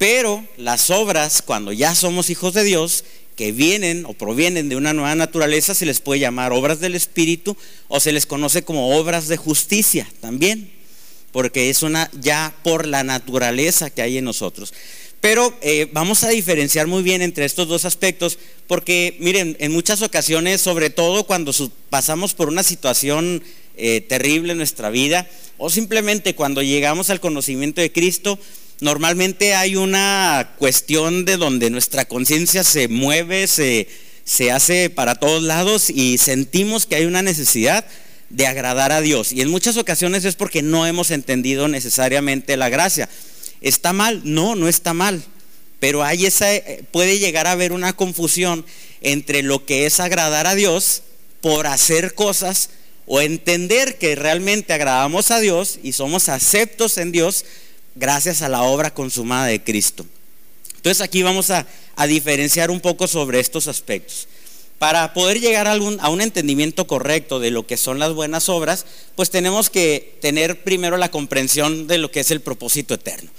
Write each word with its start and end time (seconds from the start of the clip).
Pero 0.00 0.42
las 0.56 0.88
obras, 0.88 1.42
cuando 1.42 1.74
ya 1.74 1.94
somos 1.94 2.30
hijos 2.30 2.54
de 2.54 2.64
Dios, 2.64 3.04
que 3.36 3.52
vienen 3.52 4.06
o 4.06 4.14
provienen 4.14 4.70
de 4.70 4.76
una 4.76 4.94
nueva 4.94 5.14
naturaleza, 5.14 5.74
se 5.74 5.84
les 5.84 6.00
puede 6.00 6.20
llamar 6.20 6.54
obras 6.54 6.80
del 6.80 6.94
Espíritu 6.94 7.54
o 7.86 8.00
se 8.00 8.10
les 8.10 8.24
conoce 8.24 8.62
como 8.62 8.96
obras 8.96 9.28
de 9.28 9.36
justicia 9.36 10.08
también, 10.22 10.72
porque 11.32 11.68
es 11.68 11.82
una 11.82 12.10
ya 12.18 12.54
por 12.64 12.86
la 12.86 13.04
naturaleza 13.04 13.90
que 13.90 14.00
hay 14.00 14.16
en 14.16 14.24
nosotros. 14.24 14.72
Pero 15.20 15.54
eh, 15.60 15.86
vamos 15.92 16.24
a 16.24 16.30
diferenciar 16.30 16.86
muy 16.86 17.02
bien 17.02 17.20
entre 17.20 17.44
estos 17.44 17.68
dos 17.68 17.84
aspectos, 17.84 18.38
porque 18.68 19.18
miren, 19.20 19.54
en 19.60 19.70
muchas 19.70 20.00
ocasiones, 20.00 20.62
sobre 20.62 20.88
todo 20.88 21.24
cuando 21.24 21.52
pasamos 21.90 22.32
por 22.32 22.48
una 22.48 22.62
situación 22.62 23.42
eh, 23.76 24.00
terrible 24.00 24.52
en 24.52 24.58
nuestra 24.58 24.88
vida, 24.88 25.28
o 25.58 25.68
simplemente 25.68 26.34
cuando 26.34 26.62
llegamos 26.62 27.10
al 27.10 27.20
conocimiento 27.20 27.82
de 27.82 27.92
Cristo, 27.92 28.38
normalmente 28.80 29.54
hay 29.54 29.76
una 29.76 30.54
cuestión 30.58 31.24
de 31.24 31.36
donde 31.36 31.70
nuestra 31.70 32.04
conciencia 32.06 32.64
se 32.64 32.88
mueve, 32.88 33.46
se, 33.46 33.88
se 34.24 34.50
hace 34.50 34.90
para 34.90 35.14
todos 35.14 35.42
lados 35.42 35.90
y 35.90 36.18
sentimos 36.18 36.86
que 36.86 36.96
hay 36.96 37.04
una 37.04 37.22
necesidad 37.22 37.84
de 38.30 38.46
agradar 38.46 38.92
a 38.92 39.00
Dios. 39.00 39.32
Y 39.32 39.42
en 39.42 39.50
muchas 39.50 39.76
ocasiones 39.76 40.24
es 40.24 40.36
porque 40.36 40.62
no 40.62 40.86
hemos 40.86 41.10
entendido 41.10 41.68
necesariamente 41.68 42.56
la 42.56 42.68
gracia. 42.68 43.08
¿Está 43.60 43.92
mal? 43.92 44.22
No, 44.24 44.54
no 44.54 44.68
está 44.68 44.94
mal. 44.94 45.22
Pero 45.80 46.04
hay 46.04 46.26
esa, 46.26 46.46
puede 46.90 47.18
llegar 47.18 47.46
a 47.46 47.52
haber 47.52 47.72
una 47.72 47.94
confusión 47.94 48.64
entre 49.00 49.42
lo 49.42 49.64
que 49.66 49.86
es 49.86 49.98
agradar 49.98 50.46
a 50.46 50.54
Dios 50.54 51.02
por 51.40 51.66
hacer 51.66 52.14
cosas 52.14 52.70
o 53.06 53.20
entender 53.20 53.98
que 53.98 54.14
realmente 54.14 54.72
agradamos 54.72 55.30
a 55.30 55.40
Dios 55.40 55.80
y 55.82 55.92
somos 55.92 56.28
aceptos 56.28 56.98
en 56.98 57.12
Dios 57.12 57.44
gracias 57.94 58.42
a 58.42 58.48
la 58.48 58.62
obra 58.62 58.92
consumada 58.92 59.46
de 59.46 59.62
Cristo. 59.62 60.06
Entonces 60.76 61.02
aquí 61.02 61.22
vamos 61.22 61.50
a, 61.50 61.66
diferenciar 62.08 62.70
un 62.70 62.80
poco 62.80 63.06
sobre 63.06 63.40
estos 63.40 63.68
aspectos. 63.68 64.26
Para 64.78 65.12
poder 65.12 65.38
llegar 65.38 65.68
a, 65.68 65.72
a 65.72 66.08
un 66.08 66.20
entendimiento 66.22 66.86
correcto 66.86 67.38
de 67.38 67.50
lo 67.50 67.66
que 67.66 67.76
son 67.76 67.98
las 67.98 68.14
buenas 68.14 68.48
obras, 68.48 68.86
pues 69.16 69.28
tenemos 69.28 69.68
que 69.68 70.16
tener 70.22 70.64
primero 70.64 70.96
la 70.96 71.10
comprensión 71.10 71.86
de 71.86 71.98
lo 71.98 72.10
que 72.10 72.20
es 72.20 72.30
el 72.30 72.40
propósito 72.40 72.94
eterno. 72.94 73.30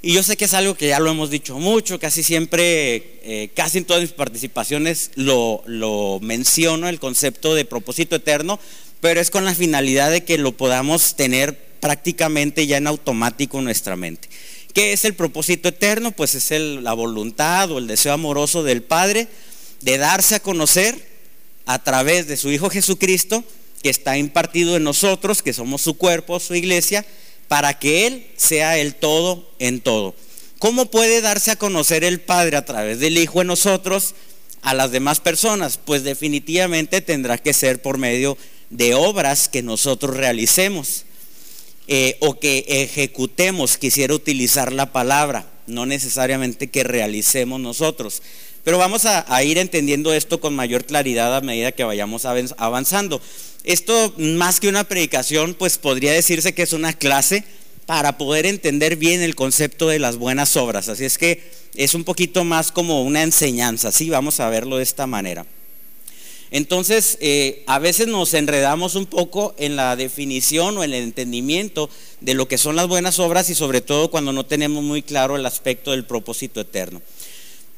Y 0.00 0.14
yo 0.14 0.22
sé 0.22 0.38
que 0.38 0.46
es 0.46 0.54
algo 0.54 0.74
que 0.74 0.88
ya 0.88 0.98
lo 0.98 1.10
hemos 1.10 1.28
dicho 1.28 1.58
mucho, 1.58 1.98
casi 1.98 2.22
siempre, 2.22 3.20
eh, 3.22 3.50
casi 3.54 3.76
en 3.76 3.84
todas 3.84 4.00
mis 4.00 4.12
participaciones 4.12 5.10
lo, 5.14 5.62
lo 5.66 6.18
menciono, 6.22 6.88
el 6.88 6.98
concepto 6.98 7.54
de 7.54 7.66
propósito 7.66 8.16
eterno, 8.16 8.58
pero 9.02 9.20
es 9.20 9.30
con 9.30 9.44
la 9.44 9.54
finalidad 9.54 10.10
de 10.10 10.24
que 10.24 10.38
lo 10.38 10.52
podamos 10.52 11.16
tener 11.16 11.69
prácticamente 11.80 12.66
ya 12.66 12.76
en 12.76 12.86
automático 12.86 13.60
nuestra 13.60 13.96
mente. 13.96 14.28
¿Qué 14.72 14.92
es 14.92 15.04
el 15.04 15.14
propósito 15.14 15.68
eterno? 15.70 16.12
Pues 16.12 16.34
es 16.34 16.50
la 16.50 16.92
voluntad 16.92 17.70
o 17.72 17.78
el 17.78 17.86
deseo 17.86 18.12
amoroso 18.12 18.62
del 18.62 18.82
Padre 18.82 19.26
de 19.80 19.98
darse 19.98 20.36
a 20.36 20.40
conocer 20.40 21.10
a 21.66 21.82
través 21.82 22.28
de 22.28 22.36
su 22.36 22.50
Hijo 22.50 22.70
Jesucristo, 22.70 23.42
que 23.82 23.90
está 23.90 24.16
impartido 24.18 24.76
en 24.76 24.84
nosotros, 24.84 25.42
que 25.42 25.52
somos 25.52 25.82
su 25.82 25.96
cuerpo, 25.96 26.38
su 26.38 26.54
iglesia, 26.54 27.04
para 27.48 27.78
que 27.78 28.06
Él 28.06 28.26
sea 28.36 28.78
el 28.78 28.94
todo 28.94 29.50
en 29.58 29.80
todo. 29.80 30.14
¿Cómo 30.58 30.86
puede 30.86 31.20
darse 31.20 31.50
a 31.50 31.56
conocer 31.56 32.04
el 32.04 32.20
Padre 32.20 32.56
a 32.56 32.64
través 32.64 33.00
del 33.00 33.18
Hijo 33.18 33.40
en 33.40 33.48
nosotros 33.48 34.14
a 34.62 34.74
las 34.74 34.92
demás 34.92 35.18
personas? 35.18 35.78
Pues 35.78 36.04
definitivamente 36.04 37.00
tendrá 37.00 37.38
que 37.38 37.54
ser 37.54 37.80
por 37.82 37.98
medio 37.98 38.36
de 38.68 38.94
obras 38.94 39.48
que 39.48 39.62
nosotros 39.62 40.16
realicemos 40.16 41.06
eh, 41.92 42.16
o 42.20 42.38
que 42.38 42.64
ejecutemos, 42.68 43.76
quisiera 43.76 44.14
utilizar 44.14 44.72
la 44.72 44.92
palabra, 44.92 45.50
no 45.66 45.86
necesariamente 45.86 46.68
que 46.68 46.84
realicemos 46.84 47.60
nosotros. 47.60 48.22
Pero 48.62 48.78
vamos 48.78 49.06
a, 49.06 49.42
ir 49.42 49.58
entendiendo 49.58 50.14
esto 50.14 50.40
con 50.40 50.54
mayor 50.54 50.84
claridad 50.84 51.34
a 51.34 51.40
medida 51.40 51.72
que 51.72 51.82
vayamos 51.82 52.26
avanzando. 52.26 53.20
Esto, 53.64 54.14
más 54.18 54.60
que 54.60 54.68
una 54.68 54.84
predicación, 54.84 55.54
pues 55.54 55.78
podría 55.78 56.12
decirse 56.12 56.54
que 56.54 56.62
es 56.62 56.72
una 56.72 56.92
clase 56.92 57.42
para 57.86 58.18
poder 58.18 58.46
entender 58.46 58.94
bien 58.94 59.20
el 59.20 59.34
concepto 59.34 59.88
de 59.88 59.98
las 59.98 60.16
buenas 60.16 60.56
obras. 60.56 60.88
Así 60.88 61.04
es 61.04 61.18
que 61.18 61.42
es 61.74 61.94
un 61.94 62.04
poquito 62.04 62.44
más 62.44 62.70
como 62.70 63.02
una 63.02 63.24
enseñanza, 63.24 63.90
¿sí? 63.90 64.10
Vamos 64.10 64.38
a 64.38 64.48
verlo 64.48 64.76
de 64.76 64.84
esta 64.84 65.08
manera. 65.08 65.44
Entonces, 66.50 67.16
eh, 67.20 67.62
a 67.66 67.78
veces 67.78 68.08
nos 68.08 68.34
enredamos 68.34 68.96
un 68.96 69.06
poco 69.06 69.54
en 69.56 69.76
la 69.76 69.94
definición 69.94 70.76
o 70.76 70.84
en 70.84 70.92
el 70.92 71.04
entendimiento 71.04 71.88
de 72.20 72.34
lo 72.34 72.48
que 72.48 72.58
son 72.58 72.74
las 72.74 72.88
buenas 72.88 73.20
obras 73.20 73.50
y 73.50 73.54
sobre 73.54 73.80
todo 73.80 74.10
cuando 74.10 74.32
no 74.32 74.44
tenemos 74.44 74.82
muy 74.82 75.02
claro 75.02 75.36
el 75.36 75.46
aspecto 75.46 75.92
del 75.92 76.04
propósito 76.04 76.60
eterno. 76.60 77.00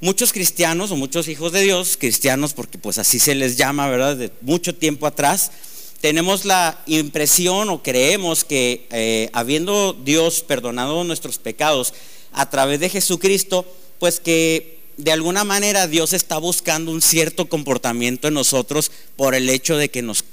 Muchos 0.00 0.32
cristianos 0.32 0.90
o 0.90 0.96
muchos 0.96 1.28
hijos 1.28 1.52
de 1.52 1.60
Dios, 1.60 1.96
cristianos 1.98 2.54
porque 2.54 2.78
pues 2.78 2.98
así 2.98 3.18
se 3.18 3.34
les 3.34 3.56
llama, 3.56 3.88
¿verdad? 3.88 4.16
De 4.16 4.32
mucho 4.40 4.74
tiempo 4.74 5.06
atrás, 5.06 5.52
tenemos 6.00 6.44
la 6.44 6.82
impresión 6.86 7.68
o 7.68 7.82
creemos 7.82 8.42
que 8.42 8.86
eh, 8.90 9.30
habiendo 9.32 9.92
Dios 9.92 10.42
perdonado 10.42 11.04
nuestros 11.04 11.38
pecados 11.38 11.94
a 12.32 12.50
través 12.50 12.80
de 12.80 12.88
Jesucristo, 12.88 13.64
pues 14.00 14.18
que 14.18 14.81
de 14.96 15.12
alguna 15.12 15.44
manera 15.44 15.86
Dios 15.86 16.12
está 16.12 16.38
buscando 16.38 16.90
un 16.92 17.02
cierto 17.02 17.48
comportamiento 17.48 18.28
en 18.28 18.34
nosotros 18.34 18.90
por 19.16 19.34
el 19.34 19.48
hecho 19.48 19.76
de 19.76 19.90
que 19.90 20.02
nos 20.02 20.24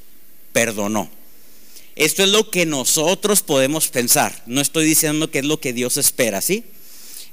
perdonó. 0.52 1.10
Esto 1.96 2.24
es 2.24 2.30
lo 2.30 2.50
que 2.50 2.66
nosotros 2.66 3.42
podemos 3.42 3.90
pensar. 3.90 4.44
No 4.46 4.62
estoy 4.62 4.86
diciendo 4.86 5.30
que 5.32 5.40
es 5.40 5.46
lo 5.46 5.60
que 5.60 5.74
Dios 5.74 5.98
espera, 5.98 6.42
¿sí? 6.42 6.64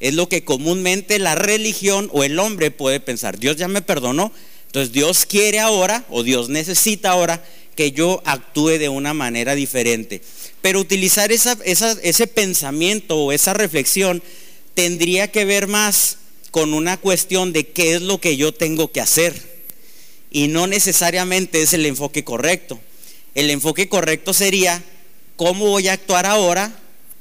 Es 0.00 0.14
lo 0.14 0.28
que 0.28 0.44
comúnmente 0.44 1.18
la 1.18 1.34
religión 1.34 2.10
o 2.12 2.24
el 2.24 2.38
hombre 2.38 2.70
puede 2.70 3.00
pensar. 3.00 3.38
Dios 3.38 3.56
ya 3.56 3.68
me 3.68 3.82
perdonó, 3.82 4.32
entonces 4.66 4.92
Dios 4.92 5.24
quiere 5.24 5.60
ahora 5.60 6.04
o 6.10 6.22
Dios 6.22 6.48
necesita 6.48 7.10
ahora 7.10 7.44
que 7.76 7.92
yo 7.92 8.22
actúe 8.24 8.78
de 8.78 8.88
una 8.88 9.14
manera 9.14 9.54
diferente. 9.54 10.20
Pero 10.62 10.80
utilizar 10.80 11.30
ese 11.30 12.26
pensamiento 12.26 13.16
o 13.16 13.32
esa 13.32 13.54
reflexión 13.54 14.22
tendría 14.74 15.30
que 15.30 15.44
ver 15.44 15.68
más 15.68 16.18
con 16.56 16.72
una 16.72 16.96
cuestión 16.96 17.52
de 17.52 17.68
qué 17.68 17.96
es 17.96 18.00
lo 18.00 18.18
que 18.18 18.38
yo 18.38 18.54
tengo 18.54 18.90
que 18.90 19.02
hacer. 19.02 19.60
Y 20.30 20.48
no 20.48 20.66
necesariamente 20.66 21.60
es 21.60 21.74
el 21.74 21.84
enfoque 21.84 22.24
correcto. 22.24 22.80
El 23.34 23.50
enfoque 23.50 23.90
correcto 23.90 24.32
sería 24.32 24.82
cómo 25.36 25.66
voy 25.66 25.88
a 25.88 25.92
actuar 25.92 26.24
ahora 26.24 26.74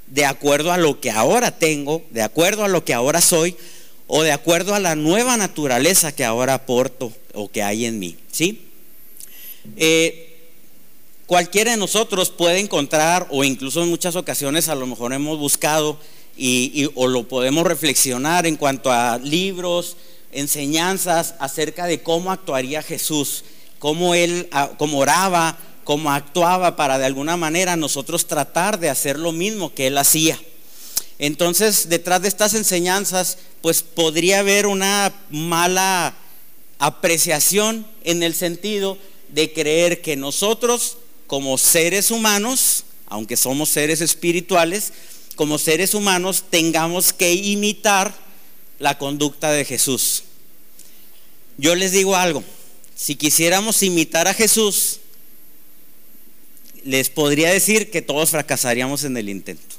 de 0.08 0.24
acuerdo 0.24 0.72
a 0.72 0.78
lo 0.78 1.02
que 1.02 1.12
ahora 1.12 1.60
tengo, 1.60 2.02
de 2.12 2.22
acuerdo 2.22 2.64
a 2.64 2.70
lo 2.70 2.86
que 2.86 2.94
ahora 2.94 3.20
soy 3.20 3.58
o 4.08 4.24
de 4.24 4.32
acuerdo 4.32 4.74
a 4.74 4.80
la 4.80 4.96
nueva 4.96 5.36
naturaleza 5.36 6.16
que 6.16 6.24
ahora 6.24 6.54
aporto 6.54 7.12
o 7.34 7.52
que 7.52 7.62
hay 7.62 7.84
en 7.88 8.00
mí. 8.00 8.16
¿sí? 8.32 8.62
Eh, 9.76 10.26
Cualquiera 11.26 11.72
de 11.72 11.78
nosotros 11.78 12.30
puede 12.30 12.60
encontrar, 12.60 13.28
o 13.32 13.44
incluso 13.44 13.82
en 13.82 13.90
muchas 13.90 14.16
ocasiones 14.16 14.70
a 14.70 14.76
lo 14.76 14.86
mejor 14.86 15.12
hemos 15.12 15.40
buscado 15.40 16.00
y, 16.38 16.90
o 16.96 17.08
lo 17.08 17.28
podemos 17.28 17.66
reflexionar 17.66 18.46
en 18.46 18.58
cuanto 18.58 18.92
a 18.92 19.18
libros, 19.18 19.98
enseñanzas 20.32 21.36
acerca 21.40 21.86
de 21.86 22.02
cómo 22.02 22.32
actuaría 22.32 22.82
Jesús, 22.82 23.44
cómo 23.80 24.16
él, 24.16 24.50
cómo 24.78 25.00
oraba, 25.00 25.58
cómo 25.84 26.12
actuaba 26.12 26.76
para 26.76 26.98
de 26.98 27.06
alguna 27.06 27.38
manera 27.38 27.76
nosotros 27.76 28.28
tratar 28.28 28.80
de 28.80 28.90
hacer 28.90 29.18
lo 29.18 29.32
mismo 29.32 29.74
que 29.74 29.88
él 29.88 29.98
hacía. 29.98 30.40
Entonces, 31.20 31.88
detrás 31.88 32.22
de 32.22 32.28
estas 32.28 32.54
enseñanzas, 32.54 33.38
pues 33.62 33.82
podría 33.82 34.40
haber 34.40 34.68
una 34.68 35.14
mala 35.30 36.14
apreciación 36.80 37.88
en 38.04 38.22
el 38.22 38.36
sentido 38.36 38.98
de 39.30 39.54
creer 39.54 40.02
que 40.02 40.18
nosotros 40.18 40.98
como 41.28 41.58
seres 41.58 42.12
humanos, 42.12 42.84
aunque 43.08 43.38
somos 43.38 43.70
seres 43.70 44.02
espirituales, 44.02 44.92
como 45.36 45.58
seres 45.58 45.94
humanos 45.94 46.46
tengamos 46.50 47.14
que 47.14 47.34
imitar 47.34 48.14
la 48.80 48.98
conducta 48.98 49.52
de 49.52 49.66
Jesús. 49.66 50.24
Yo 51.58 51.76
les 51.76 51.92
digo 51.92 52.16
algo, 52.16 52.44
si 52.96 53.16
quisiéramos 53.16 53.84
imitar 53.84 54.28
a 54.28 54.34
Jesús, 54.34 55.00
les 56.84 57.10
podría 57.10 57.50
decir 57.50 57.92
que 57.92 58.02
todos 58.02 58.30
fracasaríamos 58.30 59.04
en 59.04 59.18
el 59.18 59.30
intento. 59.30 59.76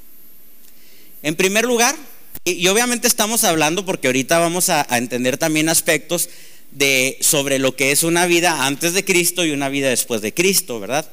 En 1.23 1.37
primer 1.37 1.65
lugar, 1.65 1.97
y 2.45 2.67
obviamente 2.69 3.09
estamos 3.09 3.45
hablando 3.45 3.85
porque 3.85 4.09
ahorita 4.09 4.39
vamos 4.39 4.69
a, 4.69 4.87
entender 4.91 5.39
también 5.39 5.69
aspectos 5.69 6.29
de 6.71 7.19
sobre 7.21 7.59
lo 7.59 7.75
que 7.75 7.91
es 7.91 8.03
una 8.03 8.27
vida 8.27 8.67
antes 8.67 8.93
de 8.93 9.05
Cristo 9.05 9.45
y 9.45 9.51
una 9.51 9.69
vida 9.69 9.89
después 9.89 10.21
de 10.21 10.35
Cristo, 10.35 10.79
¿verdad? 10.79 11.11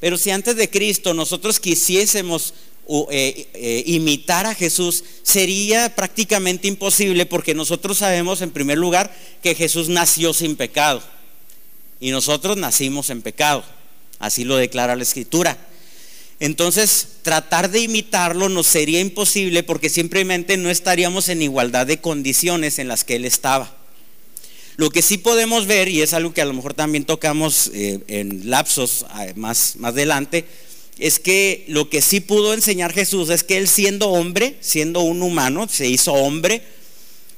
Pero 0.00 0.16
si 0.16 0.30
antes 0.30 0.56
de 0.56 0.70
Cristo 0.70 1.14
nosotros 1.14 1.60
quisiésemos 1.60 2.54
eh, 3.10 3.48
eh, 3.54 3.84
imitar 3.86 4.44
a 4.44 4.54
Jesús, 4.54 5.04
sería 5.22 5.94
prácticamente 5.94 6.66
imposible 6.66 7.26
porque 7.26 7.54
nosotros 7.54 7.98
sabemos 7.98 8.42
en 8.42 8.50
primer 8.50 8.76
lugar 8.76 9.14
que 9.42 9.54
Jesús 9.54 9.88
nació 9.88 10.34
sin 10.34 10.56
pecado 10.56 11.02
y 12.00 12.10
nosotros 12.10 12.56
nacimos 12.56 13.10
en 13.10 13.22
pecado. 13.22 13.64
Así 14.18 14.44
lo 14.44 14.56
declara 14.56 14.96
la 14.96 15.04
Escritura. 15.04 15.56
Entonces, 16.40 17.06
tratar 17.22 17.70
de 17.70 17.80
imitarlo 17.80 18.48
nos 18.48 18.66
sería 18.66 19.00
imposible 19.00 19.62
porque 19.62 19.88
simplemente 19.88 20.56
no 20.56 20.68
estaríamos 20.68 21.28
en 21.28 21.40
igualdad 21.40 21.86
de 21.86 22.00
condiciones 22.00 22.80
en 22.80 22.88
las 22.88 23.04
que 23.04 23.16
él 23.16 23.24
estaba. 23.24 23.76
Lo 24.76 24.90
que 24.90 25.02
sí 25.02 25.18
podemos 25.18 25.66
ver, 25.66 25.86
y 25.86 26.02
es 26.02 26.14
algo 26.14 26.34
que 26.34 26.42
a 26.42 26.46
lo 26.46 26.52
mejor 26.52 26.74
también 26.74 27.04
tocamos 27.04 27.70
eh, 27.74 28.00
en 28.08 28.50
lapsos 28.50 29.06
más, 29.36 29.76
más 29.76 29.92
adelante, 29.92 30.46
es 30.98 31.18
que 31.18 31.64
lo 31.68 31.88
que 31.88 32.02
sí 32.02 32.20
pudo 32.20 32.54
enseñar 32.54 32.92
Jesús 32.92 33.30
es 33.30 33.44
que 33.44 33.56
él 33.56 33.68
siendo 33.68 34.10
hombre, 34.10 34.56
siendo 34.60 35.00
un 35.00 35.22
humano, 35.22 35.68
se 35.68 35.88
hizo 35.88 36.12
hombre, 36.12 36.62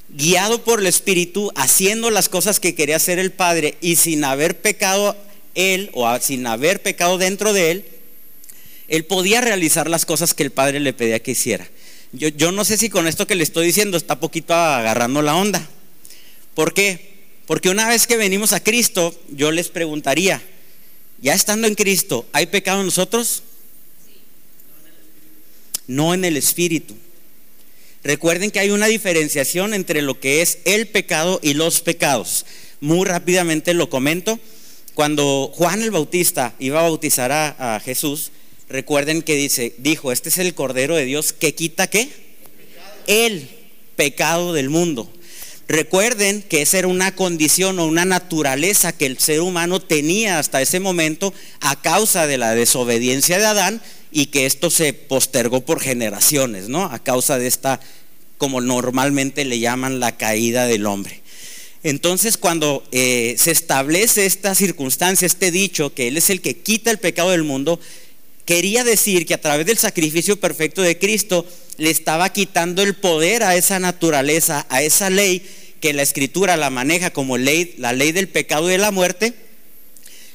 guiado 0.09 0.63
por 0.63 0.79
el 0.79 0.87
Espíritu, 0.87 1.51
haciendo 1.55 2.09
las 2.11 2.29
cosas 2.29 2.59
que 2.59 2.75
quería 2.75 2.97
hacer 2.97 3.19
el 3.19 3.31
Padre 3.31 3.75
y 3.81 3.95
sin 3.95 4.23
haber 4.23 4.59
pecado 4.61 5.15
él 5.55 5.89
o 5.93 6.19
sin 6.19 6.45
haber 6.47 6.81
pecado 6.81 7.17
dentro 7.17 7.53
de 7.53 7.71
él, 7.71 7.85
él 8.87 9.05
podía 9.05 9.41
realizar 9.41 9.89
las 9.89 10.05
cosas 10.05 10.33
que 10.33 10.43
el 10.43 10.51
Padre 10.51 10.79
le 10.79 10.93
pedía 10.93 11.21
que 11.21 11.31
hiciera. 11.31 11.67
Yo, 12.11 12.27
yo 12.29 12.51
no 12.51 12.63
sé 12.65 12.77
si 12.77 12.89
con 12.89 13.07
esto 13.07 13.25
que 13.25 13.35
le 13.35 13.43
estoy 13.43 13.65
diciendo 13.65 13.97
está 13.97 14.19
poquito 14.19 14.53
agarrando 14.53 15.21
la 15.21 15.35
onda. 15.35 15.67
¿Por 16.53 16.73
qué? 16.73 17.15
Porque 17.45 17.69
una 17.69 17.87
vez 17.87 18.07
que 18.07 18.17
venimos 18.17 18.53
a 18.53 18.63
Cristo, 18.63 19.15
yo 19.29 19.51
les 19.51 19.69
preguntaría, 19.69 20.41
ya 21.21 21.33
estando 21.33 21.67
en 21.67 21.75
Cristo, 21.75 22.25
¿hay 22.31 22.47
pecado 22.47 22.79
en 22.81 22.87
nosotros? 22.87 23.43
No 25.87 26.13
en 26.13 26.25
el 26.25 26.37
Espíritu. 26.37 26.95
Recuerden 28.03 28.51
que 28.51 28.59
hay 28.59 28.69
una 28.69 28.85
diferenciación 28.85 29.73
entre 29.73 30.03
lo 30.03 30.19
que 30.19 30.43
es 30.43 30.59
el 30.65 30.87
pecado 30.87 31.39
y 31.41 31.55
los 31.55 31.81
pecados. 31.81 32.45
Muy 32.79 33.03
rápidamente 33.05 33.73
lo 33.73 33.89
comento. 33.89 34.39
Cuando 34.93 35.51
Juan 35.55 35.81
el 35.81 35.89
Bautista 35.89 36.53
iba 36.59 36.79
a 36.79 36.83
bautizar 36.83 37.31
a, 37.31 37.81
Jesús, 37.83 38.31
recuerden 38.69 39.23
que 39.23 39.35
dice, 39.35 39.73
dijo, 39.79 40.11
este 40.11 40.29
es 40.29 40.37
el 40.37 40.53
Cordero 40.53 40.95
de 40.95 41.05
Dios 41.05 41.33
que 41.33 41.55
quita 41.55 41.87
qué? 41.87 42.09
El 43.07 43.49
pecado 43.95 44.53
del 44.53 44.69
mundo. 44.69 45.11
Recuerden 45.67 46.43
que 46.43 46.61
esa 46.61 46.77
era 46.77 46.87
una 46.87 47.15
condición 47.15 47.79
o 47.79 47.87
una 47.87 48.05
naturaleza 48.05 48.91
que 48.91 49.07
el 49.07 49.17
ser 49.17 49.41
humano 49.41 49.81
tenía 49.81 50.37
hasta 50.37 50.61
ese 50.61 50.79
momento 50.79 51.33
a 51.59 51.81
causa 51.81 52.27
de 52.27 52.37
la 52.37 52.53
desobediencia 52.53 53.39
de 53.39 53.45
Adán 53.45 53.81
y 54.11 54.27
que 54.27 54.45
esto 54.45 54.69
se 54.69 54.93
postergó 54.93 55.61
por 55.61 55.79
generaciones, 55.79 56.69
¿no? 56.69 56.85
A 56.85 56.99
causa 56.99 57.39
de 57.39 57.47
esta, 57.47 57.79
como 58.37 58.61
normalmente 58.61 59.43
le 59.43 59.59
llaman, 59.59 59.99
la 59.99 60.17
caída 60.17 60.67
del 60.67 60.85
hombre. 60.85 61.21
Entonces, 61.81 62.37
cuando 62.37 62.83
eh, 62.91 63.35
se 63.37 63.51
establece 63.51 64.25
esta 64.25 64.53
circunstancia, 64.55 65.25
este 65.25 65.51
dicho, 65.51 65.93
que 65.93 66.07
Él 66.07 66.17
es 66.17 66.29
el 66.29 66.41
que 66.41 66.57
quita 66.57 66.91
el 66.91 66.99
pecado 66.99 67.31
del 67.31 67.43
mundo, 67.43 67.79
quería 68.45 68.83
decir 68.83 69.25
que 69.25 69.33
a 69.33 69.41
través 69.41 69.65
del 69.65 69.77
sacrificio 69.79 70.39
perfecto 70.39 70.83
de 70.83 70.97
Cristo 70.97 71.45
le 71.77 71.89
estaba 71.89 72.31
quitando 72.31 72.81
el 72.81 72.95
poder 72.95 73.43
a 73.43 73.55
esa 73.55 73.79
naturaleza, 73.79 74.65
a 74.69 74.81
esa 74.81 75.09
ley 75.09 75.45
que 75.79 75.93
la 75.93 76.01
escritura 76.01 76.57
la 76.57 76.69
maneja 76.69 77.11
como 77.11 77.37
ley, 77.37 77.75
la 77.77 77.93
ley 77.93 78.11
del 78.11 78.27
pecado 78.27 78.69
y 78.69 78.73
de 78.73 78.77
la 78.77 78.91
muerte, 78.91 79.33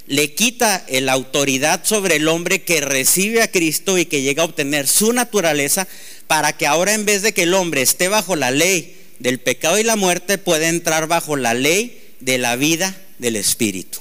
le 0.07 0.35
quita 0.35 0.85
la 0.89 1.13
autoridad 1.13 1.85
sobre 1.85 2.17
el 2.17 2.29
hombre 2.29 2.63
que 2.63 2.81
recibe 2.81 3.43
a 3.43 3.51
Cristo 3.51 3.97
y 3.97 4.07
que 4.07 4.23
llega 4.23 4.43
a 4.43 4.47
obtener 4.47 4.89
su 4.89 5.13
naturaleza 5.13 5.87
para 6.27 6.57
que 6.57 6.67
ahora 6.67 6.95
en 6.95 7.05
vez 7.05 7.23
de 7.23 7.33
que 7.33 7.45
el 7.45 7.55
hombre 7.55 7.83
esté 7.83 8.09
bajo 8.09 8.37
la 8.37 8.51
ley 8.51 8.97
del 9.21 9.39
pecado 9.39 9.79
y 9.79 9.85
la 9.85 9.97
muerte, 9.97 10.39
pueda 10.39 10.69
entrar 10.69 11.07
bajo 11.07 11.37
la 11.37 11.55
ley 11.55 12.15
de 12.21 12.39
la 12.39 12.57
vida 12.57 13.01
del 13.19 13.37
Espíritu. 13.37 13.99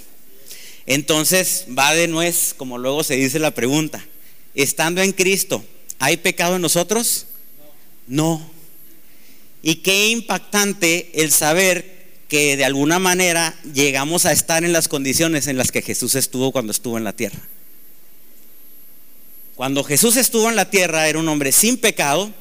Entonces 0.86 1.66
va 1.78 1.94
de 1.94 2.08
nuez, 2.08 2.56
como 2.58 2.78
luego 2.80 3.04
se 3.04 3.16
dice 3.16 3.38
la 3.38 3.52
pregunta, 3.52 4.04
estando 4.56 5.02
en 5.02 5.12
Cristo, 5.12 5.64
¿hay 6.00 6.18
pecado 6.18 6.56
en 6.56 6.64
nosotros? 6.64 7.28
No. 8.10 8.42
Y 9.62 9.76
qué 9.76 10.10
impactante 10.10 11.12
el 11.14 11.32
saber 11.32 12.00
que 12.28 12.58
de 12.58 12.66
alguna 12.66 13.00
manera 13.00 13.56
llegamos 13.74 14.26
a 14.26 14.32
estar 14.32 14.66
en 14.66 14.74
las 14.74 14.88
condiciones 14.88 15.48
en 15.48 15.58
las 15.58 15.72
que 15.72 15.82
Jesús 15.82 16.16
estuvo 16.16 16.52
cuando 16.52 16.72
estuvo 16.72 16.98
en 16.98 17.04
la 17.04 17.14
tierra. 17.14 17.40
Cuando 19.56 19.84
Jesús 19.84 20.18
estuvo 20.18 20.50
en 20.50 20.56
la 20.56 20.70
tierra 20.70 21.08
era 21.08 21.20
un 21.20 21.30
hombre 21.30 21.52
sin 21.52 21.78
pecado 21.78 22.32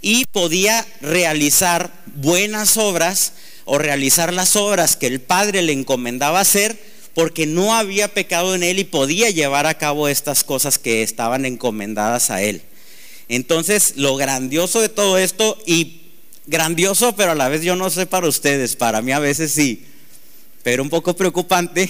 y 0.00 0.24
podía 0.26 0.86
realizar 1.00 1.92
buenas 2.14 2.76
obras 2.76 3.34
o 3.66 3.78
realizar 3.78 4.32
las 4.32 4.56
obras 4.56 4.96
que 4.96 5.06
el 5.06 5.20
Padre 5.20 5.62
le 5.62 5.72
encomendaba 5.72 6.40
hacer 6.40 6.78
porque 7.14 7.46
no 7.46 7.74
había 7.74 8.08
pecado 8.08 8.54
en 8.54 8.62
él 8.62 8.78
y 8.78 8.84
podía 8.84 9.30
llevar 9.30 9.66
a 9.66 9.76
cabo 9.76 10.08
estas 10.08 10.44
cosas 10.44 10.78
que 10.78 11.02
estaban 11.02 11.44
encomendadas 11.44 12.30
a 12.30 12.42
él. 12.42 12.62
Entonces, 13.30 13.92
lo 13.94 14.16
grandioso 14.16 14.80
de 14.80 14.88
todo 14.88 15.16
esto, 15.16 15.56
y 15.64 16.00
grandioso, 16.48 17.14
pero 17.14 17.30
a 17.30 17.36
la 17.36 17.48
vez 17.48 17.62
yo 17.62 17.76
no 17.76 17.88
sé 17.88 18.04
para 18.04 18.26
ustedes, 18.26 18.74
para 18.74 19.02
mí 19.02 19.12
a 19.12 19.20
veces 19.20 19.52
sí, 19.52 19.84
pero 20.64 20.82
un 20.82 20.90
poco 20.90 21.14
preocupante, 21.14 21.88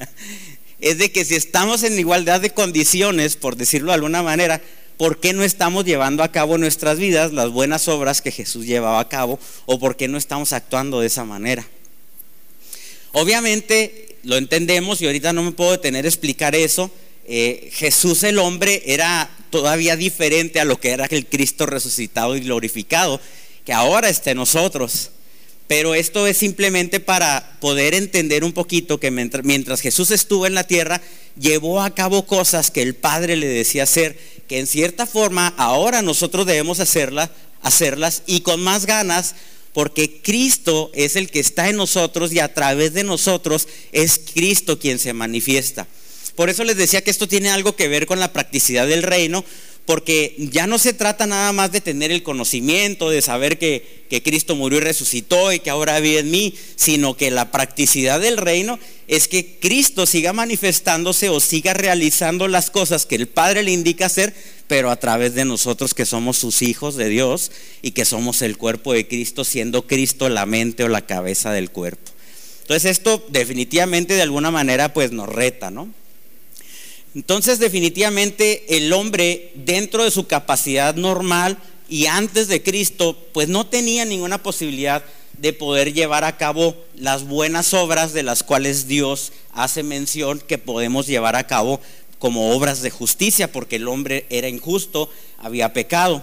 es 0.80 0.98
de 0.98 1.10
que 1.10 1.24
si 1.24 1.34
estamos 1.34 1.82
en 1.82 1.98
igualdad 1.98 2.40
de 2.40 2.50
condiciones, 2.50 3.34
por 3.34 3.56
decirlo 3.56 3.88
de 3.88 3.94
alguna 3.94 4.22
manera, 4.22 4.62
¿por 4.98 5.18
qué 5.18 5.32
no 5.32 5.42
estamos 5.42 5.84
llevando 5.84 6.22
a 6.22 6.30
cabo 6.30 6.56
nuestras 6.58 6.96
vidas 6.96 7.32
las 7.32 7.50
buenas 7.50 7.88
obras 7.88 8.22
que 8.22 8.30
Jesús 8.30 8.64
llevaba 8.64 9.00
a 9.00 9.08
cabo? 9.08 9.40
¿O 9.66 9.80
por 9.80 9.96
qué 9.96 10.06
no 10.06 10.16
estamos 10.16 10.52
actuando 10.52 11.00
de 11.00 11.08
esa 11.08 11.24
manera? 11.24 11.66
Obviamente 13.10 14.14
lo 14.22 14.36
entendemos 14.36 15.02
y 15.02 15.06
ahorita 15.06 15.32
no 15.32 15.42
me 15.42 15.50
puedo 15.50 15.72
detener 15.72 16.04
a 16.04 16.08
explicar 16.08 16.54
eso. 16.54 16.88
Eh, 17.24 17.68
Jesús 17.72 18.22
el 18.22 18.38
hombre 18.38 18.80
era 18.86 19.28
todavía 19.52 19.94
diferente 19.94 20.58
a 20.58 20.64
lo 20.64 20.80
que 20.80 20.90
era 20.90 21.06
el 21.06 21.26
Cristo 21.26 21.66
resucitado 21.66 22.34
y 22.34 22.40
glorificado, 22.40 23.20
que 23.64 23.72
ahora 23.72 24.08
está 24.08 24.32
en 24.32 24.38
nosotros. 24.38 25.10
Pero 25.68 25.94
esto 25.94 26.26
es 26.26 26.36
simplemente 26.36 26.98
para 26.98 27.56
poder 27.60 27.94
entender 27.94 28.42
un 28.42 28.52
poquito 28.52 28.98
que 28.98 29.12
mientras, 29.12 29.80
Jesús 29.80 30.10
estuvo 30.10 30.46
en 30.48 30.54
la 30.54 30.66
tierra, 30.66 31.00
llevó 31.38 31.80
a 31.80 31.94
cabo 31.94 32.26
cosas 32.26 32.72
que 32.72 32.82
el 32.82 32.96
Padre 32.96 33.36
le 33.36 33.46
decía 33.46 33.84
hacer, 33.84 34.18
que 34.48 34.58
en 34.58 34.66
cierta 34.66 35.06
forma 35.06 35.54
ahora 35.56 36.02
nosotros 36.02 36.46
debemos 36.46 36.80
hacerlas, 36.80 37.30
hacerlas 37.62 38.24
y 38.26 38.40
con 38.40 38.60
más 38.60 38.86
ganas 38.86 39.36
porque 39.72 40.20
Cristo 40.20 40.90
es 40.94 41.16
el 41.16 41.30
que 41.30 41.40
está 41.40 41.68
en 41.68 41.76
nosotros 41.76 42.32
y 42.32 42.40
a 42.40 42.52
través 42.52 42.92
de 42.92 43.04
nosotros 43.04 43.68
es 43.92 44.20
Cristo 44.34 44.78
quien 44.78 44.98
se 44.98 45.14
manifiesta. 45.14 45.86
Por 46.36 46.50
eso 46.50 46.64
les 46.64 46.76
decía 46.76 47.02
que 47.02 47.10
esto 47.10 47.28
tiene 47.28 47.50
algo 47.50 47.76
que 47.76 47.88
ver 47.88 48.06
con 48.06 48.20
la 48.20 48.32
practicidad 48.32 48.86
del 48.86 49.02
reino, 49.02 49.44
porque 49.84 50.36
ya 50.38 50.66
no 50.66 50.78
se 50.78 50.92
trata 50.92 51.26
nada 51.26 51.52
más 51.52 51.72
de 51.72 51.80
tener 51.80 52.12
el 52.12 52.22
conocimiento, 52.22 53.10
de 53.10 53.20
saber 53.20 53.58
que, 53.58 54.04
que, 54.08 54.22
Cristo 54.22 54.54
murió 54.54 54.78
y 54.78 54.82
resucitó 54.82 55.52
y 55.52 55.58
que 55.58 55.70
ahora 55.70 55.98
vive 55.98 56.20
en 56.20 56.30
mí, 56.30 56.54
sino 56.76 57.16
que 57.16 57.32
la 57.32 57.50
practicidad 57.50 58.20
del 58.20 58.36
reino 58.36 58.78
es 59.08 59.26
que 59.26 59.58
Cristo 59.60 60.06
siga 60.06 60.32
manifestándose 60.32 61.28
o 61.30 61.40
siga 61.40 61.74
realizando 61.74 62.46
las 62.46 62.70
cosas 62.70 63.06
que 63.06 63.16
el 63.16 63.26
Padre 63.26 63.64
le 63.64 63.72
indica 63.72 64.06
hacer, 64.06 64.32
pero 64.68 64.90
a 64.90 64.96
través 64.96 65.34
de 65.34 65.44
nosotros 65.44 65.94
que 65.94 66.06
somos 66.06 66.38
sus 66.38 66.62
hijos 66.62 66.96
de 66.96 67.08
Dios 67.08 67.50
y 67.82 67.90
que 67.90 68.04
somos 68.04 68.40
el 68.42 68.56
cuerpo 68.56 68.92
de 68.92 69.08
Cristo, 69.08 69.44
siendo 69.44 69.86
Cristo 69.88 70.28
la 70.28 70.46
mente 70.46 70.84
o 70.84 70.88
la 70.88 71.04
cabeza 71.04 71.52
del 71.52 71.70
cuerpo. 71.70 72.12
Entonces 72.62 72.92
esto 72.92 73.26
definitivamente 73.28 74.14
de 74.14 74.22
alguna 74.22 74.52
manera 74.52 74.94
pues 74.94 75.10
nos 75.10 75.28
reta, 75.28 75.72
¿no? 75.72 75.92
Entonces 77.14 77.58
definitivamente 77.58 78.76
el 78.76 78.92
hombre 78.92 79.52
dentro 79.54 80.04
de 80.04 80.10
su 80.10 80.26
capacidad 80.26 80.94
normal 80.94 81.58
y 81.88 82.06
antes 82.06 82.48
de 82.48 82.62
Cristo 82.62 83.16
pues 83.32 83.48
no 83.48 83.66
tenía 83.66 84.04
ninguna 84.04 84.42
posibilidad 84.42 85.04
de 85.38 85.52
poder 85.52 85.92
llevar 85.92 86.24
a 86.24 86.36
cabo 86.36 86.74
las 86.96 87.24
buenas 87.24 87.74
obras 87.74 88.12
de 88.12 88.22
las 88.22 88.42
cuales 88.42 88.86
Dios 88.86 89.32
hace 89.52 89.82
mención 89.82 90.40
que 90.40 90.56
podemos 90.56 91.06
llevar 91.06 91.36
a 91.36 91.46
cabo 91.46 91.80
como 92.18 92.52
obras 92.52 92.80
de 92.80 92.90
justicia 92.90 93.50
porque 93.50 93.76
el 93.76 93.88
hombre 93.88 94.26
era 94.30 94.48
injusto, 94.48 95.10
había 95.38 95.72
pecado. 95.72 96.22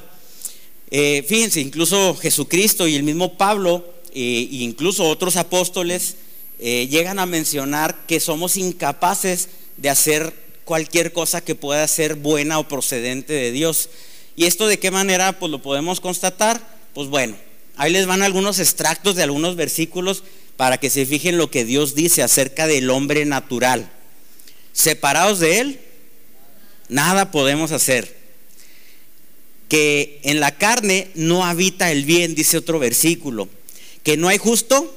Eh, 0.89 1.24
fíjense, 1.27 1.62
incluso 1.62 2.15
Jesucristo 2.15 2.88
y 2.88 2.96
el 2.96 3.03
mismo 3.03 3.38
Pablo 3.38 3.86
e 4.12 4.48
incluso 4.51 5.08
otros 5.08 5.36
apóstoles 5.36 6.15
eh, 6.58 6.88
llegan 6.89 7.19
a 7.19 7.27
mencionar 7.27 8.08
que 8.08 8.19
somos 8.19 8.58
incapaces 8.58 9.50
de 9.77 9.89
hacer 9.89 10.49
cualquier 10.70 11.12
cosa 11.12 11.42
que 11.42 11.56
pueda 11.56 11.88
ser 11.88 12.14
buena 12.14 12.60
o 12.60 12.68
procedente 12.68 13.34
de 13.34 13.52
Dios. 13.52 13.90
¿Y 14.36 14.46
esto 14.46 14.68
de 14.68 14.78
qué 14.78 14.92
manera 14.92 15.40
pues 15.40 15.52
lo 15.52 15.64
podemos 15.64 16.00
constatar? 16.00 16.62
Pues 16.94 17.08
bueno, 17.08 17.36
ahí 17.76 17.92
les 17.92 18.06
van 18.06 18.22
algunos 18.22 18.60
extractos 18.60 19.16
de 19.16 19.24
algunos 19.24 19.56
versículos 19.56 20.24
para 20.58 20.78
que 20.78 20.92
se 20.92 21.08
fijen 21.08 21.40
lo 21.40 21.50
que 21.50 21.66
Dios 21.66 21.96
dice 21.96 22.22
acerca 22.22 22.68
del 22.68 22.92
hombre 22.92 23.26
natural. 23.26 23.90
Separados 24.72 25.40
de 25.40 25.60
él, 25.60 25.80
nada 26.88 27.32
podemos 27.32 27.72
hacer. 27.72 28.16
Que 29.70 30.20
en 30.22 30.40
la 30.40 30.56
carne 30.56 31.10
no 31.16 31.46
habita 31.46 31.92
el 31.92 32.06
bien, 32.06 32.36
dice 32.36 32.60
otro 32.60 32.78
versículo. 32.78 33.50
Que 34.04 34.18
no 34.18 34.28
hay 34.28 34.38
justo, 34.38 34.96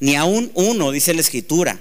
ni 0.00 0.16
aún 0.16 0.50
uno, 0.52 0.90
dice 0.90 1.14
la 1.14 1.22
escritura. 1.22 1.80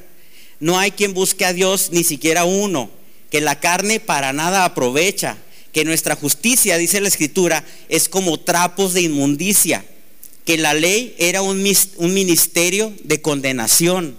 No 0.59 0.79
hay 0.79 0.91
quien 0.91 1.13
busque 1.13 1.45
a 1.45 1.53
Dios, 1.53 1.89
ni 1.91 2.03
siquiera 2.03 2.45
uno, 2.45 2.89
que 3.29 3.41
la 3.41 3.59
carne 3.59 3.99
para 3.99 4.33
nada 4.33 4.65
aprovecha, 4.65 5.37
que 5.71 5.85
nuestra 5.85 6.15
justicia, 6.15 6.77
dice 6.77 7.01
la 7.01 7.09
escritura, 7.09 7.65
es 7.89 8.07
como 8.07 8.39
trapos 8.39 8.93
de 8.93 9.01
inmundicia, 9.01 9.83
que 10.45 10.57
la 10.57 10.73
ley 10.73 11.15
era 11.17 11.41
un, 11.41 11.65
un 11.97 12.13
ministerio 12.13 12.93
de 13.03 13.21
condenación, 13.21 14.17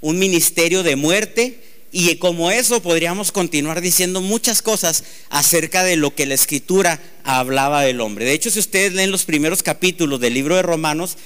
un 0.00 0.18
ministerio 0.18 0.82
de 0.82 0.96
muerte, 0.96 1.60
y 1.92 2.16
como 2.16 2.50
eso 2.50 2.82
podríamos 2.82 3.32
continuar 3.32 3.80
diciendo 3.80 4.20
muchas 4.20 4.60
cosas 4.60 5.04
acerca 5.30 5.82
de 5.82 5.96
lo 5.96 6.14
que 6.14 6.26
la 6.26 6.34
escritura 6.34 7.00
hablaba 7.24 7.82
del 7.82 8.00
hombre. 8.00 8.24
De 8.24 8.32
hecho, 8.32 8.50
si 8.50 8.58
ustedes 8.58 8.92
leen 8.92 9.10
los 9.10 9.24
primeros 9.24 9.62
capítulos 9.62 10.20
del 10.20 10.34
libro 10.34 10.56
de 10.56 10.62
Romanos, 10.62 11.16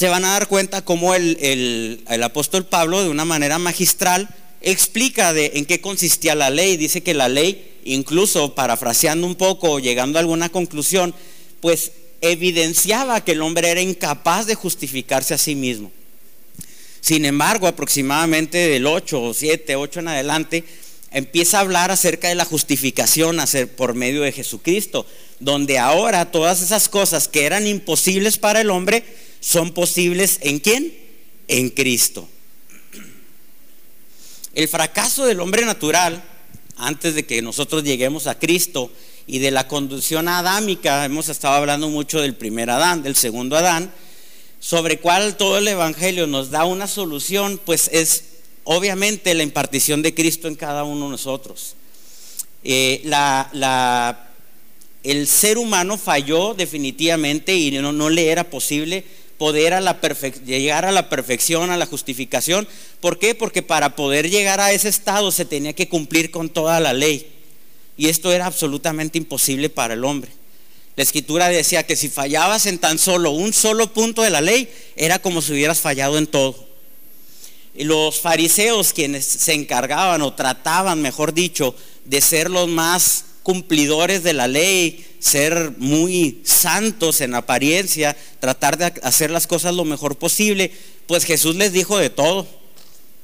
se 0.00 0.08
van 0.08 0.24
a 0.24 0.30
dar 0.30 0.48
cuenta 0.48 0.82
cómo 0.82 1.14
el, 1.14 2.02
apóstol 2.22 2.64
Pablo, 2.64 3.02
de 3.02 3.10
una 3.10 3.26
manera 3.26 3.58
magistral, 3.58 4.30
explica 4.62 5.34
de 5.34 5.52
en 5.56 5.66
qué 5.66 5.82
consistía 5.82 6.34
la 6.34 6.48
ley. 6.48 6.78
Dice 6.78 7.02
que 7.02 7.12
la 7.12 7.28
ley, 7.28 7.70
incluso 7.84 8.54
parafraseando 8.54 9.26
un 9.26 9.34
poco, 9.34 9.78
llegando 9.78 10.18
a 10.18 10.22
alguna 10.22 10.48
conclusión, 10.48 11.14
pues 11.60 11.92
evidenciaba 12.22 13.22
que 13.22 13.32
el 13.32 13.42
hombre 13.42 13.68
era 13.68 13.82
incapaz 13.82 14.46
de 14.46 14.54
justificarse 14.54 15.34
a 15.34 15.38
sí 15.38 15.54
mismo. 15.54 15.92
Sin 17.02 17.26
embargo, 17.26 17.66
aproximadamente 17.66 18.56
del 18.56 18.86
8 18.86 19.22
o 19.22 19.34
7, 19.34 19.76
8 19.76 20.00
en 20.00 20.08
adelante, 20.08 20.64
empieza 21.10 21.58
a 21.58 21.60
hablar 21.60 21.90
acerca 21.90 22.28
de 22.28 22.36
la 22.36 22.46
justificación 22.46 23.36
por 23.76 23.92
medio 23.92 24.22
de 24.22 24.32
Jesucristo, 24.32 25.04
donde 25.40 25.78
ahora 25.78 26.30
todas 26.30 26.62
esas 26.62 26.88
cosas 26.88 27.28
que 27.28 27.44
eran 27.44 27.66
imposibles 27.66 28.38
para 28.38 28.62
el 28.62 28.70
hombre, 28.70 29.04
son 29.40 29.72
posibles 29.72 30.38
en 30.42 30.60
quién? 30.60 30.94
En 31.48 31.70
Cristo. 31.70 32.28
El 34.54 34.68
fracaso 34.68 35.26
del 35.26 35.40
hombre 35.40 35.64
natural, 35.64 36.22
antes 36.76 37.14
de 37.14 37.24
que 37.24 37.42
nosotros 37.42 37.82
lleguemos 37.82 38.26
a 38.26 38.38
Cristo, 38.38 38.92
y 39.26 39.38
de 39.38 39.52
la 39.52 39.68
conducción 39.68 40.26
adámica, 40.26 41.04
hemos 41.04 41.28
estado 41.28 41.54
hablando 41.54 41.88
mucho 41.88 42.20
del 42.20 42.34
primer 42.34 42.68
Adán, 42.68 43.04
del 43.04 43.14
segundo 43.14 43.56
Adán, 43.56 43.92
sobre 44.58 44.98
cual 44.98 45.36
todo 45.36 45.58
el 45.58 45.68
Evangelio 45.68 46.26
nos 46.26 46.50
da 46.50 46.64
una 46.64 46.88
solución, 46.88 47.60
pues 47.64 47.88
es 47.92 48.24
obviamente 48.64 49.32
la 49.34 49.44
impartición 49.44 50.02
de 50.02 50.14
Cristo 50.14 50.48
en 50.48 50.56
cada 50.56 50.82
uno 50.82 51.04
de 51.04 51.10
nosotros. 51.12 51.76
Eh, 52.64 53.08
el 55.04 55.26
ser 55.28 55.58
humano 55.58 55.96
falló 55.96 56.54
definitivamente 56.54 57.54
y 57.54 57.70
no 57.70 58.10
le 58.10 58.30
era 58.30 58.50
posible 58.50 59.04
poder 59.40 59.72
a 59.72 59.80
la 59.80 59.98
llegar 60.44 60.84
a 60.84 60.92
la 60.92 61.08
perfección, 61.08 61.70
a 61.70 61.78
la 61.78 61.86
justificación. 61.86 62.68
¿Por 63.00 63.18
qué? 63.18 63.34
Porque 63.34 63.62
para 63.62 63.96
poder 63.96 64.28
llegar 64.28 64.60
a 64.60 64.70
ese 64.72 64.90
estado 64.90 65.32
se 65.32 65.46
tenía 65.46 65.72
que 65.72 65.88
cumplir 65.88 66.30
con 66.30 66.50
toda 66.50 66.78
la 66.78 66.92
ley. 66.92 67.26
Y 67.96 68.10
esto 68.10 68.32
era 68.32 68.44
absolutamente 68.44 69.16
imposible 69.16 69.70
para 69.70 69.94
el 69.94 70.04
hombre. 70.04 70.30
La 70.94 71.04
escritura 71.04 71.48
decía 71.48 71.86
que 71.86 71.96
si 71.96 72.10
fallabas 72.10 72.66
en 72.66 72.76
tan 72.76 72.98
solo 72.98 73.30
un 73.30 73.54
solo 73.54 73.94
punto 73.94 74.20
de 74.20 74.28
la 74.28 74.42
ley, 74.42 74.68
era 74.94 75.20
como 75.20 75.40
si 75.40 75.52
hubieras 75.52 75.80
fallado 75.80 76.18
en 76.18 76.26
todo. 76.26 76.68
Y 77.74 77.84
los 77.84 78.20
fariseos, 78.20 78.92
quienes 78.92 79.24
se 79.24 79.54
encargaban 79.54 80.20
o 80.20 80.34
trataban, 80.34 81.00
mejor 81.00 81.32
dicho, 81.32 81.74
de 82.04 82.20
ser 82.20 82.50
los 82.50 82.68
más 82.68 83.24
cumplidores 83.42 84.22
de 84.22 84.34
la 84.34 84.48
ley, 84.48 85.06
ser 85.20 85.74
muy 85.78 86.40
santos 86.44 87.20
en 87.20 87.34
apariencia, 87.34 88.16
tratar 88.40 88.76
de 88.78 88.86
hacer 89.02 89.30
las 89.30 89.46
cosas 89.46 89.74
lo 89.74 89.84
mejor 89.84 90.16
posible, 90.16 90.72
pues 91.06 91.24
Jesús 91.24 91.54
les 91.54 91.72
dijo 91.72 91.98
de 91.98 92.10
todo. 92.10 92.48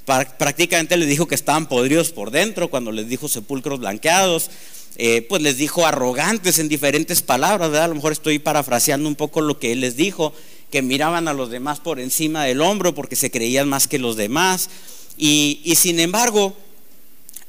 Prácticamente 0.05 0.97
les 0.97 1.09
dijo 1.09 1.27
que 1.27 1.35
estaban 1.35 1.67
podridos 1.67 2.11
por 2.11 2.31
dentro, 2.31 2.69
cuando 2.69 2.93
les 2.93 3.09
dijo 3.09 3.29
sepulcros 3.29 3.81
blanqueados, 3.81 4.51
eh, 4.99 5.27
pues 5.29 5.43
les 5.43 5.59
dijo 5.59 5.85
arrogantes 5.85 6.59
en 6.59 6.69
diferentes 6.69 7.23
palabras, 7.23 7.75
A 7.75 7.89
lo 7.89 7.95
mejor 7.97 8.13
estoy 8.13 8.39
parafraseando 8.39 9.09
un 9.09 9.17
poco 9.17 9.41
lo 9.41 9.59
que 9.59 9.73
él 9.73 9.81
les 9.81 9.97
dijo, 9.97 10.33
que 10.71 10.83
miraban 10.83 11.27
a 11.29 11.33
los 11.33 11.51
demás 11.51 11.81
por 11.81 11.99
encima 11.99 12.45
del 12.45 12.61
hombro 12.61 12.95
porque 12.95 13.17
se 13.17 13.31
creían 13.31 13.69
más 13.69 13.89
que 13.89 13.99
los 13.99 14.17
demás. 14.17 14.71
Y, 15.19 15.61
y 15.65 15.75
sin 15.75 15.99
embargo, 15.99 16.57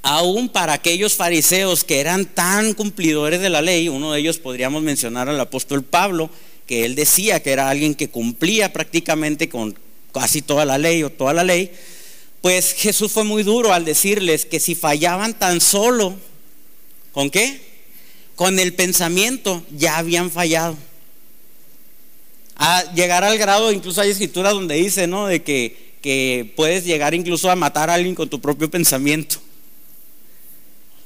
aún 0.07 0.47
para 0.47 0.71
aquellos 0.71 1.15
fariseos 1.15 1.83
que 1.83 1.99
eran 1.99 2.23
tan 2.23 2.73
cumplidores 2.73 3.41
de 3.41 3.49
la 3.49 3.61
ley, 3.61 3.89
uno 3.89 4.13
de 4.13 4.21
ellos 4.21 4.37
podríamos 4.37 4.81
mencionar 4.81 5.27
al 5.27 5.37
apóstol 5.37 5.83
Pablo, 5.83 6.29
que 6.65 6.85
él 6.85 6.95
decía 6.95 7.43
que 7.43 7.51
era 7.51 7.69
alguien 7.69 7.93
que 7.93 8.07
cumplía 8.07 8.71
prácticamente 8.71 9.49
con 9.49 9.77
casi 10.13 10.41
toda 10.41 10.63
la 10.63 10.77
ley 10.77 11.03
o 11.03 11.09
toda 11.09 11.33
la 11.33 11.43
ley, 11.43 11.71
pues 12.41 12.71
Jesús 12.71 13.11
fue 13.11 13.25
muy 13.25 13.43
duro 13.43 13.73
al 13.73 13.83
decirles 13.83 14.45
que 14.45 14.61
si 14.61 14.75
fallaban 14.75 15.37
tan 15.37 15.59
solo, 15.59 16.15
¿con 17.11 17.29
qué? 17.29 17.59
Con 18.37 18.59
el 18.59 18.75
pensamiento, 18.75 19.61
ya 19.75 19.97
habían 19.97 20.31
fallado. 20.31 20.77
A 22.55 22.93
llegar 22.93 23.25
al 23.25 23.37
grado, 23.37 23.73
incluso 23.73 23.99
hay 23.99 24.11
escrituras 24.11 24.53
donde 24.53 24.75
dice, 24.75 25.05
¿no? 25.05 25.27
De 25.27 25.43
que, 25.43 25.95
que 26.01 26.49
puedes 26.55 26.85
llegar 26.85 27.13
incluso 27.13 27.51
a 27.51 27.57
matar 27.57 27.89
a 27.89 27.95
alguien 27.95 28.15
con 28.15 28.29
tu 28.29 28.39
propio 28.39 28.71
pensamiento. 28.71 29.41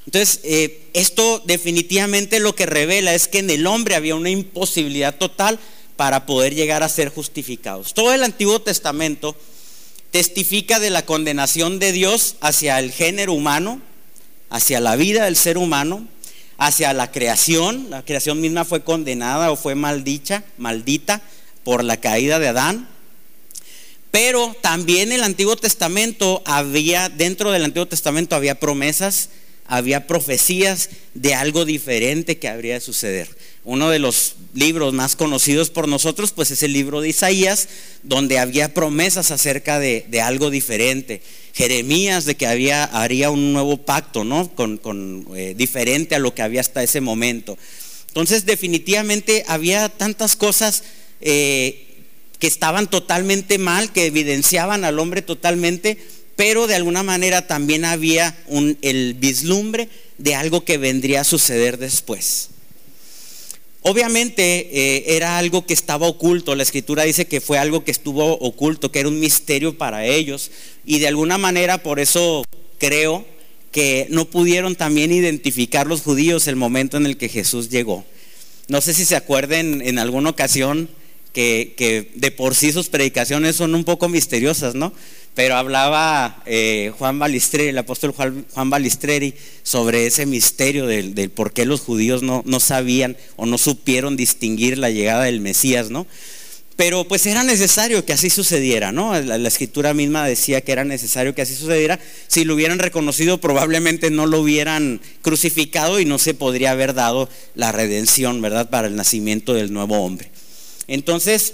Entonces, 0.05 0.39
eh, 0.43 0.81
esto 0.93 1.41
definitivamente 1.45 2.39
lo 2.39 2.55
que 2.55 2.65
revela 2.65 3.13
es 3.13 3.27
que 3.27 3.39
en 3.39 3.49
el 3.49 3.67
hombre 3.67 3.95
había 3.95 4.15
una 4.15 4.29
imposibilidad 4.29 5.15
total 5.15 5.59
para 5.95 6.25
poder 6.25 6.55
llegar 6.55 6.81
a 6.81 6.89
ser 6.89 7.09
justificados. 7.09 7.93
Todo 7.93 8.13
el 8.13 8.23
Antiguo 8.23 8.61
Testamento 8.61 9.35
testifica 10.09 10.79
de 10.79 10.89
la 10.89 11.05
condenación 11.05 11.79
de 11.79 11.91
Dios 11.91 12.35
hacia 12.41 12.79
el 12.79 12.91
género 12.91 13.33
humano, 13.33 13.81
hacia 14.49 14.79
la 14.79 14.95
vida 14.95 15.25
del 15.25 15.35
ser 15.35 15.57
humano, 15.57 16.07
hacia 16.57 16.93
la 16.93 17.11
creación. 17.11 17.89
La 17.89 18.03
creación 18.03 18.41
misma 18.41 18.65
fue 18.65 18.83
condenada 18.83 19.51
o 19.51 19.55
fue 19.55 19.75
maldicha, 19.75 20.43
maldita 20.57 21.21
por 21.63 21.83
la 21.83 21.97
caída 21.97 22.39
de 22.39 22.47
Adán. 22.47 22.87
Pero 24.09 24.55
también 24.61 25.11
el 25.11 25.23
Antiguo 25.23 25.55
Testamento 25.55 26.41
había, 26.45 27.07
dentro 27.07 27.51
del 27.51 27.63
Antiguo 27.63 27.87
Testamento 27.87 28.35
había 28.35 28.59
promesas 28.59 29.29
había 29.71 30.05
profecías 30.05 30.89
de 31.13 31.33
algo 31.33 31.63
diferente 31.63 32.37
que 32.37 32.49
habría 32.49 32.73
de 32.73 32.81
suceder. 32.81 33.29
Uno 33.63 33.89
de 33.89 33.99
los 33.99 34.35
libros 34.53 34.93
más 34.93 35.15
conocidos 35.15 35.69
por 35.69 35.87
nosotros, 35.87 36.33
pues 36.33 36.51
es 36.51 36.61
el 36.61 36.73
libro 36.73 36.99
de 36.99 37.07
Isaías, 37.07 37.69
donde 38.03 38.37
había 38.37 38.73
promesas 38.73 39.31
acerca 39.31 39.79
de, 39.79 40.05
algo 40.21 40.49
diferente. 40.49 41.21
Jeremías 41.53 42.25
de 42.25 42.35
que 42.35 42.47
había, 42.47 42.83
haría 42.83 43.29
un 43.29 43.53
nuevo 43.53 43.77
pacto, 43.77 44.25
¿no? 44.25 44.53
Con, 44.53 45.25
eh, 45.37 45.53
diferente 45.55 46.15
a 46.15 46.19
lo 46.19 46.35
que 46.35 46.41
había 46.41 46.59
hasta 46.59 46.83
ese 46.83 46.99
momento. 46.99 47.57
Entonces, 48.09 48.45
definitivamente 48.45 49.45
había 49.47 49.87
tantas 49.87 50.35
cosas 50.35 50.83
eh, 51.21 51.85
que 52.39 52.47
estaban 52.47 52.89
totalmente 52.89 53.57
mal, 53.57 53.93
que 53.93 54.07
evidenciaban 54.07 54.83
al 54.83 54.99
hombre 54.99 55.21
totalmente 55.21 55.97
pero 56.41 56.65
de 56.65 56.73
alguna 56.73 57.03
manera 57.03 57.45
también 57.45 57.85
había 57.85 58.35
el 58.81 59.13
vislumbre 59.13 59.89
de 60.17 60.33
algo 60.33 60.65
que 60.65 60.79
vendría 60.79 61.21
a 61.21 61.23
suceder 61.23 61.77
después. 61.77 62.49
Obviamente 63.83 64.67
eh, 64.71 65.03
era 65.17 65.37
algo 65.37 65.67
que 65.67 65.75
estaba 65.75 66.07
oculto, 66.07 66.55
la 66.55 66.63
escritura 66.63 67.03
dice 67.03 67.27
que 67.27 67.41
fue 67.41 67.59
algo 67.59 67.83
que 67.83 67.91
estuvo 67.91 68.39
oculto, 68.39 68.91
que 68.91 69.01
era 69.01 69.09
un 69.09 69.19
misterio 69.19 69.77
para 69.77 70.03
ellos, 70.07 70.49
y 70.83 70.97
de 70.97 71.09
alguna 71.09 71.37
manera 71.37 71.83
por 71.83 71.99
eso 71.99 72.43
creo 72.79 73.23
que 73.71 74.07
no 74.09 74.25
pudieron 74.25 74.75
también 74.75 75.11
identificar 75.11 75.85
los 75.85 76.01
judíos 76.01 76.47
el 76.47 76.55
momento 76.55 76.97
en 76.97 77.05
el 77.05 77.17
que 77.17 77.29
Jesús 77.29 77.69
llegó. 77.69 78.03
No 78.67 78.81
sé 78.81 78.95
si 78.95 79.05
se 79.05 79.15
acuerden 79.15 79.83
en 79.85 79.99
alguna 79.99 80.31
ocasión 80.31 80.89
que, 81.33 81.75
que 81.77 82.11
de 82.15 82.31
por 82.31 82.55
sí 82.55 82.71
sus 82.71 82.89
predicaciones 82.89 83.57
son 83.57 83.75
un 83.75 83.83
poco 83.83 84.09
misteriosas, 84.09 84.73
¿no? 84.73 84.91
Pero 85.33 85.55
hablaba 85.55 86.43
eh, 86.45 86.91
Juan 86.97 87.17
Balistreri, 87.17 87.69
el 87.69 87.77
apóstol 87.77 88.11
Juan, 88.11 88.69
Balistreri, 88.69 89.33
sobre 89.63 90.05
ese 90.05 90.25
misterio 90.25 90.87
del, 90.87 91.29
por 91.29 91.53
qué 91.53 91.65
los 91.65 91.81
judíos 91.81 92.21
no, 92.21 92.59
sabían 92.59 93.15
o 93.37 93.45
no 93.45 93.57
supieron 93.57 94.17
distinguir 94.17 94.77
la 94.77 94.89
llegada 94.89 95.23
del 95.23 95.39
Mesías, 95.39 95.89
¿no? 95.89 96.05
Pero 96.75 97.07
pues 97.07 97.25
era 97.27 97.43
necesario 97.43 98.03
que 98.05 98.13
así 98.13 98.29
sucediera, 98.29 98.91
¿no? 98.91 99.19
La, 99.21 99.47
escritura 99.47 99.93
misma 99.93 100.25
decía 100.25 100.61
que 100.61 100.71
era 100.71 100.83
necesario 100.83 101.35
que 101.35 101.43
así 101.43 101.55
sucediera. 101.55 101.99
Si 102.27 102.43
lo 102.43 102.55
hubieran 102.55 102.79
reconocido, 102.79 103.39
probablemente 103.39 104.09
no 104.09 104.25
lo 104.25 104.41
hubieran 104.41 104.99
crucificado 105.21 105.99
y 105.99 106.05
no 106.05 106.17
se 106.17 106.33
podría 106.33 106.71
haber 106.71 106.93
dado 106.93 107.29
la 107.55 107.71
redención, 107.71 108.41
¿verdad? 108.41 108.69
Para 108.69 108.87
el 108.87 108.95
nacimiento 108.95 109.53
del 109.53 109.71
nuevo 109.71 110.03
hombre. 110.03 110.31
Entonces, 110.87 111.53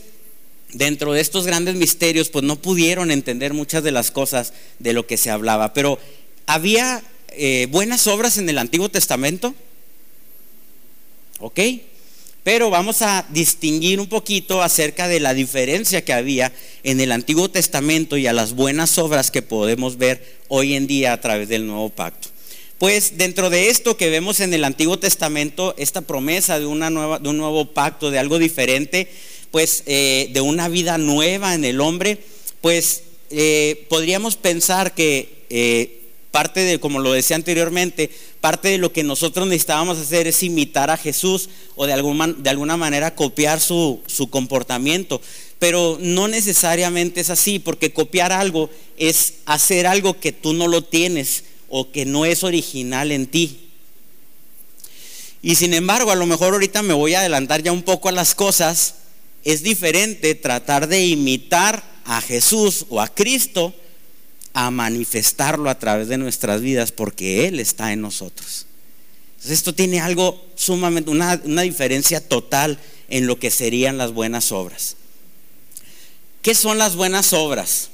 dentro 0.74 1.14
de 1.14 1.22
estos 1.22 1.46
grandes 1.46 1.76
misterios, 1.76 2.30
pues 2.30 2.44
no 2.44 2.62
pudieron 2.62 3.12
entender 3.12 3.54
muchas 3.54 3.84
de 3.84 3.92
las 3.92 4.12
cosas 4.12 4.54
de 4.80 4.94
lo 4.94 5.08
que 5.08 5.18
se 5.18 5.30
hablaba. 5.30 5.74
Pero 5.74 6.00
había 6.46 7.04
eh, 7.30 7.68
buenas 7.70 8.08
obras 8.08 8.38
en 8.38 8.50
el 8.50 8.58
Antiguo 8.58 8.90
Testamento, 8.90 9.54
¿ok? 11.40 11.60
Pero 12.44 12.70
vamos 12.70 13.02
a 13.02 13.26
distinguir 13.30 14.00
un 14.00 14.08
poquito 14.08 14.62
acerca 14.62 15.10
de 15.10 15.20
la 15.20 15.34
diferencia 15.34 16.06
que 16.06 16.14
había 16.14 16.54
en 16.84 17.02
el 17.02 17.12
Antiguo 17.12 17.50
Testamento 17.50 18.16
y 18.16 18.26
a 18.26 18.32
las 18.32 18.54
buenas 18.54 18.98
obras 18.98 19.32
que 19.32 19.42
podemos 19.42 19.98
ver 19.98 20.38
hoy 20.48 20.76
en 20.76 20.88
día 20.88 21.12
a 21.12 21.20
través 21.20 21.50
del 21.50 21.68
nuevo 21.68 21.90
pacto. 21.90 22.30
Pues 22.78 23.18
dentro 23.18 23.50
de 23.50 23.70
esto 23.70 23.98
que 23.98 24.10
vemos 24.10 24.40
en 24.40 24.54
el 24.54 24.64
Antiguo 24.64 24.98
Testamento, 24.98 25.76
esta 25.78 26.02
promesa 26.02 26.60
de, 26.60 26.68
una 26.68 26.90
nueva, 26.90 27.20
de 27.20 27.28
un 27.28 27.38
nuevo 27.38 27.74
pacto, 27.74 28.12
de 28.12 28.20
algo 28.20 28.40
diferente, 28.40 29.10
pues 29.52 29.84
de 29.86 30.42
una 30.42 30.68
vida 30.70 30.98
nueva 30.98 31.56
en 31.56 31.66
el 31.66 31.82
hombre, 31.82 32.20
pues 32.62 33.04
eh, 33.30 33.86
podríamos 33.90 34.38
pensar 34.38 34.94
que 34.94 35.46
eh, 35.50 36.02
parte 36.32 36.62
de, 36.62 36.80
como 36.80 37.00
lo 37.00 37.12
decía 37.12 37.36
anteriormente, 37.36 38.10
parte 38.42 38.70
de 38.70 38.78
lo 38.78 38.94
que 38.94 39.04
nosotros 39.04 39.48
necesitábamos 39.48 39.98
hacer 39.98 40.28
es 40.28 40.44
imitar 40.44 40.90
a 40.90 40.98
Jesús 40.98 41.50
o 41.76 41.86
de, 41.86 41.94
de 42.38 42.50
alguna 42.50 42.78
manera 42.78 43.16
copiar 43.16 43.60
su, 43.60 44.02
su 44.08 44.30
comportamiento. 44.30 45.22
Pero 45.60 45.98
no 46.00 46.28
necesariamente 46.28 47.20
es 47.20 47.30
así, 47.30 47.60
porque 47.60 47.92
copiar 47.92 48.32
algo 48.32 48.70
es 48.98 49.36
hacer 49.46 49.88
algo 49.88 50.20
que 50.20 50.32
tú 50.32 50.54
no 50.54 50.68
lo 50.68 50.84
tienes 50.84 51.44
o 51.70 51.92
que 51.92 52.06
no 52.06 52.26
es 52.26 52.44
original 52.44 53.12
en 53.12 53.28
ti. 53.28 53.60
Y 55.42 55.56
sin 55.56 55.74
embargo, 55.74 56.12
a 56.12 56.16
lo 56.16 56.26
mejor 56.26 56.54
ahorita 56.54 56.82
me 56.82 56.94
voy 56.94 57.16
a 57.16 57.20
adelantar 57.20 57.64
ya 57.64 57.72
un 57.72 57.84
poco 57.84 58.10
a 58.10 58.12
las 58.12 58.36
cosas. 58.36 58.96
Es 59.48 59.64
diferente 59.64 60.36
tratar 60.36 60.90
de 60.90 61.06
imitar 61.06 61.82
a 62.04 62.20
Jesús 62.20 62.86
o 62.90 63.00
a 63.00 63.08
Cristo 63.08 63.74
a 64.52 64.72
manifestarlo 64.72 65.70
a 65.70 65.80
través 65.80 66.10
de 66.10 66.18
nuestras 66.18 66.60
vidas 66.60 66.92
porque 66.92 67.48
Él 67.48 67.62
está 67.62 67.94
en 67.94 68.02
nosotros. 68.02 68.66
Entonces 69.30 69.52
esto 69.52 69.74
tiene 69.74 70.02
algo 70.02 70.46
sumamente, 70.56 71.12
una, 71.12 71.40
una 71.46 71.62
diferencia 71.62 72.20
total 72.20 72.78
en 73.08 73.26
lo 73.26 73.40
que 73.40 73.50
serían 73.50 73.98
las 73.98 74.12
buenas 74.12 74.52
obras. 74.52 74.98
¿Qué 76.42 76.54
son 76.54 76.78
las 76.78 76.98
buenas 76.98 77.32
obras? 77.32 77.92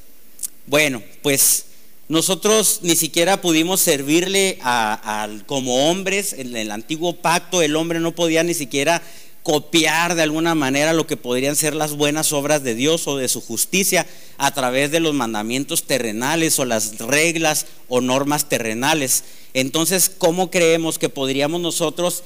Bueno, 0.66 1.04
pues 1.22 1.66
nosotros 2.10 2.80
ni 2.82 2.96
siquiera 2.96 3.42
pudimos 3.42 3.80
servirle 3.80 4.58
a, 4.64 5.30
como 5.46 5.92
hombres 5.92 6.34
en 6.34 6.56
el 6.56 6.72
antiguo 6.72 7.16
pacto, 7.16 7.62
el 7.62 7.76
hombre 7.76 8.00
no 8.00 8.16
podía 8.16 8.42
ni 8.42 8.56
siquiera 8.56 9.04
copiar 9.44 10.16
de 10.16 10.24
alguna 10.24 10.56
manera 10.56 10.94
lo 10.94 11.06
que 11.06 11.18
podrían 11.18 11.56
ser 11.56 11.76
las 11.76 11.94
buenas 11.94 12.32
obras 12.32 12.64
de 12.64 12.76
Dios 12.76 13.08
o 13.08 13.18
de 13.18 13.28
su 13.28 13.42
justicia 13.42 14.08
a 14.38 14.54
través 14.54 14.90
de 14.90 15.02
los 15.02 15.14
mandamientos 15.14 15.84
terrenales 15.84 16.58
o 16.60 16.66
las 16.66 16.98
reglas 16.98 17.68
o 17.90 18.02
normas 18.02 18.48
terrenales. 18.50 19.26
Entonces, 19.54 20.10
¿cómo 20.18 20.50
creemos 20.50 20.98
que 20.98 21.10
podríamos 21.10 21.62
nosotros 21.62 22.24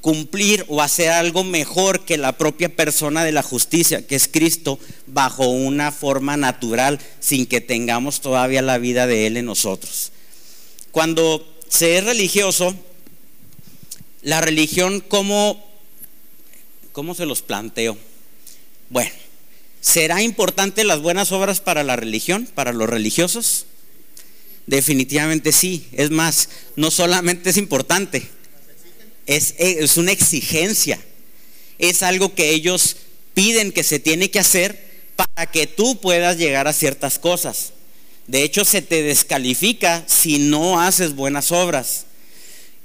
cumplir 0.00 0.66
o 0.68 0.82
hacer 0.82 1.08
algo 1.08 1.44
mejor 1.44 2.04
que 2.04 2.18
la 2.18 2.36
propia 2.36 2.68
persona 2.68 3.24
de 3.24 3.32
la 3.32 3.42
justicia, 3.42 4.06
que 4.06 4.14
es 4.14 4.28
Cristo, 4.28 4.78
bajo 5.06 5.48
una 5.48 5.92
forma 5.92 6.36
natural, 6.36 7.00
sin 7.20 7.46
que 7.46 7.62
tengamos 7.62 8.20
todavía 8.20 8.60
la 8.60 8.76
vida 8.76 9.06
de 9.06 9.26
Él 9.26 9.38
en 9.38 9.46
nosotros. 9.46 10.12
Cuando 10.90 11.44
se 11.68 11.96
es 11.96 12.04
religioso, 12.04 12.74
la 14.20 14.42
religión, 14.42 15.00
¿cómo, 15.00 15.64
cómo 16.94 17.14
se 17.16 17.26
los 17.26 17.42
planteo? 17.42 17.98
Bueno, 18.88 19.10
¿será 19.80 20.22
importante 20.22 20.84
las 20.84 21.02
buenas 21.02 21.32
obras 21.32 21.60
para 21.60 21.82
la 21.82 21.96
religión, 21.96 22.48
para 22.54 22.72
los 22.72 22.88
religiosos? 22.88 23.66
Definitivamente 24.66 25.50
sí. 25.50 25.88
Es 25.92 26.10
más, 26.10 26.48
no 26.76 26.92
solamente 26.92 27.50
es 27.50 27.56
importante, 27.56 28.26
es, 29.26 29.96
una 29.96 30.12
exigencia, 30.12 31.00
es 31.78 32.04
algo 32.04 32.32
que 32.34 32.50
ellos 32.50 32.96
piden 33.34 33.72
que 33.72 33.82
se 33.82 33.98
tiene 33.98 34.30
que 34.30 34.38
hacer 34.38 35.10
para 35.16 35.50
que 35.50 35.66
tú 35.66 36.00
puedas 36.00 36.38
llegar 36.38 36.68
a 36.68 36.72
ciertas 36.72 37.18
cosas. 37.18 37.72
De 38.28 38.44
hecho, 38.44 38.64
se 38.64 38.82
te 38.82 39.02
descalifica 39.02 40.04
si 40.06 40.38
no 40.38 40.80
haces 40.80 41.16
buenas 41.16 41.50
obras. 41.50 42.06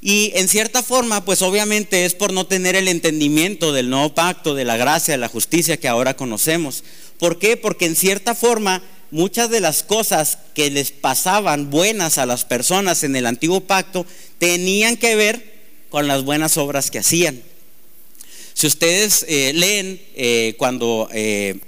Y 0.01 0.31
en 0.35 0.47
cierta 0.47 0.81
forma, 0.81 1.25
pues 1.25 1.41
obviamente 1.41 2.05
es 2.05 2.15
por 2.15 2.31
no 2.31 2.47
tener 2.47 2.75
el 2.75 2.87
entendimiento 2.87 3.73
del 3.73 3.89
nuevo 3.89 4.13
pacto, 4.15 4.55
de 4.55 4.63
la 4.63 4.77
gracia, 4.77 5.13
de 5.13 5.17
la 5.17 5.27
justicia 5.27 5.77
que 5.77 5.89
ahora 5.89 6.15
conocemos. 6.15 6.83
¿Por 7.17 7.37
qué? 7.37 7.57
Porque 7.57 7.85
en 7.85 7.97
cierta 7.97 8.33
forma, 8.33 8.81
muchas 9.11 9.49
de 9.49 9.59
las 9.59 9.83
cosas 9.83 10.37
que 10.53 10.69
les 10.69 10.91
pasaban 10.91 11.69
buenas 11.69 12.17
a 12.17 12.25
las 12.25 12.45
personas 12.45 13.03
en 13.03 13.15
el 13.17 13.25
antiguo 13.25 13.61
pacto 13.61 14.05
tenían 14.37 14.95
que 14.95 15.15
ver 15.15 15.59
con 15.89 16.07
las 16.07 16.23
buenas 16.23 16.55
obras 16.57 16.91
que 16.91 16.99
hacían. 16.99 17.41
Si 18.53 18.67
ustedes 18.67 19.25
eh, 19.27 19.51
leen 19.53 20.01
eh, 20.15 20.55
cuando, 20.57 21.09
eh, 21.11 21.59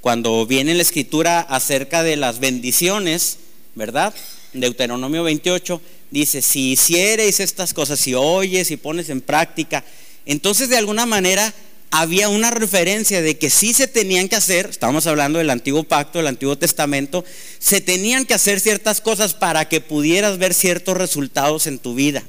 cuando 0.00 0.46
viene 0.46 0.74
la 0.74 0.82
escritura 0.82 1.40
acerca 1.40 2.02
de 2.02 2.16
las 2.16 2.38
bendiciones, 2.38 3.38
¿verdad? 3.74 4.14
Deuteronomio 4.52 5.22
28 5.22 5.80
dice, 6.10 6.42
si 6.42 6.72
hiciereis 6.72 7.40
estas 7.40 7.72
cosas, 7.72 8.00
si 8.00 8.14
oyes 8.14 8.70
y 8.70 8.76
pones 8.76 9.08
en 9.08 9.20
práctica, 9.20 9.84
entonces 10.26 10.68
de 10.68 10.76
alguna 10.76 11.06
manera 11.06 11.54
había 11.90 12.28
una 12.28 12.50
referencia 12.50 13.20
de 13.20 13.36
que 13.36 13.50
sí 13.50 13.74
se 13.74 13.86
tenían 13.86 14.28
que 14.28 14.36
hacer, 14.36 14.66
estamos 14.70 15.06
hablando 15.06 15.38
del 15.38 15.50
antiguo 15.50 15.84
pacto, 15.84 16.18
del 16.18 16.26
antiguo 16.26 16.56
testamento, 16.56 17.24
se 17.58 17.80
tenían 17.80 18.24
que 18.24 18.34
hacer 18.34 18.60
ciertas 18.60 19.00
cosas 19.00 19.34
para 19.34 19.68
que 19.68 19.80
pudieras 19.80 20.38
ver 20.38 20.54
ciertos 20.54 20.96
resultados 20.96 21.66
en 21.66 21.78
tu 21.78 21.94
vida. 21.94 22.22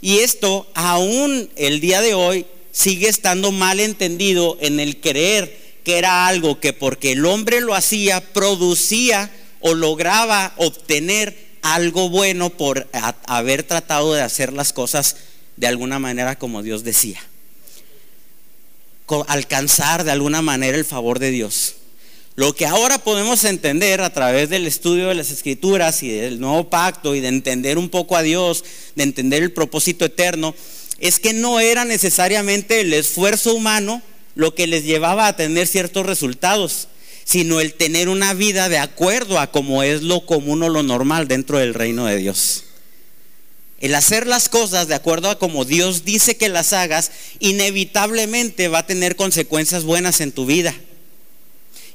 Y 0.00 0.18
esto 0.18 0.68
aún 0.74 1.50
el 1.56 1.80
día 1.80 2.00
de 2.00 2.14
hoy 2.14 2.46
sigue 2.70 3.08
estando 3.08 3.50
mal 3.52 3.80
entendido 3.80 4.58
en 4.60 4.78
el 4.78 5.00
creer 5.00 5.66
que 5.82 5.98
era 5.98 6.26
algo 6.26 6.60
que 6.60 6.72
porque 6.72 7.12
el 7.12 7.24
hombre 7.26 7.60
lo 7.60 7.74
hacía, 7.74 8.20
producía 8.20 9.30
o 9.60 9.74
lograba 9.74 10.52
obtener 10.56 11.36
algo 11.62 12.08
bueno 12.08 12.50
por 12.50 12.88
haber 13.26 13.62
tratado 13.62 14.14
de 14.14 14.22
hacer 14.22 14.52
las 14.52 14.72
cosas 14.72 15.16
de 15.56 15.66
alguna 15.66 15.98
manera 15.98 16.38
como 16.38 16.62
Dios 16.62 16.84
decía. 16.84 17.20
Alcanzar 19.28 20.04
de 20.04 20.10
alguna 20.10 20.42
manera 20.42 20.76
el 20.76 20.84
favor 20.84 21.18
de 21.18 21.30
Dios. 21.30 21.76
Lo 22.36 22.54
que 22.54 22.66
ahora 22.66 22.98
podemos 22.98 23.44
entender 23.44 24.02
a 24.02 24.12
través 24.12 24.50
del 24.50 24.66
estudio 24.66 25.08
de 25.08 25.14
las 25.14 25.30
escrituras 25.30 26.02
y 26.02 26.08
del 26.10 26.38
nuevo 26.38 26.68
pacto 26.68 27.14
y 27.14 27.20
de 27.20 27.28
entender 27.28 27.78
un 27.78 27.88
poco 27.88 28.14
a 28.14 28.22
Dios, 28.22 28.62
de 28.94 29.04
entender 29.04 29.42
el 29.42 29.52
propósito 29.52 30.04
eterno, 30.04 30.54
es 30.98 31.18
que 31.18 31.32
no 31.32 31.60
era 31.60 31.86
necesariamente 31.86 32.80
el 32.80 32.92
esfuerzo 32.92 33.54
humano 33.54 34.02
lo 34.34 34.54
que 34.54 34.66
les 34.66 34.84
llevaba 34.84 35.28
a 35.28 35.36
tener 35.36 35.66
ciertos 35.66 36.04
resultados, 36.04 36.88
sino 37.26 37.60
el 37.60 37.74
tener 37.74 38.08
una 38.08 38.34
vida 38.34 38.68
de 38.68 38.78
acuerdo 38.78 39.40
a 39.40 39.50
como 39.50 39.82
es 39.82 40.02
lo 40.02 40.24
común 40.24 40.62
o 40.62 40.68
lo 40.68 40.84
normal 40.84 41.26
dentro 41.26 41.58
del 41.58 41.74
reino 41.74 42.06
de 42.06 42.16
Dios. 42.16 42.62
El 43.80 43.96
hacer 43.96 44.28
las 44.28 44.48
cosas 44.48 44.86
de 44.86 44.94
acuerdo 44.94 45.28
a 45.28 45.38
como 45.38 45.64
Dios 45.64 46.04
dice 46.04 46.36
que 46.36 46.48
las 46.48 46.72
hagas, 46.72 47.10
inevitablemente 47.40 48.68
va 48.68 48.78
a 48.78 48.86
tener 48.86 49.16
consecuencias 49.16 49.82
buenas 49.82 50.20
en 50.20 50.30
tu 50.30 50.46
vida. 50.46 50.72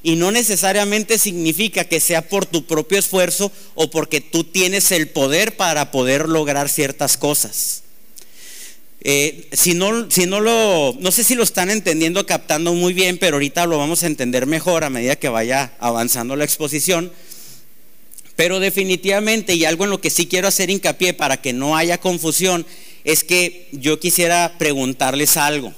Y 0.02 0.16
no 0.16 0.32
necesariamente 0.32 1.16
significa 1.18 1.84
que 1.84 2.00
sea 2.00 2.28
por 2.28 2.44
tu 2.44 2.66
propio 2.66 2.98
esfuerzo 2.98 3.50
o 3.74 3.90
porque 3.90 4.20
tú 4.20 4.44
tienes 4.44 4.92
el 4.92 5.08
poder 5.08 5.56
para 5.56 5.90
poder 5.90 6.28
lograr 6.28 6.68
ciertas 6.68 7.16
cosas. 7.16 7.81
Eh, 9.04 9.48
si 9.52 9.74
no, 9.74 10.08
si 10.10 10.26
no 10.26 10.40
lo, 10.40 10.96
no 11.00 11.10
sé 11.10 11.24
si 11.24 11.34
lo 11.34 11.42
están 11.42 11.70
entendiendo, 11.70 12.24
captando 12.24 12.72
muy 12.72 12.92
bien, 12.92 13.18
pero 13.18 13.36
ahorita 13.36 13.66
lo 13.66 13.78
vamos 13.78 14.04
a 14.04 14.06
entender 14.06 14.46
mejor 14.46 14.84
a 14.84 14.90
medida 14.90 15.16
que 15.16 15.28
vaya 15.28 15.72
avanzando 15.80 16.36
la 16.36 16.44
exposición. 16.44 17.10
Pero 18.36 18.60
definitivamente, 18.60 19.54
y 19.54 19.64
algo 19.64 19.84
en 19.84 19.90
lo 19.90 20.00
que 20.00 20.10
sí 20.10 20.26
quiero 20.26 20.48
hacer 20.48 20.70
hincapié 20.70 21.14
para 21.14 21.40
que 21.40 21.52
no 21.52 21.76
haya 21.76 21.98
confusión, 21.98 22.64
es 23.04 23.24
que 23.24 23.68
yo 23.72 23.98
quisiera 23.98 24.54
preguntarles 24.58 25.36
algo 25.36 25.74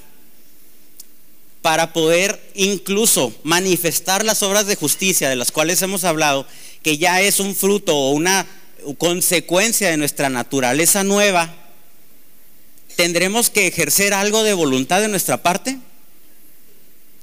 para 1.63 1.93
poder 1.93 2.39
incluso 2.53 3.33
manifestar 3.41 4.23
las 4.23 4.43
obras 4.43 4.67
de 4.67 4.75
justicia 4.75 5.29
de 5.29 5.35
las 5.35 5.51
cuales 5.51 5.81
hemos 5.81 6.03
hablado, 6.03 6.45
que 6.83 6.99
ya 6.99 7.21
es 7.21 7.39
un 7.39 7.55
fruto 7.55 7.95
o 7.95 8.11
una 8.11 8.45
consecuencia 8.99 9.89
de 9.89 9.97
nuestra 9.97 10.29
naturaleza 10.29 11.03
nueva, 11.03 11.64
¿tendremos 12.95 13.49
que 13.49 13.67
ejercer 13.67 14.13
algo 14.13 14.43
de 14.43 14.53
voluntad 14.53 15.01
de 15.01 15.07
nuestra 15.07 15.41
parte? 15.41 15.77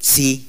Sí. 0.00 0.46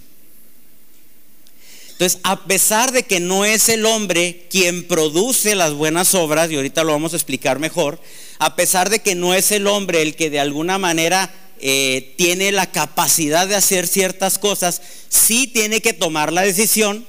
Entonces, 1.92 2.20
a 2.24 2.46
pesar 2.46 2.92
de 2.92 3.04
que 3.04 3.20
no 3.20 3.46
es 3.46 3.70
el 3.70 3.86
hombre 3.86 4.48
quien 4.50 4.88
produce 4.88 5.56
las 5.56 5.74
buenas 5.74 6.16
obras, 6.16 6.50
y 6.52 6.56
ahorita 6.56 6.84
lo 6.84 6.92
vamos 6.92 7.14
a 7.14 7.18
explicar 7.18 7.60
mejor, 7.60 8.00
a 8.40 8.56
pesar 8.56 8.90
de 8.90 9.00
que 9.00 9.16
no 9.16 9.34
es 9.34 9.52
el 9.52 9.68
hombre 9.68 10.02
el 10.02 10.16
que 10.16 10.30
de 10.30 10.40
alguna 10.40 10.78
manera 10.78 11.32
eh, 11.60 12.14
tiene 12.18 12.52
la 12.52 12.72
capacidad 12.72 13.48
de 13.48 13.56
hacer 13.56 13.88
ciertas 13.88 14.40
cosas, 14.40 14.82
sí 15.08 15.48
tiene 15.48 15.82
que 15.82 15.94
tomar 15.94 16.34
la 16.34 16.42
decisión 16.42 17.06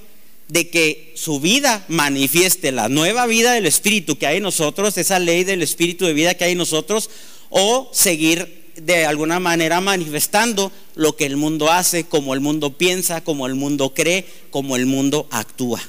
de 0.48 0.68
que 0.68 1.12
su 1.16 1.40
vida 1.40 1.85
manifieste 1.88 2.70
la 2.70 2.88
nueva 2.88 3.27
vida 3.27 3.53
del 3.53 3.66
Espíritu 3.66 4.18
que 4.18 4.27
hay 4.27 4.37
en 4.37 4.42
nosotros, 4.42 4.98
esa 4.98 5.18
ley 5.18 5.44
del 5.44 5.62
Espíritu 5.62 6.05
de 6.05 6.12
vida 6.12 6.35
que 6.35 6.44
hay 6.44 6.53
en 6.53 6.59
nosotros, 6.59 7.11
o 7.57 7.88
seguir 7.93 8.73
de 8.75 9.07
alguna 9.07 9.38
manera 9.38 9.81
manifestando 9.81 10.73
lo 10.97 11.14
que 11.14 11.25
el 11.25 11.37
mundo 11.37 11.71
hace, 11.71 12.03
como 12.03 12.35
el 12.35 12.40
mundo 12.40 12.77
piensa, 12.77 13.23
como 13.23 13.47
el 13.47 13.55
mundo 13.55 13.95
cree, 13.95 14.27
como 14.51 14.75
el 14.75 14.87
mundo 14.87 15.29
actúa. 15.31 15.81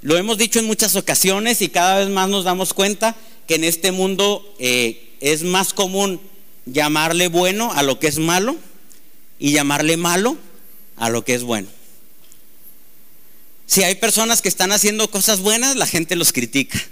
Lo 0.00 0.16
hemos 0.16 0.38
dicho 0.38 0.58
en 0.58 0.64
muchas 0.64 0.96
ocasiones 0.96 1.60
y 1.60 1.68
cada 1.68 1.98
vez 1.98 2.08
más 2.08 2.30
nos 2.30 2.44
damos 2.44 2.72
cuenta 2.72 3.14
que 3.46 3.56
en 3.56 3.64
este 3.64 3.92
mundo 3.92 4.42
eh, 4.58 5.16
es 5.20 5.42
más 5.42 5.74
común 5.74 6.18
llamarle 6.64 7.28
bueno 7.28 7.72
a 7.74 7.82
lo 7.82 7.98
que 7.98 8.06
es 8.06 8.18
malo 8.18 8.56
y 9.38 9.52
llamarle 9.52 9.98
malo 9.98 10.38
a 10.96 11.10
lo 11.10 11.26
que 11.26 11.34
es 11.34 11.42
bueno. 11.42 11.68
Si 13.66 13.82
hay 13.82 13.96
personas 13.96 14.40
que 14.40 14.48
están 14.48 14.72
haciendo 14.72 15.10
cosas 15.10 15.40
buenas, 15.40 15.76
la 15.76 15.86
gente 15.86 16.16
los 16.16 16.32
critica. 16.32 16.82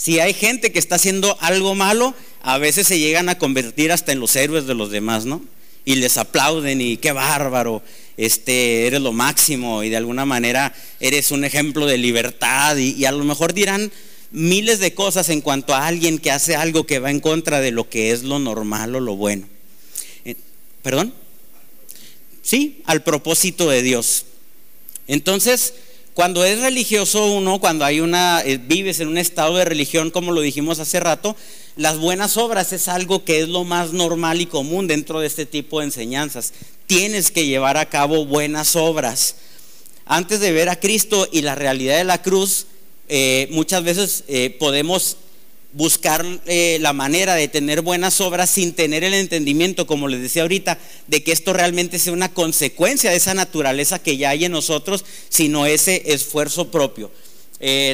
Si 0.00 0.18
hay 0.18 0.32
gente 0.32 0.72
que 0.72 0.78
está 0.78 0.94
haciendo 0.94 1.36
algo 1.42 1.74
malo, 1.74 2.14
a 2.40 2.56
veces 2.56 2.86
se 2.86 2.98
llegan 2.98 3.28
a 3.28 3.36
convertir 3.36 3.92
hasta 3.92 4.12
en 4.12 4.20
los 4.20 4.34
héroes 4.34 4.66
de 4.66 4.72
los 4.72 4.90
demás, 4.90 5.26
¿no? 5.26 5.44
Y 5.84 5.96
les 5.96 6.16
aplauden 6.16 6.80
y 6.80 6.96
qué 6.96 7.12
bárbaro, 7.12 7.82
este, 8.16 8.86
eres 8.86 9.02
lo 9.02 9.12
máximo 9.12 9.82
y 9.82 9.90
de 9.90 9.98
alguna 9.98 10.24
manera 10.24 10.74
eres 11.00 11.32
un 11.32 11.44
ejemplo 11.44 11.84
de 11.84 11.98
libertad 11.98 12.78
y, 12.78 13.04
a 13.04 13.12
lo 13.12 13.24
mejor 13.24 13.52
dirán 13.52 13.92
miles 14.30 14.78
de 14.78 14.94
cosas 14.94 15.28
en 15.28 15.42
cuanto 15.42 15.74
a 15.74 15.86
alguien 15.86 16.18
que 16.18 16.30
hace 16.30 16.56
algo 16.56 16.86
que 16.86 16.98
va 16.98 17.10
en 17.10 17.20
contra 17.20 17.60
de 17.60 17.70
lo 17.70 17.90
que 17.90 18.10
es 18.10 18.22
lo 18.22 18.38
normal 18.38 18.94
o 18.94 19.00
lo 19.00 19.16
bueno. 19.16 19.46
Eh, 20.24 20.34
¿Perdón? 20.82 21.12
Sí, 22.40 22.80
al 22.86 23.02
propósito 23.02 23.68
de 23.68 23.82
Dios. 23.82 24.24
Entonces, 25.08 25.74
cuando 26.20 26.44
es 26.44 26.60
religioso 26.60 27.32
uno, 27.32 27.60
cuando 27.60 27.82
hay 27.82 28.00
una, 28.00 28.42
eh, 28.42 28.58
vives 28.62 29.00
en 29.00 29.08
un 29.08 29.16
estado 29.16 29.56
de 29.56 29.64
religión, 29.64 30.10
como 30.10 30.32
lo 30.32 30.42
dijimos 30.42 30.78
hace 30.78 31.00
rato, 31.00 31.34
las 31.76 31.96
buenas 31.96 32.36
obras 32.36 32.74
es 32.74 32.88
algo 32.88 33.24
que 33.24 33.40
es 33.40 33.48
lo 33.48 33.64
más 33.64 33.94
normal 33.94 34.42
y 34.42 34.44
común 34.44 34.86
dentro 34.86 35.20
de 35.20 35.26
este 35.26 35.46
tipo 35.46 35.78
de 35.78 35.86
enseñanzas. 35.86 36.52
Tienes 36.86 37.30
que 37.30 37.46
llevar 37.46 37.78
a 37.78 37.88
cabo 37.88 38.26
buenas 38.26 38.76
obras. 38.76 39.36
Antes 40.04 40.40
de 40.40 40.52
ver 40.52 40.68
a 40.68 40.78
Cristo 40.78 41.26
y 41.32 41.40
la 41.40 41.54
realidad 41.54 41.96
de 41.96 42.04
la 42.04 42.20
cruz, 42.20 42.66
eh, 43.08 43.48
muchas 43.50 43.82
veces 43.82 44.24
eh, 44.28 44.54
podemos 44.60 45.16
buscar 45.72 46.24
eh, 46.46 46.78
la 46.80 46.92
manera 46.92 47.34
de 47.34 47.48
tener 47.48 47.80
buenas 47.80 48.20
obras 48.20 48.50
sin 48.50 48.72
tener 48.72 49.04
el 49.04 49.14
entendimiento, 49.14 49.86
como 49.86 50.08
les 50.08 50.20
decía 50.20 50.42
ahorita, 50.42 50.78
de 51.06 51.22
que 51.22 51.32
esto 51.32 51.52
realmente 51.52 51.98
sea 51.98 52.12
una 52.12 52.32
consecuencia 52.32 53.10
de 53.10 53.16
esa 53.16 53.34
naturaleza 53.34 54.00
que 54.00 54.16
ya 54.16 54.30
hay 54.30 54.44
en 54.44 54.52
nosotros, 54.52 55.04
sino 55.28 55.66
ese 55.66 56.02
esfuerzo 56.12 56.70
propio. 56.70 57.10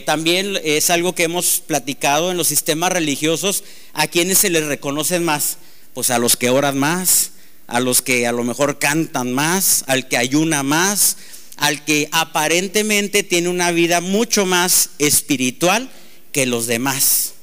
también 0.05 0.59
es 0.65 0.91
algo 0.91 1.15
que 1.15 1.25
hemos 1.25 1.61
platicado 1.67 2.31
en 2.31 2.37
los 2.37 2.47
sistemas 2.49 2.93
religiosos, 2.93 3.65
a 3.93 4.07
quienes 4.07 4.39
se 4.39 4.51
les 4.51 4.65
reconocen 4.65 5.25
más, 5.25 5.59
pues 5.93 6.11
a 6.11 6.19
los 6.19 6.37
que 6.37 6.51
oran 6.51 6.79
más, 6.79 7.33
a 7.67 7.81
los 7.81 8.03
que 8.03 8.27
a 8.27 8.33
lo 8.33 8.45
mejor 8.45 8.79
cantan 8.79 9.33
más, 9.33 9.85
al 9.87 10.09
que 10.09 10.17
ayuna 10.17 10.63
más, 10.63 11.17
al 11.57 11.85
que 11.85 12.09
aparentemente 12.13 13.23
tiene 13.23 13.49
una 13.49 13.71
vida 13.71 14.01
mucho 14.01 14.47
más 14.47 14.91
espiritual 14.99 15.91
que 16.33 16.47
los 16.47 16.67
demás. 16.67 17.36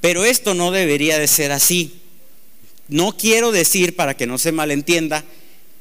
Pero 0.00 0.24
esto 0.24 0.54
no 0.54 0.70
debería 0.70 1.18
de 1.18 1.28
ser 1.28 1.52
así. 1.52 2.00
No 2.88 3.16
quiero 3.16 3.52
decir, 3.52 3.96
para 3.96 4.16
que 4.16 4.26
no 4.26 4.38
se 4.38 4.52
malentienda, 4.52 5.24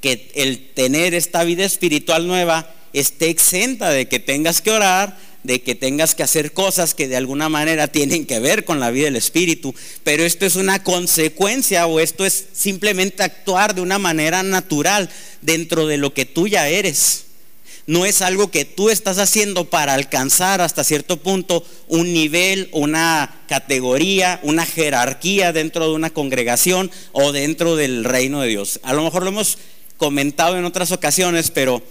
que 0.02 0.32
el 0.36 0.70
tener 0.74 1.14
esta 1.14 1.44
vida 1.44 1.66
espiritual 1.66 2.28
nueva 2.28 2.74
esté 2.94 3.30
exenta 3.30 3.90
de 3.90 4.08
que 4.08 4.20
tengas 4.20 4.62
que 4.62 4.72
orar, 4.72 5.18
de 5.44 5.62
que 5.62 5.76
tengas 5.76 6.16
que 6.16 6.24
hacer 6.24 6.52
cosas 6.52 6.94
que 6.94 7.08
de 7.08 7.16
alguna 7.16 7.50
manera 7.50 7.88
tienen 7.88 8.26
que 8.26 8.40
ver 8.40 8.66
con 8.66 8.80
la 8.80 8.92
vida 8.92 9.06
del 9.06 9.16
Espíritu, 9.16 9.74
pero 10.04 10.24
esto 10.24 10.46
es 10.46 10.56
una 10.56 10.84
consecuencia 10.84 11.88
o 11.88 12.00
esto 12.00 12.26
es 12.26 12.46
simplemente 12.54 13.24
actuar 13.24 13.74
de 13.74 13.82
una 13.82 14.00
manera 14.00 14.44
natural 14.44 15.10
dentro 15.42 15.88
de 15.88 15.98
lo 15.98 16.14
que 16.14 16.26
tú 16.26 16.48
ya 16.48 16.68
eres. 16.68 17.26
No 17.90 18.06
es 18.06 18.22
algo 18.22 18.52
que 18.52 18.66
tú 18.66 18.92
estás 18.92 19.18
haciendo 19.18 19.66
para 19.66 19.96
alcanzar 19.96 20.62
hasta 20.62 20.84
cierto 20.84 21.18
punto 21.18 21.66
un 21.88 22.14
nivel, 22.14 22.70
una 22.72 23.42
categoría, 23.48 24.40
una 24.44 24.68
jerarquía 24.68 25.54
dentro 25.54 25.88
de 25.90 25.96
una 25.96 26.12
congregación 26.12 26.92
o 27.14 27.32
dentro 27.32 27.76
del 27.76 28.04
reino 28.04 28.42
de 28.42 28.48
Dios. 28.50 28.80
A 28.84 28.94
lo 28.94 29.04
mejor 29.04 29.24
lo 29.24 29.30
hemos 29.30 29.58
comentado 29.98 30.56
en 30.56 30.66
otras 30.66 30.92
ocasiones, 30.92 31.50
pero 31.50 31.82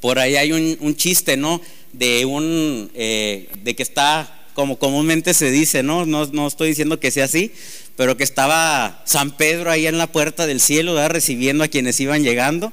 por 0.00 0.18
ahí 0.18 0.34
hay 0.34 0.50
un, 0.50 0.96
chiste, 0.96 1.36
¿no? 1.36 1.60
De 1.92 2.24
un, 2.24 2.90
eh, 2.96 3.48
de 3.62 3.76
que 3.76 3.84
está, 3.84 4.48
como 4.54 4.76
comúnmente 4.76 5.34
se 5.34 5.52
dice, 5.52 5.84
¿no? 5.84 6.04
¿no? 6.04 6.26
No 6.32 6.48
estoy 6.48 6.70
diciendo 6.70 6.98
que 6.98 7.12
sea 7.12 7.26
así, 7.26 7.52
pero 7.94 8.16
que 8.16 8.24
estaba 8.24 9.04
San 9.04 9.36
Pedro 9.36 9.70
ahí 9.70 9.86
en 9.86 9.98
la 9.98 10.08
puerta 10.08 10.48
del 10.48 10.60
cielo, 10.60 11.06
recibiendo 11.06 11.62
a 11.62 11.68
quienes 11.68 12.00
iban 12.00 12.24
llegando, 12.24 12.72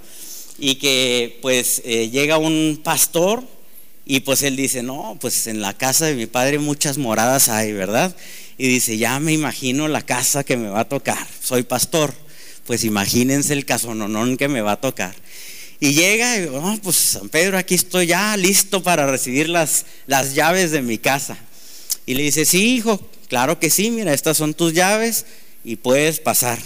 y 0.59 0.75
que 0.75 1.39
pues 1.41 1.81
eh, 1.85 2.09
llega 2.09 2.37
un 2.37 2.81
pastor 2.83 3.43
y 4.05 4.21
pues 4.21 4.41
él 4.41 4.55
dice, 4.55 4.83
no, 4.83 5.17
pues 5.21 5.47
en 5.47 5.61
la 5.61 5.75
casa 5.75 6.05
de 6.05 6.15
mi 6.15 6.25
padre 6.25 6.59
muchas 6.59 6.97
moradas 6.97 7.47
hay, 7.47 7.73
¿verdad? 7.73 8.15
Y 8.57 8.67
dice, 8.67 8.97
ya 8.97 9.19
me 9.19 9.33
imagino 9.33 9.87
la 9.87 10.01
casa 10.01 10.43
que 10.43 10.57
me 10.57 10.69
va 10.69 10.81
a 10.81 10.89
tocar, 10.89 11.27
soy 11.41 11.63
pastor, 11.63 12.13
pues 12.65 12.83
imagínense 12.83 13.53
el 13.53 13.65
casononón 13.65 14.35
que 14.35 14.47
me 14.47 14.61
va 14.61 14.73
a 14.73 14.81
tocar. 14.81 15.15
Y 15.79 15.93
llega 15.93 16.37
y 16.37 16.45
oh, 16.47 16.77
pues 16.83 16.97
San 16.97 17.29
Pedro, 17.29 17.57
aquí 17.57 17.75
estoy 17.75 18.07
ya 18.07 18.35
listo 18.35 18.83
para 18.83 19.07
recibir 19.07 19.47
las, 19.47 19.85
las 20.07 20.33
llaves 20.33 20.71
de 20.71 20.81
mi 20.81 20.97
casa. 20.97 21.37
Y 22.05 22.15
le 22.15 22.23
dice, 22.23 22.43
sí, 22.43 22.75
hijo, 22.75 22.99
claro 23.29 23.59
que 23.59 23.69
sí, 23.69 23.91
mira, 23.91 24.13
estas 24.13 24.35
son 24.35 24.53
tus 24.53 24.73
llaves 24.73 25.25
y 25.63 25.77
puedes 25.77 26.19
pasar. 26.19 26.59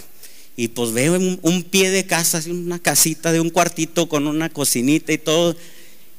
Y 0.56 0.70
pues 0.70 0.92
veo 0.92 1.13
un, 1.13 1.63
pie 1.63 1.89
de 1.89 2.06
casa, 2.06 2.42
una 2.48 2.78
casita 2.80 3.32
de 3.32 3.39
un 3.39 3.50
cuartito 3.50 4.08
con 4.08 4.28
una 4.28 4.50
cocinita 4.50 5.12
y 5.12 5.18
todo. 5.18 5.56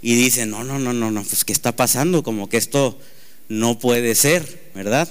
Y 0.03 0.17
dice, 0.17 0.45
no, 0.45 0.65
no, 0.65 0.79
no, 0.79 0.93
no, 0.93 1.11
no, 1.11 1.23
pues 1.23 1.45
¿qué 1.45 1.53
está 1.53 1.77
pasando? 1.77 2.23
Como 2.23 2.49
que 2.49 2.57
esto 2.57 2.99
no 3.49 3.79
puede 3.79 4.15
ser, 4.15 4.71
¿verdad? 4.75 5.09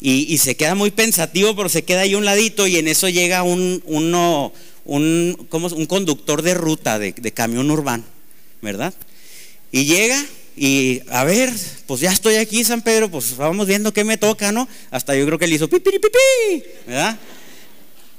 Y, 0.00 0.36
se 0.38 0.56
queda 0.56 0.74
muy 0.74 0.90
pensativo, 0.90 1.54
pero 1.56 1.68
se 1.68 1.84
queda 1.84 2.00
ahí 2.00 2.14
un 2.14 2.24
ladito 2.24 2.66
y 2.66 2.76
en 2.76 2.88
eso 2.88 3.08
llega 3.08 3.42
un, 3.42 3.82
uno, 3.86 4.52
un, 4.84 5.48
un 5.50 5.86
conductor 5.86 6.42
de 6.42 6.54
ruta 6.54 6.98
de, 6.98 7.12
camión 7.32 7.70
urbano, 7.70 8.04
¿verdad? 8.60 8.92
Y 9.72 9.84
llega 9.84 10.22
y 10.56 11.00
a 11.10 11.24
ver, 11.24 11.52
pues 11.86 12.00
ya 12.00 12.12
estoy 12.12 12.36
aquí, 12.36 12.64
San 12.64 12.82
Pedro, 12.82 13.10
pues 13.10 13.36
vamos 13.36 13.66
viendo 13.66 13.92
qué 13.92 14.04
me 14.04 14.18
toca, 14.18 14.52
¿no? 14.52 14.68
Hasta 14.90 15.16
yo 15.16 15.24
creo 15.26 15.38
que 15.38 15.46
le 15.46 15.54
hizo 15.54 15.68
pipi, 15.68 15.92
pipi, 15.92 16.64
¿verdad? 16.86 17.18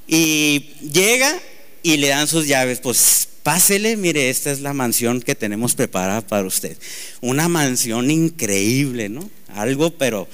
Y 0.07 0.71
llega 0.91 1.39
y 1.83 1.97
le 1.97 2.07
dan 2.09 2.27
sus 2.27 2.47
llaves, 2.47 2.79
pues 2.79 3.27
pásele, 3.43 3.95
mire, 3.95 4.29
esta 4.29 4.51
es 4.51 4.61
la 4.61 4.73
mansión 4.73 5.21
que 5.21 5.35
tenemos 5.35 5.75
preparada 5.75 6.21
para 6.21 6.47
usted. 6.47 6.77
Una 7.21 7.47
mansión 7.47 8.09
increíble, 8.09 9.09
¿no? 9.09 9.29
Algo, 9.49 9.91
pero 9.91 10.27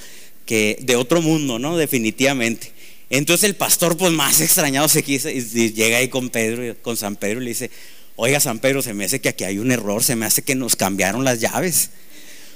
que 0.46 0.78
de 0.80 0.96
otro 0.96 1.20
mundo, 1.20 1.58
¿no? 1.58 1.76
Definitivamente. 1.76 2.72
Entonces 3.10 3.44
el 3.44 3.56
pastor, 3.56 3.98
pues 3.98 4.12
más 4.12 4.40
extrañado 4.40 4.88
se 4.88 5.02
quiso 5.02 5.28
y 5.28 5.42
llega 5.72 5.98
ahí 5.98 6.08
con 6.08 6.30
Pedro, 6.30 6.74
con 6.80 6.96
San 6.96 7.16
Pedro 7.16 7.42
y 7.42 7.44
le 7.44 7.50
dice, 7.50 7.70
oiga 8.16 8.40
San 8.40 8.58
Pedro, 8.58 8.80
se 8.80 8.94
me 8.94 9.04
hace 9.04 9.20
que 9.20 9.28
aquí 9.28 9.44
hay 9.44 9.58
un 9.58 9.70
error, 9.70 10.02
se 10.02 10.16
me 10.16 10.24
hace 10.24 10.40
que 10.40 10.54
nos 10.54 10.76
cambiaron 10.76 11.22
las 11.22 11.38
llaves. 11.38 11.90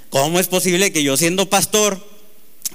¿Cómo 0.09 0.40
es 0.40 0.46
posible 0.46 0.92
que 0.92 1.02
yo 1.02 1.18
siendo 1.18 1.50
pastor, 1.50 2.02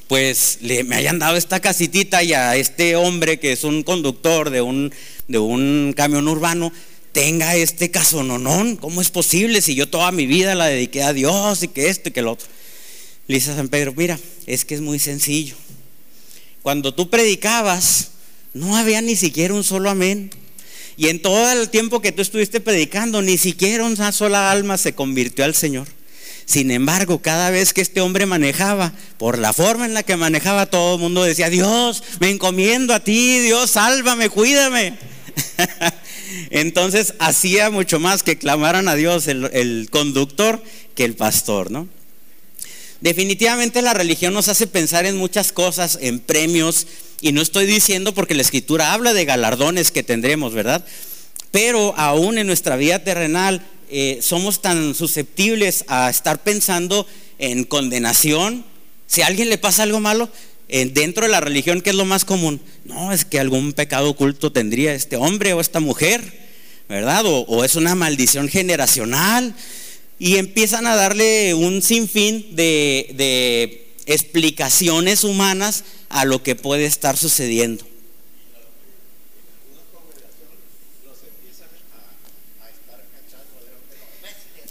pues 0.07 0.59
le, 0.61 0.83
me 0.83 0.95
hayan 0.95 1.19
dado 1.19 1.37
esta 1.37 1.59
casitita 1.59 2.23
y 2.23 2.33
a 2.33 2.55
este 2.55 2.95
hombre 2.95 3.39
que 3.39 3.51
es 3.51 3.63
un 3.63 3.83
conductor 3.83 4.49
de 4.49 4.61
un, 4.61 4.93
de 5.27 5.37
un 5.37 5.93
camión 5.95 6.27
urbano, 6.27 6.71
tenga 7.11 7.55
este 7.55 7.91
casononón? 7.91 8.77
¿Cómo 8.77 9.01
es 9.01 9.09
posible 9.09 9.61
si 9.61 9.75
yo 9.75 9.89
toda 9.89 10.11
mi 10.11 10.25
vida 10.25 10.55
la 10.55 10.65
dediqué 10.67 11.03
a 11.03 11.13
Dios 11.13 11.63
y 11.63 11.67
que 11.67 11.89
esto 11.89 12.09
y 12.09 12.11
que 12.11 12.21
lo 12.21 12.33
otro? 12.33 12.47
Le 13.27 13.35
dice 13.35 13.51
a 13.51 13.55
San 13.55 13.69
Pedro, 13.69 13.93
mira, 13.95 14.19
es 14.45 14.65
que 14.65 14.75
es 14.75 14.81
muy 14.81 14.99
sencillo. 14.99 15.55
Cuando 16.61 16.93
tú 16.93 17.09
predicabas, 17.09 18.11
no 18.53 18.75
había 18.75 19.01
ni 19.01 19.15
siquiera 19.15 19.53
un 19.53 19.63
solo 19.63 19.89
amén. 19.89 20.31
Y 20.97 21.07
en 21.07 21.21
todo 21.21 21.51
el 21.51 21.69
tiempo 21.69 22.01
que 22.01 22.11
tú 22.11 22.21
estuviste 22.21 22.59
predicando, 22.59 23.21
ni 23.21 23.37
siquiera 23.37 23.85
una 23.85 24.11
sola 24.11 24.51
alma 24.51 24.77
se 24.77 24.93
convirtió 24.93 25.45
al 25.45 25.55
Señor. 25.55 25.87
Sin 26.45 26.71
embargo, 26.71 27.21
cada 27.21 27.49
vez 27.49 27.73
que 27.73 27.81
este 27.81 28.01
hombre 28.01 28.25
manejaba, 28.25 28.93
por 29.17 29.37
la 29.37 29.53
forma 29.53 29.85
en 29.85 29.93
la 29.93 30.03
que 30.03 30.17
manejaba, 30.17 30.65
todo 30.65 30.95
el 30.95 31.01
mundo 31.01 31.23
decía, 31.23 31.49
Dios, 31.49 32.03
me 32.19 32.29
encomiendo 32.29 32.93
a 32.93 32.99
ti, 32.99 33.39
Dios, 33.39 33.71
sálvame, 33.71 34.29
cuídame. 34.29 34.97
Entonces 36.49 37.13
hacía 37.19 37.69
mucho 37.69 37.99
más 37.99 38.23
que 38.23 38.37
clamaran 38.37 38.87
a 38.87 38.95
Dios 38.95 39.27
el, 39.27 39.87
conductor 39.89 40.61
que 40.95 41.05
el 41.05 41.15
pastor, 41.15 41.71
¿no? 41.71 41.87
Definitivamente 42.99 43.81
la 43.81 43.93
religión 43.93 44.33
nos 44.33 44.47
hace 44.47 44.67
pensar 44.67 45.05
en 45.05 45.17
muchas 45.17 45.51
cosas, 45.51 45.97
en 46.01 46.19
premios, 46.19 46.85
y 47.19 47.31
no 47.31 47.41
estoy 47.41 47.65
diciendo 47.65 48.13
porque 48.13 48.35
la 48.35 48.43
escritura 48.43 48.93
habla 48.93 49.13
de 49.13 49.25
galardones 49.25 49.91
que 49.91 50.03
tendremos, 50.03 50.53
¿verdad? 50.53 50.85
Pero 51.49 51.95
aún 51.97 52.37
en 52.37 52.47
nuestra 52.47 52.75
vida 52.75 52.99
terrenal 52.99 53.65
eh, 53.91 54.19
somos 54.21 54.61
tan 54.61 54.95
susceptibles 54.95 55.85
a 55.87 56.09
estar 56.09 56.43
pensando 56.43 57.05
en 57.37 57.63
condenación. 57.65 58.65
Si 59.07 59.21
a 59.21 59.27
alguien 59.27 59.49
le 59.49 59.57
pasa 59.57 59.83
algo 59.83 59.99
malo, 59.99 60.29
dentro 60.93 61.25
de 61.25 61.31
la 61.31 61.41
religión, 61.41 61.81
¿qué 61.81 61.89
es 61.89 61.97
lo 61.97 62.05
más 62.05 62.23
común? 62.23 62.61
No, 62.85 63.11
es 63.11 63.25
que 63.25 63.41
algún 63.41 63.73
pecado 63.73 64.09
oculto 64.09 64.53
tendría 64.53 64.93
este 64.93 65.17
hombre 65.17 65.51
o 65.51 65.59
esta 65.59 65.81
mujer, 65.81 66.21
¿verdad? 66.87 67.25
o 67.25 67.65
es 67.65 67.75
una 67.75 67.93
maldición 67.93 68.47
generacional 68.47 69.53
y 70.21 70.37
empiezan 70.37 70.85
a 70.85 70.95
darle 70.95 71.55
un 71.55 71.81
sinfín 71.81 72.55
de, 72.55 73.09
de 73.15 73.95
explicaciones 74.05 75.23
humanas 75.23 75.83
a 76.09 76.25
lo 76.25 76.43
que 76.43 76.55
puede 76.55 76.85
estar 76.85 77.17
sucediendo. 77.17 77.90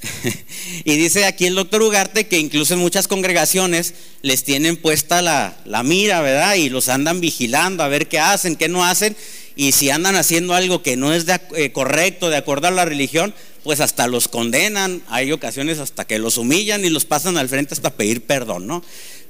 y 0.85 0.97
dice 0.97 1.25
aquí 1.25 1.47
el 1.47 1.55
doctor 1.55 1.83
Ugarte 1.83 2.27
que 2.27 2.39
incluso 2.39 2.75
en 2.75 2.81
muchas 2.81 3.09
congregaciones 3.09 3.95
les 4.23 4.45
tienen 4.45 4.77
puesta 4.77 5.23
la, 5.23 5.83
mira, 5.85 6.21
¿verdad? 6.21 6.55
Y 6.55 6.69
los 6.69 6.89
andan 6.89 7.21
vigilando 7.21 7.83
a 7.83 7.89
ver 7.89 8.09
qué 8.09 8.19
hacen, 8.19 8.57
qué 8.57 8.69
no 8.69 8.85
hacen. 8.85 9.17
Y 9.57 9.73
si 9.73 9.91
andan 9.91 10.17
haciendo 10.17 10.55
algo 10.55 10.83
que 10.83 10.97
no 10.97 11.13
es 11.13 11.27
eh, 11.57 11.73
correcto, 11.73 12.31
de 12.31 12.37
acuerdo 12.37 12.69
a 12.69 12.71
la 12.71 12.85
religión, 12.85 13.35
pues 13.63 13.81
hasta 13.81 14.07
los 14.07 14.29
condenan. 14.29 15.03
Hay 15.09 15.33
ocasiones 15.33 15.79
hasta 15.79 16.07
que 16.07 16.19
los 16.19 16.39
humillan 16.39 16.85
y 16.85 16.91
los 16.91 17.05
pasan 17.05 17.37
al 17.37 17.49
frente 17.49 17.75
hasta 17.75 17.91
pedir 17.91 18.23
perdón, 18.23 18.67
¿no? 18.67 18.83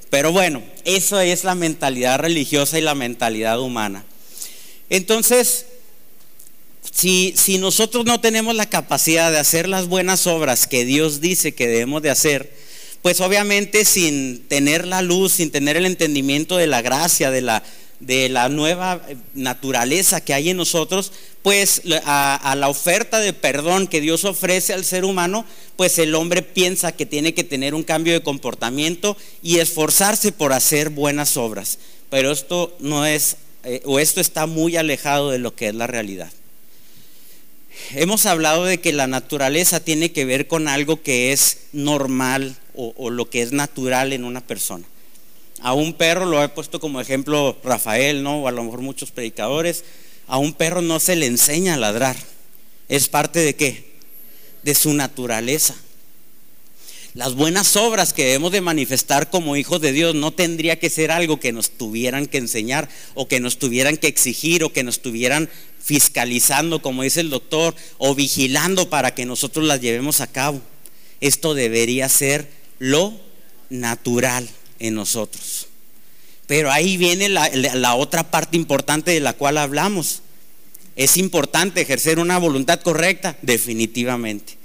Pero 0.09 0.33
bueno, 0.33 0.63
eso 0.85 1.21
es 1.21 1.45
la 1.45 1.55
mentalidad 1.55 2.19
religiosa 2.19 2.79
y 2.79 2.83
la 2.83 2.95
mentalidad 2.95 3.61
humana. 3.61 4.05
Entonces, 4.89 5.67
si, 6.83 7.59
nosotros 7.59 8.05
no 8.05 8.21
tenemos 8.21 8.55
la 8.55 8.69
capacidad 8.69 9.31
de 9.31 9.38
hacer 9.38 9.69
las 9.69 9.87
buenas 9.87 10.27
obras 10.27 10.66
que 10.66 10.85
Dios 10.85 11.21
dice 11.21 11.55
que 11.55 11.69
debemos 11.69 12.03
de 12.03 12.11
hacer, 12.11 12.53
pues 13.03 13.21
obviamente 13.21 13.85
sin 13.85 14.47
tener 14.49 14.87
la 14.87 15.03
luz, 15.03 15.33
sin 15.33 15.51
tener 15.51 15.77
el 15.77 15.87
entendimiento 15.87 16.57
de 16.57 16.66
la 16.66 16.83
gracia, 16.83 17.31
de 17.31 17.40
la, 17.40 18.49
nueva 18.49 19.03
naturaleza 19.35 20.23
que 20.23 20.35
hay 20.35 20.51
en 20.51 20.57
nosotros, 20.57 21.12
pues 21.43 21.83
a, 22.05 22.35
a, 22.37 22.55
la 22.55 22.69
oferta 22.69 23.19
de 23.19 23.33
perdón 23.33 23.87
que 23.87 24.01
Dios 24.01 24.25
ofrece 24.25 24.75
al 24.75 24.85
ser 24.85 25.05
humano, 25.05 25.47
pues 25.77 25.99
el 25.99 26.14
hombre 26.14 26.43
piensa 26.43 26.93
que 26.93 27.07
tiene 27.07 27.33
que 27.33 27.45
tener 27.45 27.75
un 27.75 27.83
cambio 27.83 28.12
de 28.12 28.23
comportamiento 28.23 29.16
y 29.43 29.59
esforzarse 29.59 30.33
por 30.33 30.53
hacer 30.53 30.90
buenas 30.90 31.37
obras. 31.37 31.79
Pero 32.11 32.33
esto 32.33 32.77
no 32.81 33.07
es, 33.07 33.37
eh, 33.64 33.81
o 33.85 33.99
esto 33.99 34.21
está 34.21 34.47
muy 34.47 34.77
alejado 34.77 35.31
de 35.31 35.38
lo 35.38 35.55
que 35.55 35.69
es 35.69 35.75
la 35.75 35.87
realidad. 35.87 36.31
Hemos 37.95 38.27
hablado 38.27 38.64
de 38.64 38.81
que 38.81 38.93
la 38.93 39.07
naturaleza 39.07 39.81
tiene 39.81 40.12
que 40.12 40.25
ver 40.25 40.47
con 40.47 40.69
algo 40.69 41.03
que 41.03 41.33
es 41.33 41.59
normal 41.73 42.57
o, 42.75 43.11
lo 43.11 43.29
que 43.29 43.43
es 43.43 43.53
natural 43.53 44.12
en 44.12 44.25
una 44.25 44.40
persona. 44.40 44.85
A 45.61 45.75
un 45.75 45.93
perro, 45.93 46.25
lo 46.25 46.43
he 46.43 46.49
puesto 46.49 46.81
como 46.81 47.01
ejemplo 47.01 47.59
Rafael, 47.62 48.23
¿no? 48.23 48.43
O 48.43 48.49
a 48.49 48.53
lo 48.53 48.64
mejor 48.64 48.81
muchos 48.81 49.11
predicadores, 49.11 49.85
a 50.27 50.38
un 50.38 50.55
perro 50.55 50.81
no 50.81 51.01
se 51.01 51.16
le 51.16 51.27
enseña 51.27 51.75
a 51.75 51.79
ladrar. 51.79 52.16
Es 52.88 53.09
parte 53.09 53.40
de 53.40 53.55
qué? 53.55 53.93
De 54.62 54.75
su 54.75 54.95
naturaleza. 54.95 55.75
Las 57.14 57.35
buenas 57.35 57.75
obras 57.77 58.12
que 58.12 58.25
debemos 58.25 58.53
de 58.53 58.61
manifestar 58.61 59.31
como 59.31 59.57
hijos 59.57 59.81
de 59.81 59.92
Dios 59.92 60.14
no 60.14 60.31
tendría 60.31 60.79
que 60.79 60.90
ser 60.90 61.11
algo 61.11 61.40
que 61.40 61.53
nos 61.53 61.70
tuvieran 61.70 62.27
que 62.27 62.38
enseñar 62.38 62.88
o 63.14 63.27
que 63.27 63.40
nos 63.40 63.59
tuvieran 63.59 63.96
que 63.96 64.07
exigir 64.07 64.62
o 64.62 64.73
que 64.73 64.85
nos 64.85 65.01
tuvieran 65.01 65.51
fiscalizando, 65.83 66.83
como 66.83 67.03
dice 67.03 67.20
el 67.20 67.31
doctor, 67.31 67.75
o 67.99 68.14
vigilando 68.14 68.90
para 68.90 69.12
que 69.12 69.27
nosotros 69.27 69.64
las 69.66 69.81
llevemos 69.81 70.20
a 70.20 70.29
cabo. 70.29 70.61
Esto 71.20 71.55
debería 71.55 72.09
ser 72.09 72.49
lo 72.79 73.18
natural 73.70 74.49
en 74.79 74.94
nosotros. 74.94 75.66
Pero 76.46 76.70
ahí 76.70 76.96
viene 76.96 77.29
la, 77.29 77.94
otra 77.94 78.31
parte 78.31 78.57
importante 78.57 79.11
de 79.11 79.20
la 79.20 79.33
cual 79.33 79.59
hablamos. 79.59 80.23
¿Es 80.96 81.16
importante 81.16 81.81
ejercer 81.81 82.18
una 82.18 82.38
voluntad 82.38 82.81
correcta? 82.81 83.37
Definitivamente. 83.42 84.60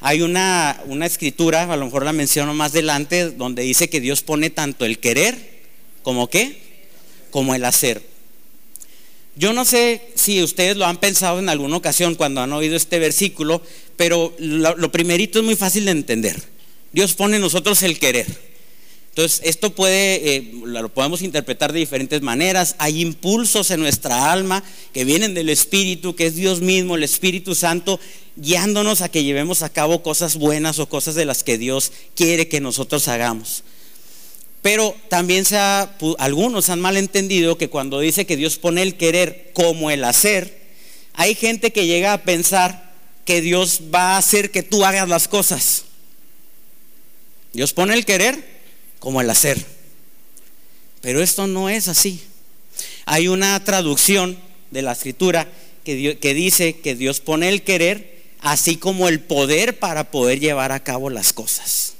Hay 0.00 0.22
una, 0.22 0.80
una 0.86 1.06
escritura, 1.06 1.72
a 1.72 1.76
lo 1.76 1.86
mejor 1.86 2.04
la 2.04 2.12
menciono 2.12 2.54
más 2.54 2.72
adelante, 2.72 3.30
donde 3.30 3.62
dice 3.62 3.88
que 3.88 4.00
Dios 4.00 4.22
pone 4.22 4.50
tanto 4.50 4.84
el 4.84 4.98
querer 4.98 5.62
como 6.02 6.28
qué, 6.28 6.60
como 7.30 7.54
el 7.54 7.64
hacer. 7.64 8.02
Yo 9.36 9.52
no 9.52 9.64
sé 9.64 10.00
si 10.14 10.42
ustedes 10.42 10.76
lo 10.76 10.86
han 10.86 10.98
pensado 10.98 11.38
en 11.38 11.48
alguna 11.48 11.76
ocasión 11.76 12.14
cuando 12.14 12.40
han 12.40 12.52
oído 12.52 12.76
este 12.76 12.98
versículo, 12.98 13.62
pero 13.96 14.34
lo, 14.38 14.76
lo 14.76 14.92
primerito 14.92 15.38
es 15.38 15.44
muy 15.44 15.56
fácil 15.56 15.84
de 15.86 15.90
entender. 15.90 16.42
Dios 16.92 17.14
pone 17.14 17.36
en 17.36 17.42
nosotros 17.42 17.82
el 17.82 17.98
querer. 17.98 18.26
Entonces, 19.16 19.40
esto 19.44 19.70
puede, 19.70 20.36
eh, 20.36 20.52
lo 20.66 20.90
podemos 20.90 21.22
interpretar 21.22 21.72
de 21.72 21.78
diferentes 21.78 22.20
maneras. 22.20 22.74
Hay 22.76 23.00
impulsos 23.00 23.70
en 23.70 23.80
nuestra 23.80 24.30
alma 24.30 24.62
que 24.92 25.06
vienen 25.06 25.32
del 25.32 25.48
Espíritu, 25.48 26.14
que 26.14 26.26
es 26.26 26.34
Dios 26.34 26.60
mismo, 26.60 26.96
el 26.96 27.02
Espíritu 27.02 27.54
Santo, 27.54 27.98
guiándonos 28.36 29.00
a 29.00 29.08
que 29.08 29.24
llevemos 29.24 29.62
a 29.62 29.70
cabo 29.70 30.02
cosas 30.02 30.36
buenas 30.36 30.78
o 30.80 30.90
cosas 30.90 31.14
de 31.14 31.24
las 31.24 31.44
que 31.44 31.56
Dios 31.56 31.92
quiere 32.14 32.48
que 32.48 32.60
nosotros 32.60 33.08
hagamos. 33.08 33.64
Pero 34.60 34.94
también 35.08 35.46
algunos 36.18 36.68
han 36.68 36.80
malentendido 36.82 37.56
que 37.56 37.70
cuando 37.70 38.00
dice 38.00 38.26
que 38.26 38.36
Dios 38.36 38.58
pone 38.58 38.82
el 38.82 38.98
querer 38.98 39.50
como 39.54 39.90
el 39.90 40.04
hacer, 40.04 40.60
hay 41.14 41.34
gente 41.34 41.72
que 41.72 41.86
llega 41.86 42.12
a 42.12 42.22
pensar 42.22 42.92
que 43.24 43.40
Dios 43.40 43.80
va 43.94 44.16
a 44.16 44.18
hacer 44.18 44.50
que 44.50 44.62
tú 44.62 44.84
hagas 44.84 45.08
las 45.08 45.26
cosas. 45.26 45.84
Dios 47.54 47.72
pone 47.72 47.94
el 47.94 48.04
querer 48.04 48.55
como 49.06 49.20
el 49.20 49.30
hacer. 49.30 49.64
Pero 51.00 51.22
esto 51.22 51.46
no 51.46 51.68
es 51.68 51.86
así. 51.86 52.20
Hay 53.04 53.28
una 53.28 53.62
traducción 53.62 54.36
de 54.72 54.82
la 54.82 54.90
escritura 54.90 55.46
que, 55.84 56.18
que 56.18 56.34
dice 56.34 56.80
que 56.80 56.96
Dios 56.96 57.20
pone 57.20 57.48
el 57.48 57.62
querer 57.62 58.24
así 58.40 58.74
como 58.78 59.06
el 59.06 59.20
poder 59.20 59.78
para 59.78 60.10
poder 60.10 60.40
llevar 60.40 60.72
a 60.72 60.82
cabo 60.82 61.08
las 61.08 61.32
cosas. 61.32 61.94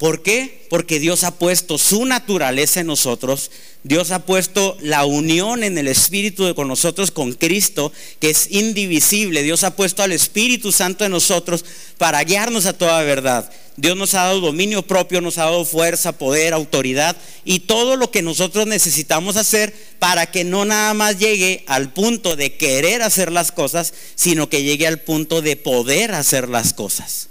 ¿Por 0.00 0.22
qué? 0.22 0.64
Porque 0.70 0.98
Dios 0.98 1.24
ha 1.24 1.36
puesto 1.38 1.76
su 1.76 2.06
naturaleza 2.06 2.80
en 2.80 2.86
nosotros, 2.86 3.50
Dios 3.82 4.12
ha 4.12 4.24
puesto 4.24 4.78
la 4.80 5.04
unión 5.04 5.62
en 5.62 5.76
el 5.76 5.88
Espíritu 5.88 6.54
con 6.54 6.68
nosotros, 6.68 7.10
con 7.10 7.34
Cristo, 7.34 7.92
que 8.18 8.30
es 8.30 8.50
indivisible. 8.50 9.42
Dios 9.42 9.62
ha 9.62 9.76
puesto 9.76 10.02
al 10.02 10.12
Espíritu 10.12 10.72
Santo 10.72 11.04
en 11.04 11.10
nosotros 11.10 11.66
para 11.98 12.24
guiarnos 12.24 12.64
a 12.64 12.72
toda 12.72 13.02
verdad. 13.02 13.52
Dios 13.76 13.94
nos 13.94 14.14
ha 14.14 14.24
dado 14.24 14.40
dominio 14.40 14.80
propio, 14.80 15.20
nos 15.20 15.36
ha 15.36 15.44
dado 15.44 15.66
fuerza, 15.66 16.12
poder, 16.12 16.54
autoridad 16.54 17.14
y 17.44 17.60
todo 17.60 17.96
lo 17.96 18.10
que 18.10 18.22
nosotros 18.22 18.66
necesitamos 18.66 19.36
hacer 19.36 19.74
para 19.98 20.30
que 20.30 20.44
no 20.44 20.64
nada 20.64 20.94
más 20.94 21.18
llegue 21.18 21.62
al 21.66 21.92
punto 21.92 22.36
de 22.36 22.56
querer 22.56 23.02
hacer 23.02 23.30
las 23.30 23.52
cosas, 23.52 23.92
sino 24.14 24.48
que 24.48 24.62
llegue 24.62 24.86
al 24.86 25.00
punto 25.00 25.42
de 25.42 25.56
poder 25.56 26.14
hacer 26.14 26.48
las 26.48 26.72
cosas. 26.72 27.29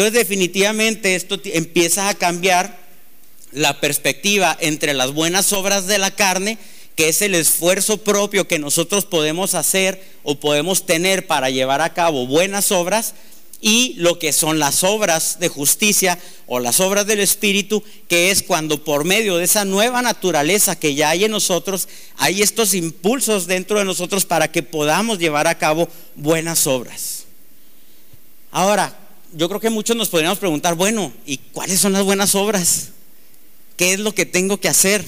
Entonces 0.00 0.18
definitivamente 0.18 1.14
esto 1.14 1.38
empieza 1.44 2.08
a 2.08 2.14
cambiar 2.14 2.78
la 3.52 3.82
perspectiva 3.82 4.56
entre 4.58 4.94
las 4.94 5.12
buenas 5.12 5.52
obras 5.52 5.86
de 5.86 5.98
la 5.98 6.10
carne, 6.10 6.56
que 6.96 7.10
es 7.10 7.20
el 7.20 7.34
esfuerzo 7.34 7.98
propio 7.98 8.48
que 8.48 8.58
nosotros 8.58 9.04
podemos 9.04 9.52
hacer 9.52 10.02
o 10.22 10.40
podemos 10.40 10.86
tener 10.86 11.26
para 11.26 11.50
llevar 11.50 11.82
a 11.82 11.92
cabo 11.92 12.26
buenas 12.26 12.72
obras, 12.72 13.12
y 13.60 13.92
lo 13.98 14.18
que 14.18 14.32
son 14.32 14.58
las 14.58 14.84
obras 14.84 15.38
de 15.38 15.48
justicia 15.48 16.18
o 16.46 16.60
las 16.60 16.80
obras 16.80 17.06
del 17.06 17.20
Espíritu, 17.20 17.84
que 18.08 18.30
es 18.30 18.42
cuando 18.42 18.82
por 18.82 19.04
medio 19.04 19.36
de 19.36 19.44
esa 19.44 19.66
nueva 19.66 20.00
naturaleza 20.00 20.76
que 20.76 20.94
ya 20.94 21.10
hay 21.10 21.24
en 21.24 21.30
nosotros, 21.30 21.88
hay 22.16 22.40
estos 22.40 22.72
impulsos 22.72 23.46
dentro 23.46 23.78
de 23.78 23.84
nosotros 23.84 24.24
para 24.24 24.50
que 24.50 24.62
podamos 24.62 25.18
llevar 25.18 25.46
a 25.46 25.58
cabo 25.58 25.90
buenas 26.16 26.66
obras. 26.66 27.24
Ahora, 28.50 28.96
yo 29.32 29.48
creo 29.48 29.60
que 29.60 29.70
muchos 29.70 29.96
nos 29.96 30.08
podríamos 30.08 30.38
preguntar, 30.38 30.74
bueno, 30.74 31.12
¿y 31.26 31.38
cuáles 31.38 31.80
son 31.80 31.92
las 31.92 32.02
buenas 32.02 32.34
obras? 32.34 32.90
¿Qué 33.76 33.92
es 33.92 34.00
lo 34.00 34.14
que 34.14 34.26
tengo 34.26 34.58
que 34.58 34.68
hacer? 34.68 35.04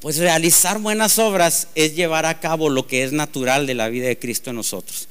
Pues 0.00 0.18
realizar 0.18 0.80
buenas 0.80 1.18
obras 1.18 1.68
es 1.74 1.94
llevar 1.94 2.26
a 2.26 2.40
cabo 2.40 2.70
lo 2.70 2.86
que 2.86 3.04
es 3.04 3.12
natural 3.12 3.66
de 3.66 3.74
la 3.74 3.88
vida 3.88 4.08
de 4.08 4.18
Cristo 4.18 4.50
en 4.50 4.56
nosotros. 4.56 5.08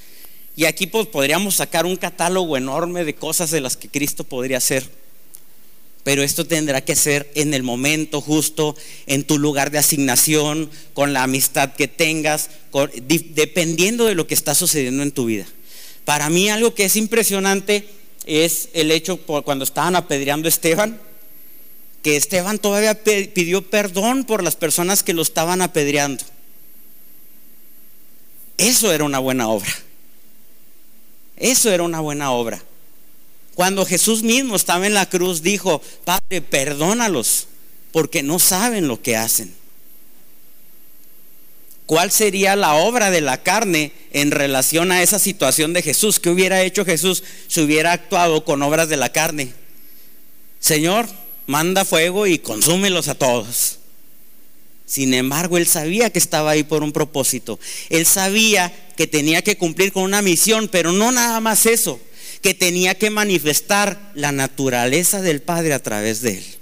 Y 0.56 0.66
aquí 0.66 0.88
pues, 0.88 1.08
podríamos 1.08 1.56
sacar 1.56 1.86
un 1.86 1.96
catálogo 1.96 2.58
enorme 2.58 3.06
de 3.06 3.16
cosas 3.16 3.52
de 3.52 3.62
las 3.62 3.78
que 3.78 3.90
Cristo 3.90 4.24
podría 4.24 4.58
hacer. 4.58 4.90
Pero 6.04 6.24
esto 6.24 6.46
tendrá 6.46 6.82
que 6.82 6.96
ser 6.96 7.32
en 7.36 7.54
el 7.54 7.64
momento 7.64 8.22
justo, 8.22 8.76
en 9.06 9.24
tu 9.24 9.38
lugar 9.38 9.70
de 9.72 9.78
asignación, 9.78 10.70
con 10.94 11.14
la 11.14 11.24
amistad 11.24 11.74
que 11.74 11.88
tengas, 11.88 12.50
dependiendo 13.34 14.06
de 14.06 14.16
lo 14.16 14.26
que 14.26 14.34
está 14.34 14.56
sucediendo 14.56 15.04
en 15.04 15.12
tu 15.12 15.26
vida. 15.26 15.46
Para 16.12 16.30
mí 16.30 16.50
algo 16.50 16.76
que 16.76 16.84
es 16.84 16.97
impresionante 16.97 17.88
es 18.26 18.67
el 18.74 18.91
hecho 18.91 19.15
cuando 19.15 19.63
estaban 19.63 19.95
apedreando 19.95 20.45
a 20.45 20.50
Esteban, 20.50 21.00
que 22.04 22.17
Esteban 22.17 22.60
todavía 22.60 23.02
pidió 23.02 23.62
perdón 23.69 24.26
por 24.26 24.43
las 24.43 24.58
personas 24.58 25.04
que 25.04 25.13
lo 25.13 25.21
estaban 25.21 25.62
apedreando. 25.62 26.26
Eso 28.58 28.91
era 28.91 29.06
una 29.06 29.19
buena 29.19 29.47
obra. 29.47 29.74
Eso 31.38 31.71
era 31.71 31.84
una 31.84 32.02
buena 32.02 32.34
obra. 32.34 32.62
Cuando 33.56 33.86
Jesús 33.86 34.21
mismo 34.21 34.58
estaba 34.58 34.88
en 34.88 34.95
la 34.95 35.06
cruz, 35.06 35.41
dijo, 35.41 35.82
Padre, 36.04 36.41
perdónalos, 36.41 37.47
porque 37.93 38.21
no 38.21 38.38
saben 38.38 38.89
lo 38.89 39.02
que 39.02 39.15
hacen. 39.15 39.61
¿Cuál 41.86 42.12
sería 42.12 42.56
la 42.56 42.76
obra 42.76 43.12
de 43.12 43.22
la 43.22 43.44
carne 43.44 43.91
en 44.13 44.32
relación 44.32 44.91
a 44.91 45.02
esa 45.02 45.20
situación 45.20 45.74
de 45.74 45.82
Jesús. 45.82 46.20
¿Qué 46.20 46.30
hubiera 46.30 46.62
hecho 46.62 46.86
Jesús 46.86 47.24
si 47.48 47.62
hubiera 47.62 47.94
actuado 47.94 48.44
con 48.46 48.62
obras 48.62 48.89
de 48.89 48.98
la 48.98 49.12
carne? 49.12 49.54
Señor, 50.60 51.08
manda 51.48 51.86
fuego 51.86 52.28
y 52.28 52.39
consúmelos 52.39 53.08
a 53.08 53.15
todos. 53.15 53.80
Sin 54.86 55.13
embargo, 55.13 55.58
él 55.58 55.67
sabía 55.67 56.10
que 56.10 56.20
estaba 56.20 56.52
ahí 56.52 56.63
por 56.63 56.84
un 56.84 56.91
propósito. 56.91 57.60
Él 57.89 58.06
sabía 58.06 58.74
que 58.98 59.08
tenía 59.08 59.41
que 59.41 59.58
cumplir 59.58 59.94
con 59.94 60.04
una 60.04 60.22
misión, 60.22 60.67
pero 60.67 60.91
no 60.91 61.13
nada 61.13 61.39
más 61.39 61.65
eso, 61.65 62.00
que 62.41 62.54
tenía 62.54 62.96
que 62.96 63.10
manifestar 63.10 64.12
la 64.15 64.34
naturaleza 64.34 65.22
del 65.22 65.41
Padre 65.41 65.74
a 65.74 65.82
través 65.82 66.22
de 66.22 66.39
él. 66.39 66.61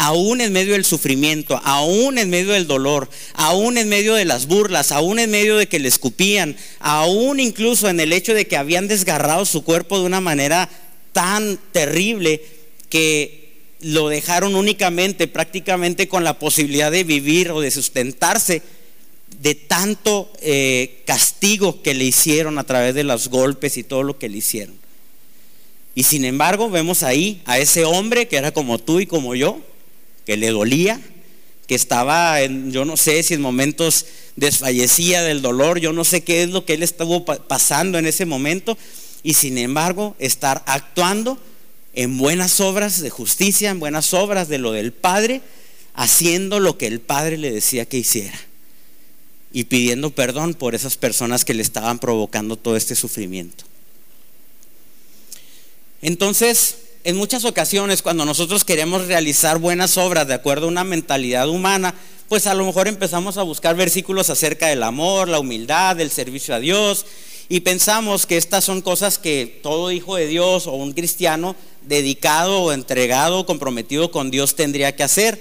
Aún 0.00 0.40
en 0.40 0.52
medio 0.52 0.74
del 0.74 0.84
sufrimiento, 0.84 1.60
aún 1.64 2.18
en 2.18 2.30
medio 2.30 2.52
del 2.52 2.68
dolor, 2.68 3.10
aún 3.34 3.78
en 3.78 3.88
medio 3.88 4.14
de 4.14 4.24
las 4.24 4.46
burlas, 4.46 4.92
aún 4.92 5.18
en 5.18 5.28
medio 5.28 5.56
de 5.56 5.66
que 5.66 5.80
le 5.80 5.88
escupían, 5.88 6.56
aún 6.78 7.40
incluso 7.40 7.88
en 7.88 7.98
el 7.98 8.12
hecho 8.12 8.32
de 8.32 8.46
que 8.46 8.56
habían 8.56 8.86
desgarrado 8.86 9.44
su 9.44 9.64
cuerpo 9.64 9.98
de 9.98 10.06
una 10.06 10.20
manera 10.20 10.70
tan 11.12 11.58
terrible 11.72 12.42
que 12.88 13.48
lo 13.80 14.08
dejaron 14.08 14.54
únicamente, 14.54 15.26
prácticamente 15.26 16.06
con 16.06 16.22
la 16.22 16.38
posibilidad 16.38 16.92
de 16.92 17.02
vivir 17.02 17.50
o 17.50 17.60
de 17.60 17.72
sustentarse 17.72 18.62
de 19.42 19.54
tanto 19.56 20.32
eh, 20.40 21.02
castigo 21.06 21.82
que 21.82 21.94
le 21.94 22.04
hicieron 22.04 22.58
a 22.58 22.64
través 22.64 22.94
de 22.94 23.02
los 23.02 23.28
golpes 23.28 23.76
y 23.76 23.82
todo 23.82 24.04
lo 24.04 24.16
que 24.16 24.28
le 24.28 24.38
hicieron. 24.38 24.74
Y 25.94 26.04
sin 26.04 26.24
embargo 26.24 26.70
vemos 26.70 27.02
ahí 27.02 27.42
a 27.44 27.58
ese 27.58 27.84
hombre 27.84 28.28
que 28.28 28.36
era 28.36 28.52
como 28.52 28.78
tú 28.78 29.00
y 29.00 29.06
como 29.06 29.34
yo, 29.34 29.60
que 30.28 30.36
le 30.36 30.50
dolía, 30.50 31.00
que 31.66 31.74
estaba 31.74 32.42
en, 32.42 32.70
yo 32.70 32.84
no 32.84 32.98
sé 32.98 33.22
si 33.22 33.32
en 33.32 33.40
momentos 33.40 34.04
desfallecía 34.36 35.22
del 35.22 35.40
dolor, 35.40 35.80
yo 35.80 35.94
no 35.94 36.04
sé 36.04 36.20
qué 36.20 36.42
es 36.42 36.50
lo 36.50 36.66
que 36.66 36.74
él 36.74 36.82
estuvo 36.82 37.24
pasando 37.24 37.96
en 37.96 38.04
ese 38.04 38.26
momento, 38.26 38.76
y 39.22 39.32
sin 39.32 39.56
embargo 39.56 40.16
estar 40.18 40.62
actuando 40.66 41.40
en 41.94 42.18
buenas 42.18 42.60
obras 42.60 43.00
de 43.00 43.08
justicia, 43.08 43.70
en 43.70 43.80
buenas 43.80 44.12
obras 44.12 44.48
de 44.48 44.58
lo 44.58 44.72
del 44.72 44.92
Padre, 44.92 45.40
haciendo 45.94 46.60
lo 46.60 46.76
que 46.76 46.88
el 46.88 47.00
Padre 47.00 47.38
le 47.38 47.50
decía 47.50 47.86
que 47.86 47.96
hiciera 47.96 48.38
y 49.50 49.64
pidiendo 49.64 50.10
perdón 50.10 50.52
por 50.52 50.74
esas 50.74 50.98
personas 50.98 51.46
que 51.46 51.54
le 51.54 51.62
estaban 51.62 52.00
provocando 52.00 52.58
todo 52.58 52.76
este 52.76 52.94
sufrimiento. 52.96 53.64
Entonces, 56.02 56.76
en 57.04 57.16
muchas 57.16 57.44
ocasiones 57.44 58.02
cuando 58.02 58.24
nosotros 58.24 58.64
queremos 58.64 59.06
realizar 59.06 59.58
buenas 59.58 59.96
obras 59.96 60.26
de 60.26 60.34
acuerdo 60.34 60.66
a 60.66 60.70
una 60.70 60.84
mentalidad 60.84 61.48
humana, 61.48 61.94
pues 62.28 62.46
a 62.46 62.54
lo 62.54 62.66
mejor 62.66 62.88
empezamos 62.88 63.38
a 63.38 63.42
buscar 63.42 63.76
versículos 63.76 64.30
acerca 64.30 64.66
del 64.66 64.82
amor, 64.82 65.28
la 65.28 65.38
humildad, 65.38 65.96
del 65.96 66.10
servicio 66.10 66.54
a 66.54 66.60
Dios, 66.60 67.06
y 67.48 67.60
pensamos 67.60 68.26
que 68.26 68.36
estas 68.36 68.64
son 68.64 68.82
cosas 68.82 69.16
que 69.16 69.60
todo 69.62 69.90
hijo 69.90 70.16
de 70.16 70.26
Dios 70.26 70.66
o 70.66 70.72
un 70.72 70.92
cristiano 70.92 71.56
dedicado 71.82 72.60
o 72.62 72.72
entregado, 72.72 73.46
comprometido 73.46 74.10
con 74.10 74.30
Dios 74.30 74.54
tendría 74.54 74.94
que 74.94 75.02
hacer. 75.02 75.40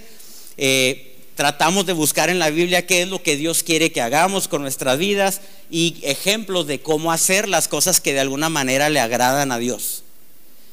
Eh, 0.56 1.18
tratamos 1.36 1.86
de 1.86 1.92
buscar 1.92 2.30
en 2.30 2.40
la 2.40 2.50
Biblia 2.50 2.88
qué 2.88 3.02
es 3.02 3.10
lo 3.10 3.22
que 3.22 3.36
Dios 3.36 3.62
quiere 3.64 3.92
que 3.92 4.02
hagamos 4.02 4.48
con 4.48 4.62
nuestras 4.62 4.98
vidas 4.98 5.42
y 5.70 5.98
ejemplos 6.04 6.66
de 6.66 6.80
cómo 6.80 7.12
hacer 7.12 7.50
las 7.50 7.68
cosas 7.68 8.00
que 8.00 8.14
de 8.14 8.22
alguna 8.22 8.48
manera 8.48 8.90
le 8.90 9.02
agradan 9.02 9.52
a 9.52 9.60
Dios. 9.60 10.04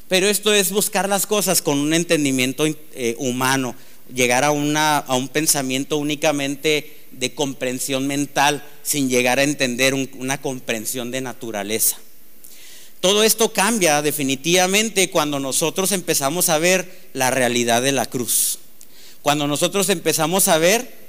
Pero 0.09 0.29
esto 0.29 0.53
es 0.53 0.71
buscar 0.71 1.09
las 1.09 1.27
cosas 1.27 1.63
con 1.63 1.79
un 1.79 1.95
entendimiento 1.95 2.67
eh, 2.67 3.15
humano, 3.19 3.75
llegar 4.15 4.45
a, 4.45 4.51
un 4.51 5.29
pensamiento 5.33 5.97
únicamente 5.97 7.07
de 7.11 7.35
comprensión 7.35 8.07
mental 8.07 8.63
sin 8.83 9.09
llegar 9.09 9.39
a 9.39 9.45
entender 9.45 9.95
una 9.95 10.41
comprensión 10.41 11.11
de 11.11 11.23
naturaleza. 11.23 11.97
Todo 13.01 13.23
esto 13.23 13.53
cambia 13.53 14.03
definitivamente 14.03 15.11
cuando 15.11 15.39
nosotros 15.39 15.93
empezamos 15.93 16.49
a 16.49 16.59
ver 16.59 17.09
la 17.13 17.31
realidad 17.31 17.83
de 17.83 17.93
la 17.93 18.07
cruz. 18.07 18.59
Cuando 19.23 19.47
nosotros 19.47 19.89
empezamos 19.89 20.49
a 20.49 20.59
ver 20.59 21.05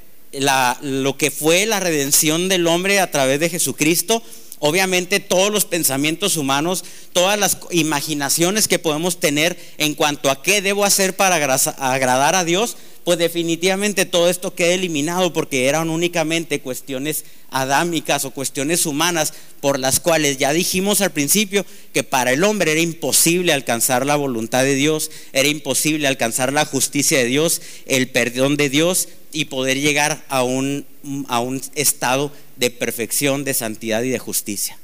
lo 0.82 1.18
que 1.18 1.32
fue 1.32 1.66
la 1.66 1.80
redención 1.80 2.50
del 2.50 2.68
hombre 2.68 3.00
a 3.00 3.12
través 3.12 3.40
de 3.40 3.50
Jesucristo, 3.50 4.22
obviamente 4.60 5.20
todos 5.20 5.52
los 5.52 5.66
pensamientos 5.66 6.38
humanos, 6.38 6.84
todas 7.14 7.40
las 7.40 7.58
imaginaciones 7.72 8.68
que 8.68 8.80
podemos 8.80 9.20
tener 9.20 9.58
en 9.78 9.94
cuanto 9.94 10.30
a 10.30 10.42
qué 10.42 10.62
debo 10.62 10.86
hacer 10.86 11.16
para 11.16 11.36
agradar 11.36 12.36
a 12.36 12.44
Dios, 12.44 12.78
pues 13.06 13.20
definitivamente 13.20 14.06
todo 14.06 14.30
esto 14.30 14.56
queda 14.56 14.74
eliminado 14.74 15.32
porque 15.32 15.68
eran 15.68 15.92
únicamente 15.92 16.60
cuestiones 16.60 17.24
adámicas 17.52 18.26
o 18.26 18.32
cuestiones 18.32 18.88
humanas 18.88 19.34
por 19.62 19.80
las 19.80 20.00
cuales 20.00 20.38
ya 20.38 20.52
dijimos 20.54 21.02
al 21.02 21.12
principio 21.12 21.66
que 21.94 22.04
para 22.04 22.34
el 22.34 22.44
hombre 22.44 22.72
era 22.72 22.82
imposible 22.82 23.54
alcanzar 23.54 24.08
la 24.08 24.16
voluntad 24.16 24.64
de 24.64 24.74
Dios, 24.74 25.12
era 25.34 25.48
imposible 25.48 26.08
alcanzar 26.08 26.52
la 26.52 26.66
justicia 26.66 27.20
de 27.20 27.26
Dios, 27.26 27.62
el 27.86 28.10
perdón 28.10 28.58
de 28.58 28.70
Dios 28.70 29.08
y 29.36 29.46
poder 29.46 29.80
llegar 29.80 30.26
a 30.30 30.44
un, 30.44 30.86
a 31.28 31.40
un 31.40 31.62
estado 31.76 32.32
de 32.56 32.72
perfección, 32.72 33.44
de 33.44 33.54
santidad 33.54 34.02
y 34.04 34.10
de 34.10 34.20
justicia. 34.20 34.80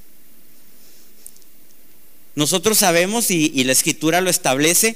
Nosotros 2.35 2.77
sabemos 2.77 3.31
y, 3.31 3.63
la 3.63 3.71
escritura 3.71 4.21
lo 4.21 4.29
establece 4.29 4.95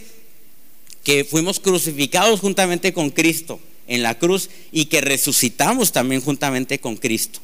que 1.04 1.24
fuimos 1.24 1.60
crucificados 1.60 2.40
juntamente 2.40 2.94
con 2.94 3.10
Cristo 3.10 3.60
en 3.88 4.04
la 4.04 4.18
cruz 4.18 4.50
y 4.72 4.86
que 4.86 5.02
resucitamos 5.02 5.92
también 5.92 6.22
juntamente 6.22 6.80
con 6.80 6.96
Cristo. 6.96 7.40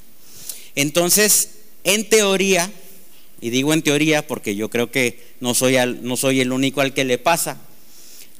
Entonces, 0.75 1.49
en 1.83 2.09
teoría, 2.09 2.71
y 3.41 3.49
digo 3.49 3.73
en 3.73 3.83
teoría 3.83 4.25
porque 4.25 4.55
yo 4.55 4.69
creo 4.69 4.91
que 4.91 5.19
no 5.39 5.53
soy, 5.53 5.75
no 6.01 6.17
soy 6.17 6.41
el 6.41 6.51
único 6.51 6.81
al 6.81 6.93
que 6.93 7.05
le 7.05 7.17
pasa, 7.17 7.61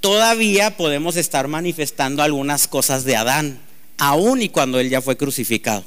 todavía 0.01 0.75
podemos 0.75 1.15
estar 1.15 1.47
manifestando 1.47 2.21
algunas 2.21 2.67
cosas 2.67 3.05
de 3.05 3.15
Adán, 3.15 3.61
aún 3.97 4.41
y 4.41 4.49
cuando 4.49 4.79
él 4.79 4.89
ya 4.89 5.01
fue 5.01 5.15
crucificado. 5.15 5.85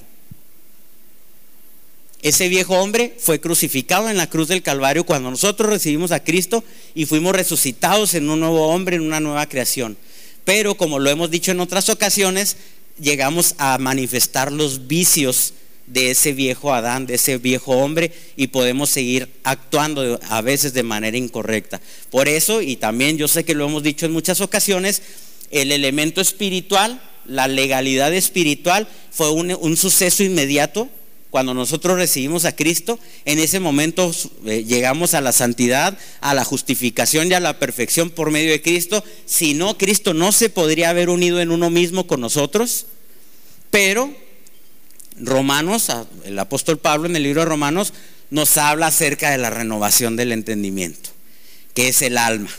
Ese 2.23 2.49
viejo 2.49 2.79
hombre 2.79 3.15
fue 3.19 3.39
crucificado 3.39 4.09
en 4.09 4.17
la 4.17 4.31
cruz 4.31 4.49
del 4.49 4.63
Calvario 4.63 5.05
cuando 5.05 5.31
nosotros 5.31 5.69
recibimos 5.69 6.11
a 6.11 6.25
Cristo 6.25 6.65
y 6.95 7.05
fuimos 7.05 7.35
resucitados 7.35 8.15
en 8.15 8.31
un 8.31 8.41
nuevo 8.41 8.69
hombre, 8.69 8.97
en 8.97 9.03
una 9.03 9.21
nueva 9.21 9.47
creación. 9.47 9.99
Pero 10.45 10.75
como 10.77 10.99
lo 10.99 11.11
hemos 11.11 11.31
dicho 11.31 11.51
en 11.51 11.61
otras 11.61 11.91
ocasiones, 11.91 12.57
llegamos 12.99 13.55
a 13.59 13.77
manifestar 13.77 14.53
los 14.53 14.87
vicios 14.87 15.53
de 15.87 16.11
ese 16.11 16.33
viejo 16.33 16.73
Adán, 16.73 17.07
de 17.07 17.15
ese 17.15 17.39
viejo 17.39 17.73
hombre, 17.73 18.13
y 18.37 18.49
podemos 18.49 18.91
seguir 18.91 19.29
actuando 19.45 20.19
a 20.29 20.41
veces 20.41 20.73
de 20.73 20.83
manera 20.83 21.17
incorrecta. 21.17 21.81
Por 22.11 22.29
eso, 22.29 22.63
y 22.63 22.77
también 22.77 23.19
yo 23.19 23.29
sé 23.29 23.45
que 23.45 23.55
lo 23.55 23.67
hemos 23.67 23.83
dicho 23.83 24.07
en 24.07 24.13
muchas 24.13 24.41
ocasiones, 24.41 25.03
el 25.51 25.73
elemento 25.73 26.21
espiritual, 26.21 27.03
la 27.27 27.49
legalidad 27.49 28.13
espiritual, 28.13 28.89
fue 29.11 29.31
un, 29.31 29.57
un 29.61 29.77
suceso 29.77 30.23
inmediato 30.23 30.89
cuando 31.35 31.53
nosotros 31.53 31.97
recibimos 31.99 32.45
a 32.45 32.55
Cristo, 32.55 33.01
en 33.25 33.41
ese 33.41 33.59
momento 33.59 34.13
eh, 34.47 34.63
llegamos 34.69 35.15
a 35.15 35.21
la 35.21 35.33
santidad, 35.33 35.99
a 36.21 36.33
la 36.33 36.45
justificación 36.45 37.29
y 37.29 37.35
a 37.35 37.41
la 37.41 37.59
perfección 37.59 38.11
por 38.11 38.31
medio 38.31 38.53
de 38.53 38.63
Cristo. 38.63 39.03
Si 39.27 39.53
no, 39.53 39.77
Cristo 39.77 40.15
no 40.15 40.31
se 40.31 40.49
podría 40.49 40.91
haber 40.91 41.09
unido 41.09 41.41
en 41.41 41.51
uno 41.51 41.71
mismo 41.71 42.07
con 42.07 42.21
nosotros. 42.21 42.87
Pero 43.73 44.15
Romanos, 45.21 45.89
el 46.25 46.39
apóstol 46.39 46.79
Pablo 46.79 47.07
en 47.07 47.17
el 47.17 47.23
libro 47.23 47.43
de 47.43 47.47
Romanos, 47.47 47.93
nos 48.31 48.57
habla 48.57 48.89
acerca 48.89 49.31
de 49.31 49.39
la 49.39 49.51
renovación 49.51 50.17
del 50.17 50.33
entendimiento, 50.33 51.11
que 51.75 51.89
es 51.89 52.03
el 52.03 52.19
alma. 52.19 52.51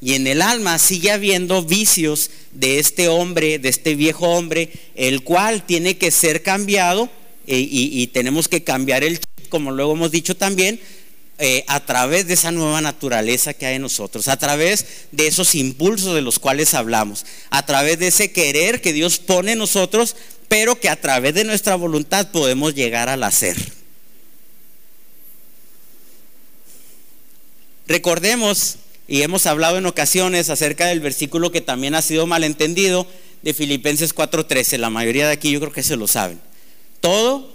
Y 0.00 0.14
en 0.14 0.26
el 0.26 0.42
alma 0.42 0.78
sigue 0.78 1.10
habiendo 1.10 1.62
vicios 1.62 2.30
de 2.52 2.78
este 2.78 3.08
hombre, 3.08 3.58
de 3.58 3.70
este 3.70 3.94
viejo 3.94 4.28
hombre, 4.28 4.70
el 4.94 5.22
cual 5.22 5.64
tiene 5.64 5.96
que 5.96 6.10
ser 6.10 6.42
cambiado 6.42 7.10
y, 7.46 8.06
tenemos 8.08 8.48
que 8.48 8.62
cambiar 8.62 9.04
el 9.04 9.20
chip, 9.20 9.48
como 9.48 9.70
luego 9.70 9.92
hemos 9.92 10.10
dicho 10.10 10.36
también, 10.36 10.80
eh, 11.38 11.64
a 11.68 11.84
través 11.84 12.26
de 12.26 12.34
esa 12.34 12.50
nueva 12.50 12.80
naturaleza 12.80 13.54
que 13.54 13.66
hay 13.66 13.76
en 13.76 13.82
nosotros, 13.82 14.26
a 14.28 14.38
través 14.38 14.86
de 15.12 15.26
esos 15.26 15.54
impulsos 15.54 16.14
de 16.14 16.22
los 16.22 16.38
cuales 16.38 16.74
hablamos, 16.74 17.26
a 17.50 17.64
través 17.66 17.98
de 17.98 18.08
ese 18.08 18.32
querer 18.32 18.80
que 18.80 18.92
Dios 18.92 19.18
pone 19.18 19.52
en 19.52 19.58
nosotros, 19.58 20.16
pero 20.48 20.78
que 20.78 20.88
a 20.88 21.00
través 21.00 21.34
de 21.34 21.44
nuestra 21.44 21.74
voluntad 21.76 22.30
podemos 22.30 22.74
llegar 22.74 23.08
al 23.08 23.22
hacer. 23.22 23.56
Recordemos, 27.88 28.76
y 29.06 29.22
hemos 29.22 29.46
hablado 29.46 29.78
en 29.78 29.86
ocasiones 29.86 30.50
acerca 30.50 30.86
del 30.86 31.00
versículo 31.00 31.52
que 31.52 31.60
también 31.60 31.94
ha 31.94 32.02
sido 32.02 32.26
malentendido, 32.26 33.06
de 33.42 33.54
Filipenses 33.54 34.12
4:13, 34.12 34.78
la 34.78 34.90
mayoría 34.90 35.26
de 35.26 35.32
aquí 35.32 35.52
yo 35.52 35.60
creo 35.60 35.72
que 35.72 35.84
se 35.84 35.96
lo 35.96 36.08
saben. 36.08 36.40
Todo 37.00 37.48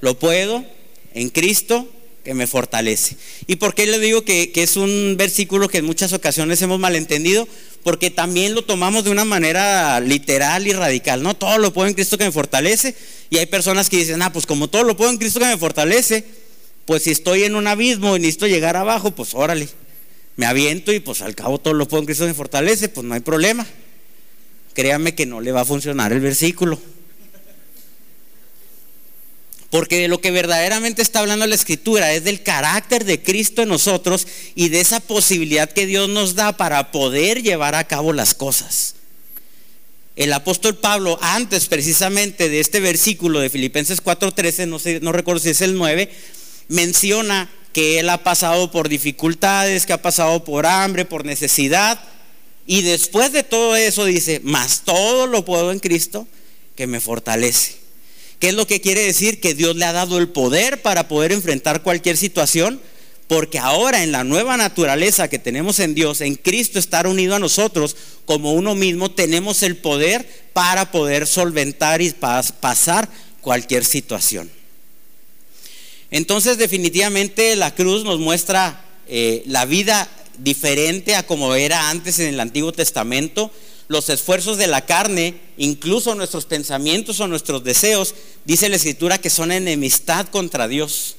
lo 0.00 0.18
puedo 0.18 0.64
en 1.12 1.28
Cristo 1.28 1.86
que 2.24 2.34
me 2.34 2.46
fortalece. 2.46 3.16
¿Y 3.46 3.56
por 3.56 3.74
qué 3.74 3.86
le 3.86 3.98
digo 3.98 4.24
que, 4.24 4.50
es 4.54 4.76
un 4.76 5.16
versículo 5.18 5.68
que 5.68 5.78
en 5.78 5.84
muchas 5.84 6.12
ocasiones 6.12 6.62
hemos 6.62 6.78
malentendido? 6.78 7.46
Porque 7.82 8.10
también 8.10 8.54
lo 8.54 8.62
tomamos 8.62 9.04
de 9.04 9.10
una 9.10 9.24
manera 9.24 9.98
literal 10.00 10.66
y 10.66 10.72
radical, 10.72 11.22
¿no? 11.22 11.34
Todo 11.34 11.58
lo 11.58 11.72
puedo 11.72 11.88
en 11.88 11.94
Cristo 11.94 12.16
que 12.16 12.24
me 12.24 12.32
fortalece. 12.32 12.94
Y 13.30 13.38
hay 13.38 13.46
personas 13.46 13.88
que 13.88 13.96
dicen, 13.96 14.22
ah, 14.22 14.32
pues 14.32 14.46
como 14.46 14.68
todo 14.68 14.84
lo 14.84 14.96
puedo 14.96 15.10
en 15.10 15.18
Cristo 15.18 15.40
que 15.40 15.46
me 15.46 15.58
fortalece, 15.58 16.24
Pues 16.84 17.04
si 17.04 17.10
estoy 17.12 17.44
en 17.44 17.54
un 17.54 17.68
abismo 17.68 18.16
y 18.16 18.20
necesito 18.20 18.48
llegar 18.48 18.76
abajo, 18.76 19.12
pues 19.12 19.34
órale, 19.34 19.68
me 20.36 20.46
aviento 20.46 20.92
y 20.92 20.98
pues 20.98 21.22
al 21.22 21.34
cabo 21.34 21.58
todo 21.58 21.74
lo 21.74 21.86
puedo 21.86 22.00
en 22.00 22.06
Cristo 22.06 22.26
me 22.26 22.34
fortalece, 22.34 22.88
pues 22.88 23.06
no 23.06 23.14
hay 23.14 23.20
problema. 23.20 23.66
Créame 24.74 25.14
que 25.14 25.26
no 25.26 25.40
le 25.40 25.52
va 25.52 25.60
a 25.60 25.64
funcionar 25.64 26.12
el 26.12 26.20
versículo. 26.20 26.80
Porque 29.72 30.02
de 30.02 30.08
lo 30.08 30.20
que 30.20 30.30
verdaderamente 30.30 31.00
está 31.00 31.20
hablando 31.20 31.46
la 31.46 31.54
escritura 31.54 32.12
es 32.12 32.24
del 32.24 32.42
carácter 32.42 33.06
de 33.06 33.22
Cristo 33.22 33.62
en 33.62 33.70
nosotros 33.70 34.26
y 34.54 34.68
de 34.68 34.80
esa 34.80 35.00
posibilidad 35.00 35.72
que 35.72 35.86
Dios 35.86 36.10
nos 36.10 36.34
da 36.34 36.58
para 36.58 36.92
poder 36.92 37.42
llevar 37.42 37.74
a 37.74 37.84
cabo 37.84 38.12
las 38.12 38.34
cosas. 38.34 38.96
El 40.14 40.34
apóstol 40.34 40.76
Pablo, 40.76 41.18
antes 41.22 41.68
precisamente 41.68 42.50
de 42.50 42.60
este 42.60 42.80
versículo 42.80 43.40
de 43.40 43.48
Filipenses 43.48 44.04
4:13, 44.04 44.68
no, 44.68 44.78
sé, 44.78 45.00
no 45.00 45.10
recuerdo 45.10 45.40
si 45.40 45.48
es 45.48 45.62
el 45.62 45.74
9, 45.74 46.10
menciona 46.68 47.50
que 47.72 47.98
él 47.98 48.10
ha 48.10 48.22
pasado 48.22 48.70
por 48.70 48.90
dificultades, 48.90 49.86
que 49.86 49.94
ha 49.94 50.02
pasado 50.02 50.44
por 50.44 50.66
hambre, 50.66 51.06
por 51.06 51.24
necesidad, 51.24 51.98
y 52.66 52.82
después 52.82 53.32
de 53.32 53.42
todo 53.42 53.74
eso 53.74 54.04
dice, 54.04 54.42
más 54.44 54.82
todo 54.84 55.26
lo 55.26 55.46
puedo 55.46 55.72
en 55.72 55.78
Cristo 55.78 56.28
que 56.76 56.86
me 56.86 57.00
fortalece. 57.00 57.81
¿Qué 58.42 58.48
es 58.48 58.54
lo 58.54 58.66
que 58.66 58.80
quiere 58.80 59.02
decir? 59.02 59.38
Que 59.38 59.54
Dios 59.54 59.76
le 59.76 59.84
ha 59.84 59.92
dado 59.92 60.18
el 60.18 60.28
poder 60.28 60.82
para 60.82 61.06
poder 61.06 61.30
enfrentar 61.30 61.84
cualquier 61.84 62.16
situación, 62.16 62.80
porque 63.28 63.60
ahora 63.60 64.02
en 64.02 64.10
la 64.10 64.24
nueva 64.24 64.56
naturaleza 64.56 65.28
que 65.28 65.38
tenemos 65.38 65.78
en 65.78 65.94
Dios, 65.94 66.20
en 66.20 66.34
Cristo 66.34 66.80
estar 66.80 67.06
unido 67.06 67.36
a 67.36 67.38
nosotros 67.38 67.94
como 68.24 68.52
uno 68.54 68.74
mismo, 68.74 69.12
tenemos 69.12 69.62
el 69.62 69.76
poder 69.76 70.28
para 70.52 70.90
poder 70.90 71.28
solventar 71.28 72.02
y 72.02 72.10
pasar 72.10 73.08
cualquier 73.42 73.84
situación. 73.84 74.50
Entonces 76.10 76.58
definitivamente 76.58 77.54
la 77.54 77.72
cruz 77.72 78.02
nos 78.02 78.18
muestra 78.18 78.84
eh, 79.06 79.44
la 79.46 79.66
vida 79.66 80.08
diferente 80.38 81.14
a 81.14 81.24
como 81.24 81.54
era 81.54 81.90
antes 81.90 82.18
en 82.18 82.26
el 82.26 82.40
Antiguo 82.40 82.72
Testamento 82.72 83.52
los 83.92 84.08
esfuerzos 84.08 84.56
de 84.56 84.66
la 84.66 84.86
carne, 84.86 85.34
incluso 85.58 86.14
nuestros 86.14 86.46
pensamientos 86.46 87.20
o 87.20 87.28
nuestros 87.28 87.62
deseos, 87.62 88.14
dice 88.46 88.70
la 88.70 88.76
escritura 88.76 89.18
que 89.18 89.30
son 89.30 89.52
enemistad 89.52 90.26
contra 90.28 90.66
Dios. 90.66 91.16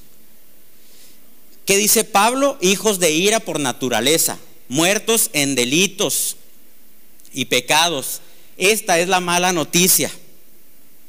¿Qué 1.64 1.78
dice 1.78 2.02
Pablo? 2.02 2.58
Hijos 2.60 2.98
de 2.98 3.12
ira 3.12 3.40
por 3.40 3.60
naturaleza, 3.60 4.38
muertos 4.68 5.30
en 5.32 5.54
delitos 5.54 6.36
y 7.32 7.44
pecados. 7.44 8.20
Esta 8.58 8.98
es 8.98 9.08
la 9.08 9.20
mala 9.20 9.52
noticia 9.52 10.10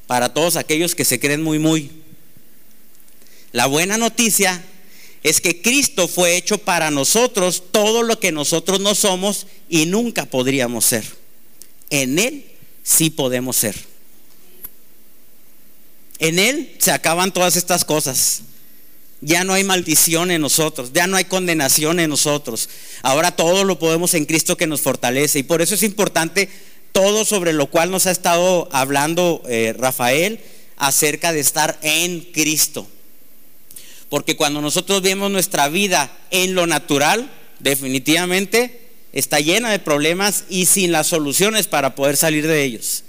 para 0.05 0.34
todos 0.34 0.57
aquellos 0.57 0.93
que 0.93 1.03
se 1.03 1.20
creen 1.20 1.41
muy, 1.41 1.57
muy. 1.57 1.91
La 3.51 3.66
buena 3.66 3.97
noticia 3.97 4.63
es 5.24 5.41
que 5.41 5.63
Cristo 5.63 6.07
fue 6.07 6.38
hecho 6.38 6.59
para 6.59 6.91
nosotros 6.91 7.63
todo 7.72 8.03
lo 8.03 8.20
que 8.20 8.32
nosotros 8.32 8.80
no 8.80 8.93
somos 8.93 9.47
y 9.68 9.88
nunca 9.88 10.26
podríamos 10.26 10.86
ser 10.86 11.24
en 11.89 12.19
Él 12.19 12.45
sí 12.83 13.09
podemos 13.09 13.55
ser. 13.57 13.75
En 16.19 16.39
Él 16.39 16.75
se 16.79 16.91
acaban 16.91 17.33
todas 17.33 17.55
estas 17.55 17.86
cosas. 17.86 18.41
Ya 19.21 19.43
no 19.43 19.53
hay 19.53 19.63
maldición 19.63 20.29
en 20.29 20.41
nosotros, 20.41 20.91
ya 20.93 21.07
no 21.07 21.17
hay 21.17 21.25
condenación 21.25 21.99
en 21.99 22.09
nosotros. 22.09 22.69
Ahora 23.01 23.31
todo 23.36 23.63
lo 23.63 23.79
podemos 23.79 24.13
en 24.13 24.25
Cristo 24.25 24.57
que 24.57 24.67
nos 24.67 24.81
fortalece. 24.81 25.39
Y 25.39 25.43
por 25.43 25.61
eso 25.61 25.75
es 25.75 25.83
importante 25.83 26.49
todo 26.91 27.25
sobre 27.25 27.53
lo 27.53 27.67
cual 27.67 27.91
nos 27.91 28.05
ha 28.05 28.11
estado 28.11 28.69
hablando 28.71 29.41
eh, 29.47 29.73
Rafael 29.77 30.39
acerca 30.77 31.33
de 31.33 31.39
estar 31.39 31.77
en 31.81 32.21
Cristo. 32.33 32.88
Porque 34.09 34.36
cuando 34.36 34.61
nosotros 34.61 35.01
vemos 35.01 35.31
nuestra 35.31 35.67
vida 35.69 36.15
en 36.29 36.53
lo 36.53 36.67
natural, 36.67 37.31
definitivamente 37.59 38.84
está 39.16 39.39
llena 39.39 39.72
de 39.72 39.80
problemas 39.80 40.43
y 40.49 40.68
sin 40.68 40.91
las 40.91 41.07
soluciones 41.07 41.68
para 41.68 41.95
poder 41.95 42.18
salir 42.18 42.45
de 42.45 42.63
ellos. 42.63 43.03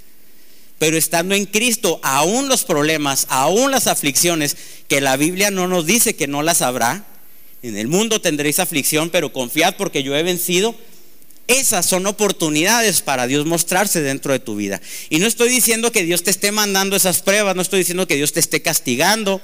Pero 0.79 0.97
estando 0.97 1.35
en 1.35 1.45
Cristo, 1.45 1.99
aún 2.01 2.47
los 2.47 2.63
problemas, 2.63 3.27
aún 3.29 3.71
las 3.71 3.87
aflicciones, 3.87 4.55
que 4.87 5.01
la 5.01 5.17
Biblia 5.17 5.51
no 5.51 5.67
nos 5.67 5.85
dice 5.85 6.15
que 6.15 6.27
no 6.27 6.41
las 6.43 6.61
habrá, 6.61 7.05
en 7.61 7.77
el 7.77 7.87
mundo 7.87 8.21
tendréis 8.21 8.59
aflicción, 8.59 9.09
pero 9.09 9.33
confiad 9.33 9.75
porque 9.75 10.01
yo 10.01 10.15
he 10.15 10.23
vencido. 10.23 10.75
Esas 11.47 11.85
son 11.85 12.05
oportunidades 12.05 13.01
para 13.01 13.25
Dios 13.25 13.45
mostrarse 13.45 14.01
dentro 14.01 14.33
de 14.33 14.39
tu 14.39 14.55
vida. 14.55 14.81
Y 15.09 15.19
no 15.19 15.27
estoy 15.27 15.49
diciendo 15.49 15.91
que 15.91 16.03
Dios 16.03 16.23
te 16.23 16.29
esté 16.29 16.51
mandando 16.51 16.95
esas 16.95 17.21
pruebas, 17.21 17.55
no 17.55 17.61
estoy 17.61 17.79
diciendo 17.79 18.07
que 18.07 18.15
Dios 18.15 18.33
te 18.33 18.39
esté 18.39 18.61
castigando. 18.61 19.41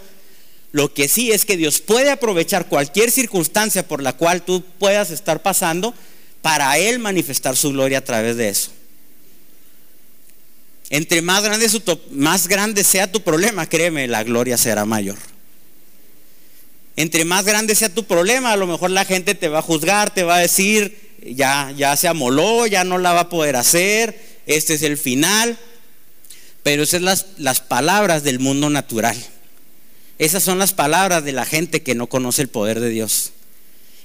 Lo 0.72 0.94
que 0.94 1.08
sí 1.08 1.32
es 1.32 1.46
que 1.46 1.58
Dios 1.58 1.82
puede 1.82 2.12
aprovechar 2.12 2.68
cualquier 2.68 3.10
circunstancia 3.10 3.88
por 3.88 4.02
la 4.02 4.14
cual 4.14 4.44
tú 4.44 4.64
puedas 4.80 5.12
estar 5.12 5.42
pasando 5.42 5.94
para 6.44 6.78
Él 6.78 7.00
manifestar 7.00 7.56
su 7.56 7.72
gloria 7.72 8.00
a 8.00 8.04
través 8.04 8.36
de 8.36 8.50
eso. 8.50 8.70
Entre 10.90 11.22
más 11.24 11.42
grande, 11.42 12.84
sea 12.84 13.12
tu 13.12 13.22
problema, 13.22 13.68
créeme, 13.68 14.08
la 14.08 14.24
gloria 14.24 14.58
será 14.58 14.86
mayor. 14.86 15.18
Entre 16.98 17.26
más 17.26 17.46
grande 17.46 17.74
sea 17.74 17.90
tu 17.90 18.04
problema, 18.04 18.52
a 18.52 18.58
lo 18.58 18.68
mejor 18.68 18.92
la 18.92 19.06
gente 19.06 19.34
te 19.34 19.48
va 19.48 19.60
a 19.60 19.64
juzgar, 19.64 20.14
te 20.14 20.24
va 20.24 20.36
a 20.36 20.40
decir, 20.40 21.16
ya, 21.26 21.74
ya 21.76 21.96
se 21.96 22.10
amoló, 22.10 22.68
ya 22.68 22.84
no 22.84 22.98
la 22.98 23.14
va 23.14 23.22
a 23.22 23.30
poder 23.30 23.56
hacer, 23.56 24.20
este 24.46 24.74
es 24.74 24.84
el 24.84 24.98
final. 24.98 25.58
Pero 26.62 26.84
esas 26.84 27.02
son 27.02 27.34
las 27.38 27.62
palabras 27.62 28.24
del 28.24 28.40
mundo 28.40 28.70
natural. 28.70 29.18
Esas 30.20 30.44
son 30.44 30.60
las 30.60 30.74
palabras 30.74 31.24
de 31.24 31.32
la 31.32 31.46
gente 31.46 31.82
que 31.82 31.96
no 31.96 32.08
conoce 32.08 32.42
el 32.42 32.50
poder 32.50 32.82
de 32.82 32.90
Dios. 32.90 33.32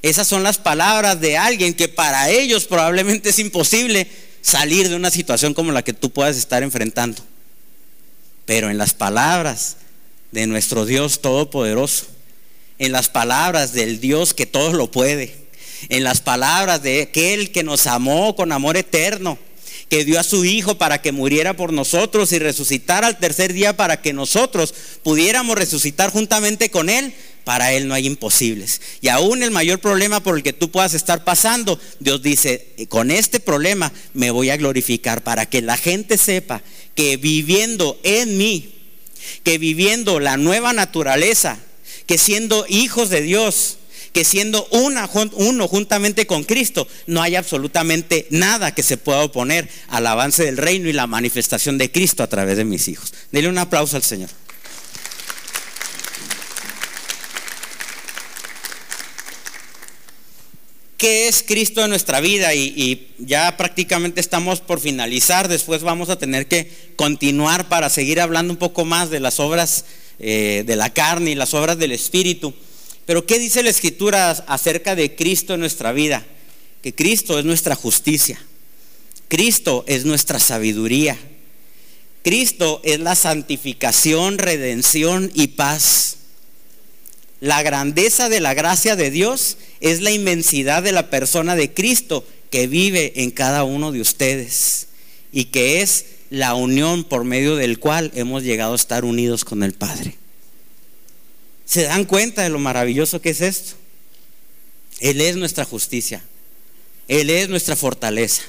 Esas 0.02 0.28
son 0.28 0.42
las 0.42 0.58
palabras 0.58 1.20
de 1.20 1.36
alguien 1.36 1.74
que 1.74 1.88
para 1.88 2.30
ellos 2.30 2.66
probablemente 2.66 3.30
es 3.30 3.38
imposible 3.38 4.06
salir 4.42 4.88
de 4.88 4.96
una 4.96 5.10
situación 5.10 5.54
como 5.54 5.72
la 5.72 5.82
que 5.82 5.92
tú 5.92 6.10
puedas 6.10 6.36
estar 6.36 6.62
enfrentando. 6.62 7.22
Pero 8.46 8.70
en 8.70 8.78
las 8.78 8.94
palabras 8.94 9.76
de 10.30 10.46
nuestro 10.46 10.84
Dios 10.86 11.20
Todopoderoso, 11.20 12.06
en 12.78 12.92
las 12.92 13.08
palabras 13.08 13.72
del 13.72 14.00
Dios 14.00 14.34
que 14.34 14.46
todo 14.46 14.72
lo 14.72 14.90
puede, 14.90 15.34
en 15.88 16.04
las 16.04 16.20
palabras 16.20 16.82
de 16.82 17.02
aquel 17.02 17.50
que 17.50 17.62
nos 17.62 17.86
amó 17.86 18.36
con 18.36 18.52
amor 18.52 18.76
eterno, 18.76 19.38
que 19.88 20.04
dio 20.04 20.20
a 20.20 20.24
su 20.24 20.44
Hijo 20.44 20.76
para 20.76 21.00
que 21.00 21.12
muriera 21.12 21.54
por 21.54 21.72
nosotros 21.72 22.32
y 22.32 22.38
resucitara 22.38 23.06
al 23.06 23.18
tercer 23.18 23.52
día 23.52 23.76
para 23.76 24.00
que 24.00 24.12
nosotros 24.12 24.74
pudiéramos 25.02 25.56
resucitar 25.56 26.10
juntamente 26.10 26.70
con 26.70 26.90
Él, 26.90 27.14
para 27.44 27.72
Él 27.72 27.88
no 27.88 27.94
hay 27.94 28.06
imposibles. 28.06 28.80
Y 29.00 29.08
aún 29.08 29.42
el 29.42 29.50
mayor 29.50 29.78
problema 29.78 30.20
por 30.20 30.36
el 30.36 30.42
que 30.42 30.52
tú 30.52 30.70
puedas 30.70 30.94
estar 30.94 31.24
pasando, 31.24 31.80
Dios 31.98 32.22
dice, 32.22 32.74
con 32.88 33.10
este 33.10 33.40
problema 33.40 33.92
me 34.12 34.30
voy 34.30 34.50
a 34.50 34.56
glorificar 34.56 35.22
para 35.22 35.46
que 35.46 35.62
la 35.62 35.76
gente 35.76 36.18
sepa 36.18 36.62
que 36.94 37.16
viviendo 37.16 37.98
en 38.02 38.36
mí, 38.36 38.74
que 39.44 39.56
viviendo 39.56 40.20
la 40.20 40.36
nueva 40.36 40.72
naturaleza, 40.72 41.58
que 42.06 42.18
siendo 42.18 42.66
hijos 42.68 43.08
de 43.08 43.22
Dios, 43.22 43.78
que 44.18 44.24
siendo 44.24 44.66
uno 44.72 45.68
juntamente 45.68 46.26
con 46.26 46.42
Cristo, 46.42 46.88
no 47.06 47.22
hay 47.22 47.36
absolutamente 47.36 48.26
nada 48.30 48.74
que 48.74 48.82
se 48.82 48.96
pueda 48.96 49.22
oponer 49.22 49.68
al 49.86 50.08
avance 50.08 50.44
del 50.44 50.56
reino 50.56 50.88
y 50.88 50.92
la 50.92 51.06
manifestación 51.06 51.78
de 51.78 51.92
Cristo 51.92 52.24
a 52.24 52.26
través 52.26 52.56
de 52.56 52.64
mis 52.64 52.88
hijos. 52.88 53.14
Dele 53.30 53.48
un 53.48 53.58
aplauso 53.58 53.96
al 53.96 54.02
Señor. 54.02 54.28
¿Qué 60.96 61.28
es 61.28 61.44
Cristo 61.46 61.84
en 61.84 61.90
nuestra 61.90 62.18
vida? 62.18 62.56
Y, 62.56 63.14
ya 63.18 63.56
prácticamente 63.56 64.20
estamos 64.20 64.60
por 64.60 64.80
finalizar, 64.80 65.46
después 65.46 65.84
vamos 65.84 66.10
a 66.10 66.18
tener 66.18 66.48
que 66.48 66.68
continuar 66.96 67.68
para 67.68 67.88
seguir 67.88 68.20
hablando 68.20 68.52
un 68.52 68.58
poco 68.58 68.84
más 68.84 69.10
de 69.10 69.20
las 69.20 69.38
obras 69.38 69.84
eh, 70.18 70.64
de 70.66 70.74
la 70.74 70.92
carne 70.92 71.30
y 71.30 71.34
las 71.36 71.54
obras 71.54 71.78
del 71.78 71.92
Espíritu. 71.92 72.52
Pero 73.08 73.24
¿qué 73.24 73.38
dice 73.38 73.62
la 73.62 73.70
Escritura 73.70 74.32
acerca 74.32 74.94
de 74.94 75.14
Cristo 75.14 75.54
en 75.54 75.60
nuestra 75.60 75.92
vida? 75.92 76.26
Que 76.82 76.94
Cristo 76.94 77.38
es 77.38 77.46
nuestra 77.46 77.74
justicia, 77.74 78.38
Cristo 79.28 79.82
es 79.86 80.04
nuestra 80.04 80.38
sabiduría, 80.38 81.16
Cristo 82.22 82.82
es 82.84 83.00
la 83.00 83.14
santificación, 83.14 84.36
redención 84.36 85.30
y 85.32 85.46
paz. 85.46 86.18
La 87.40 87.62
grandeza 87.62 88.28
de 88.28 88.40
la 88.40 88.52
gracia 88.52 88.94
de 88.94 89.10
Dios 89.10 89.56
es 89.80 90.02
la 90.02 90.10
inmensidad 90.10 90.82
de 90.82 90.92
la 90.92 91.08
persona 91.08 91.56
de 91.56 91.72
Cristo 91.72 92.26
que 92.50 92.66
vive 92.66 93.22
en 93.22 93.30
cada 93.30 93.64
uno 93.64 93.90
de 93.90 94.02
ustedes 94.02 94.88
y 95.32 95.46
que 95.46 95.80
es 95.80 96.04
la 96.28 96.52
unión 96.52 97.04
por 97.04 97.24
medio 97.24 97.56
del 97.56 97.78
cual 97.78 98.12
hemos 98.14 98.42
llegado 98.42 98.74
a 98.74 98.76
estar 98.76 99.06
unidos 99.06 99.46
con 99.46 99.62
el 99.62 99.72
Padre. 99.72 100.27
¿Se 101.68 101.82
dan 101.82 102.06
cuenta 102.06 102.42
de 102.42 102.48
lo 102.48 102.58
maravilloso 102.58 103.20
que 103.20 103.28
es 103.28 103.42
esto? 103.42 103.76
Él 105.00 105.20
es 105.20 105.36
nuestra 105.36 105.66
justicia. 105.66 106.24
Él 107.08 107.28
es 107.28 107.50
nuestra 107.50 107.76
fortaleza. 107.76 108.42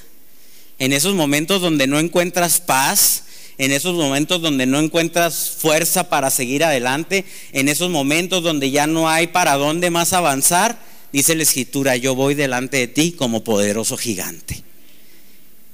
En 0.80 0.94
esos 0.94 1.16
momentos 1.16 1.62
donde 1.62 1.86
no 1.86 2.00
encuentras 2.00 2.62
paz, 2.62 3.26
en 3.58 3.74
esos 3.74 3.96
momentos 3.96 4.42
donde 4.42 4.66
no 4.66 4.80
encuentras 4.80 5.50
fuerza 5.50 6.08
para 6.08 6.30
seguir 6.30 6.64
adelante, 6.64 7.26
en 7.52 7.68
esos 7.68 7.90
momentos 7.90 8.42
donde 8.42 8.72
ya 8.72 8.88
no 8.88 9.10
hay 9.10 9.28
para 9.28 9.56
dónde 9.56 9.90
más 9.90 10.14
avanzar, 10.14 10.80
dice 11.12 11.36
la 11.36 11.44
escritura, 11.44 11.98
yo 11.98 12.16
voy 12.16 12.36
delante 12.36 12.78
de 12.78 12.88
ti 12.88 13.12
como 13.12 13.44
poderoso 13.44 13.98
gigante. 13.98 14.64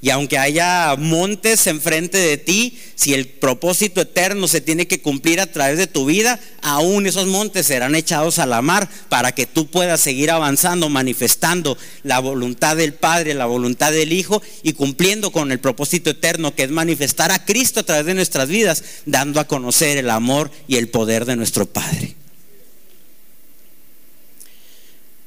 Y 0.05 0.11
aunque 0.11 0.37
haya 0.37 0.95
montes 0.99 1.65
enfrente 1.65 2.19
de 2.19 2.37
ti, 2.37 2.77
si 2.93 3.15
el 3.15 3.27
propósito 3.27 4.01
eterno 4.01 4.47
se 4.47 4.61
tiene 4.61 4.85
que 4.85 5.01
cumplir 5.01 5.41
a 5.41 5.51
través 5.51 5.79
de 5.79 5.87
tu 5.87 6.05
vida, 6.05 6.39
aún 6.61 7.07
esos 7.07 7.25
montes 7.25 7.65
serán 7.65 7.95
echados 7.95 8.37
a 8.37 8.45
la 8.45 8.61
mar 8.61 8.87
para 9.09 9.31
que 9.31 9.47
tú 9.47 9.65
puedas 9.65 9.99
seguir 9.99 10.29
avanzando, 10.29 10.89
manifestando 10.89 11.75
la 12.03 12.19
voluntad 12.19 12.77
del 12.77 12.93
Padre, 12.93 13.33
la 13.33 13.47
voluntad 13.47 13.91
del 13.91 14.13
Hijo 14.13 14.43
y 14.61 14.73
cumpliendo 14.73 15.31
con 15.31 15.51
el 15.51 15.57
propósito 15.57 16.11
eterno 16.11 16.53
que 16.53 16.65
es 16.65 16.69
manifestar 16.69 17.31
a 17.31 17.43
Cristo 17.43 17.79
a 17.79 17.83
través 17.83 18.05
de 18.05 18.13
nuestras 18.13 18.47
vidas, 18.47 18.83
dando 19.07 19.39
a 19.39 19.47
conocer 19.47 19.97
el 19.97 20.11
amor 20.11 20.51
y 20.67 20.75
el 20.75 20.89
poder 20.89 21.25
de 21.25 21.35
nuestro 21.35 21.65
Padre. 21.65 22.15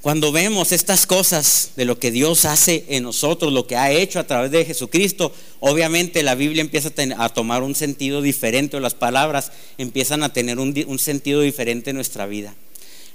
Cuando 0.02 0.30
vemos 0.30 0.70
estas 0.70 1.06
cosas 1.06 1.72
de 1.74 1.84
lo 1.84 1.98
que 1.98 2.12
Dios 2.12 2.44
hace 2.44 2.84
en 2.88 3.02
nosotros, 3.02 3.52
lo 3.52 3.66
que 3.66 3.76
ha 3.76 3.90
hecho 3.90 4.20
a 4.20 4.26
través 4.28 4.52
de 4.52 4.64
Jesucristo, 4.64 5.32
obviamente 5.58 6.22
la 6.22 6.36
Biblia 6.36 6.60
empieza 6.60 6.90
a, 7.18 7.28
tomar 7.30 7.64
un 7.64 7.74
sentido 7.74 8.22
diferente 8.22 8.76
o 8.76 8.80
las 8.80 8.94
palabras 8.94 9.50
empiezan 9.76 10.22
a 10.22 10.32
tener 10.32 10.60
un, 10.60 10.72
un 10.86 10.98
sentido 11.00 11.40
diferente 11.40 11.90
en 11.90 11.96
nuestra 11.96 12.26
vida. 12.26 12.54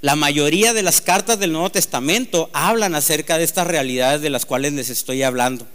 La 0.02 0.18
mayoría 0.18 0.74
de 0.74 0.84
las 0.84 1.00
cartas 1.00 1.40
del 1.40 1.54
Nuevo 1.54 1.70
Testamento 1.70 2.50
hablan 2.52 2.96
acerca 2.96 3.38
de 3.38 3.46
estas 3.46 3.66
realidades 3.66 4.20
de 4.22 4.30
las 4.30 4.46
cuales 4.46 4.74
les 4.74 4.90
estoy 4.90 5.24
hablando. 5.24 5.66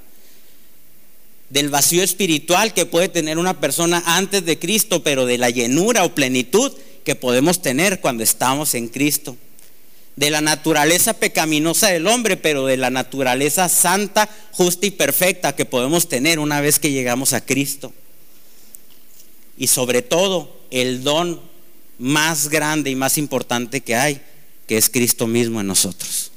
Del 1.49 1.71
vacío 1.71 2.03
espiritual 2.03 2.75
que 2.75 2.85
puede 2.85 3.09
tener 3.09 3.39
una 3.39 3.59
persona 3.59 4.03
antes 4.05 4.45
de 4.45 4.59
Cristo, 4.59 5.03
pero 5.03 5.25
de 5.25 5.39
la 5.39 5.49
llenura 5.49 6.05
o 6.05 6.15
plenitud 6.15 6.71
que 7.03 7.15
podemos 7.15 7.63
tener 7.63 8.03
cuando 8.03 8.23
estamos 8.23 8.75
en 8.75 8.89
Cristo 8.89 9.39
de 10.19 10.31
la 10.31 10.41
naturaleza 10.41 11.14
pecaminosa 11.14 11.91
del 11.91 12.09
hombre, 12.09 12.37
pero 12.37 12.66
de 12.66 12.77
la 12.77 12.91
naturaleza 12.91 13.69
santa, 13.69 14.29
justa 14.51 14.85
y 14.85 14.91
perfecta 14.91 15.55
que 15.55 15.64
podemos 15.64 16.09
tener 16.09 16.41
una 16.41 16.61
vez 16.61 16.81
que 16.81 16.91
llegamos 16.91 17.35
a 17.35 17.41
Cristo. 17.41 17.93
Y 19.57 19.69
sobre 19.69 20.03
todo, 20.03 20.61
el 20.73 21.05
don 21.05 21.41
más 21.99 22.49
grande 22.49 22.91
y 22.91 22.97
más 22.97 23.16
importante 23.16 23.81
que 23.81 23.95
hay, 23.95 24.21
que 24.66 24.77
es 24.77 24.91
Cristo 24.91 25.29
mismo 25.29 25.61
en 25.61 25.69
nosotros. 25.69 26.33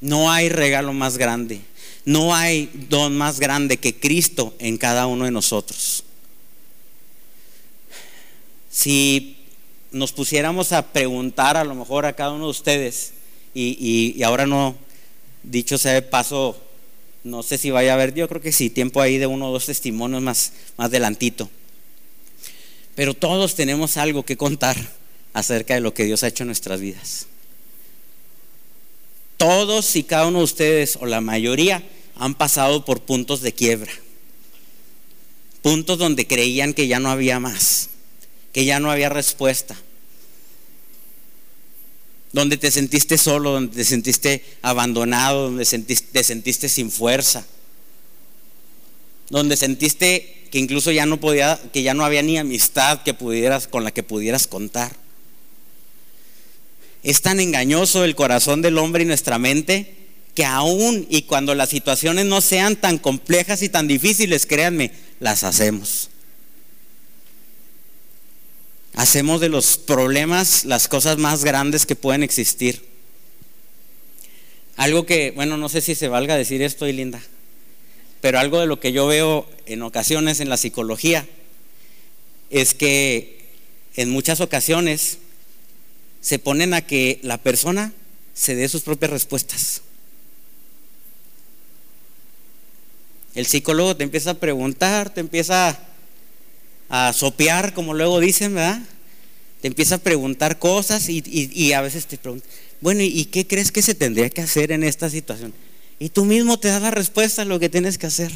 No 0.00 0.32
hay 0.32 0.48
regalo 0.48 0.94
más 0.94 1.18
grande, 1.18 1.60
no 2.06 2.34
hay 2.34 2.70
don 2.88 3.14
más 3.14 3.38
grande 3.40 3.76
que 3.76 4.00
Cristo 4.00 4.54
en 4.58 4.78
cada 4.78 5.06
uno 5.06 5.26
de 5.26 5.32
nosotros. 5.32 6.04
Si 8.70 9.39
nos 9.92 10.12
pusiéramos 10.12 10.72
a 10.72 10.92
preguntar 10.92 11.56
a 11.56 11.64
lo 11.64 11.74
mejor 11.74 12.06
a 12.06 12.14
cada 12.14 12.32
uno 12.32 12.44
de 12.44 12.50
ustedes, 12.50 13.12
y, 13.54 14.22
ahora 14.22 14.46
no, 14.46 14.76
dicho 15.42 15.78
sea 15.78 15.92
de 15.92 16.02
paso, 16.02 16.56
no 17.24 17.42
sé 17.42 17.58
si 17.58 17.70
vaya 17.70 17.92
a 17.92 17.94
haber, 17.94 18.14
yo 18.14 18.28
creo 18.28 18.40
que 18.40 18.52
sí, 18.52 18.70
tiempo 18.70 19.00
ahí 19.00 19.18
de 19.18 19.26
uno 19.26 19.48
o 19.48 19.52
dos 19.52 19.66
testimonios 19.66 20.22
más, 20.22 20.52
más 20.76 20.86
adelantito. 20.86 21.50
Pero 22.94 23.14
todos 23.14 23.54
tenemos 23.54 23.96
algo 23.96 24.24
que 24.24 24.36
contar 24.36 24.76
acerca 25.32 25.74
de 25.74 25.80
lo 25.80 25.94
que 25.94 26.04
Dios 26.04 26.22
ha 26.22 26.28
hecho 26.28 26.44
en 26.44 26.48
nuestras 26.48 26.80
vidas. 26.80 27.26
Todos 29.36 29.96
y 29.96 30.04
cada 30.04 30.26
uno 30.26 30.38
de 30.38 30.44
ustedes, 30.44 30.98
o 31.00 31.06
la 31.06 31.20
mayoría, 31.20 31.82
han 32.16 32.34
pasado 32.34 32.84
por 32.84 33.00
puntos 33.00 33.40
de 33.40 33.52
quiebra. 33.52 33.92
Puntos 35.62 35.98
donde 35.98 36.26
creían 36.26 36.74
que 36.74 36.86
ya 36.86 37.00
no 37.00 37.10
había 37.10 37.40
más 37.40 37.90
que 38.52 38.64
ya 38.64 38.80
no 38.80 38.90
había 38.90 39.08
respuesta. 39.08 39.76
Donde 42.32 42.56
te 42.56 42.70
sentiste 42.70 43.18
solo, 43.18 43.52
donde 43.52 43.76
te 43.76 43.84
sentiste 43.84 44.44
abandonado, 44.62 45.50
donde 45.50 45.64
te 45.64 46.24
sentiste 46.24 46.68
sin 46.68 46.90
fuerza. 46.90 47.44
Donde 49.28 49.56
sentiste 49.56 50.48
que 50.50 50.58
incluso 50.58 50.90
ya 50.90 51.06
no 51.06 51.18
podía, 51.18 51.60
que 51.72 51.82
ya 51.82 51.94
no 51.94 52.04
había 52.04 52.22
ni 52.22 52.38
amistad 52.38 53.02
que 53.02 53.14
pudieras, 53.14 53.68
con 53.68 53.84
la 53.84 53.92
que 53.92 54.02
pudieras 54.02 54.46
contar. 54.46 54.94
Es 57.02 57.22
tan 57.22 57.40
engañoso 57.40 58.04
el 58.04 58.14
corazón 58.14 58.60
del 58.62 58.78
hombre 58.78 59.04
y 59.04 59.06
nuestra 59.06 59.38
mente 59.38 59.96
que 60.34 60.44
aún 60.44 61.06
y 61.10 61.22
cuando 61.22 61.54
las 61.54 61.70
situaciones 61.70 62.26
no 62.26 62.40
sean 62.40 62.76
tan 62.76 62.98
complejas 62.98 63.62
y 63.62 63.68
tan 63.68 63.88
difíciles, 63.88 64.46
créanme, 64.46 64.92
las 65.18 65.44
hacemos. 65.44 66.09
Hacemos 68.94 69.40
de 69.40 69.48
los 69.48 69.78
problemas 69.78 70.64
las 70.64 70.88
cosas 70.88 71.18
más 71.18 71.44
grandes 71.44 71.86
que 71.86 71.96
pueden 71.96 72.22
existir. 72.22 72.84
Algo 74.76 75.06
que, 75.06 75.30
bueno, 75.32 75.56
no 75.56 75.68
sé 75.68 75.80
si 75.80 75.94
se 75.94 76.08
valga 76.08 76.36
decir 76.36 76.62
esto, 76.62 76.88
y 76.88 76.92
linda, 76.92 77.20
pero 78.20 78.38
algo 78.38 78.60
de 78.60 78.66
lo 78.66 78.80
que 78.80 78.92
yo 78.92 79.06
veo 79.06 79.48
en 79.66 79.82
ocasiones 79.82 80.40
en 80.40 80.48
la 80.48 80.56
psicología 80.56 81.26
es 82.50 82.74
que 82.74 83.40
en 83.96 84.10
muchas 84.10 84.40
ocasiones 84.40 85.18
se 86.20 86.38
ponen 86.38 86.74
a 86.74 86.82
que 86.82 87.20
la 87.22 87.38
persona 87.38 87.92
se 88.34 88.54
dé 88.54 88.68
sus 88.68 88.82
propias 88.82 89.10
respuestas. 89.10 89.82
El 93.34 93.46
psicólogo 93.46 93.96
te 93.96 94.04
empieza 94.04 94.30
a 94.30 94.34
preguntar, 94.34 95.14
te 95.14 95.20
empieza 95.20 95.78
a 96.90 97.12
sopear, 97.12 97.72
como 97.72 97.94
luego 97.94 98.20
dicen, 98.20 98.54
¿verdad? 98.54 98.82
Te 99.62 99.68
empieza 99.68 99.94
a 99.94 99.98
preguntar 99.98 100.58
cosas 100.58 101.08
y, 101.08 101.72
a 101.72 101.80
veces 101.80 102.06
te 102.06 102.18
pregunta, 102.18 102.46
bueno, 102.80 103.02
¿y 103.02 103.24
qué 103.26 103.46
crees 103.46 103.72
que 103.72 103.82
se 103.82 103.94
tendría 103.94 104.28
que 104.28 104.42
hacer 104.42 104.72
en 104.72 104.82
esta 104.82 105.08
situación? 105.08 105.54
Y 105.98 106.08
tú 106.08 106.24
mismo 106.24 106.58
te 106.58 106.68
das 106.68 106.82
la 106.82 106.90
respuesta 106.90 107.42
a 107.42 107.44
lo 107.44 107.60
que 107.60 107.68
tienes 107.68 107.96
que 107.96 108.06
hacer. 108.06 108.32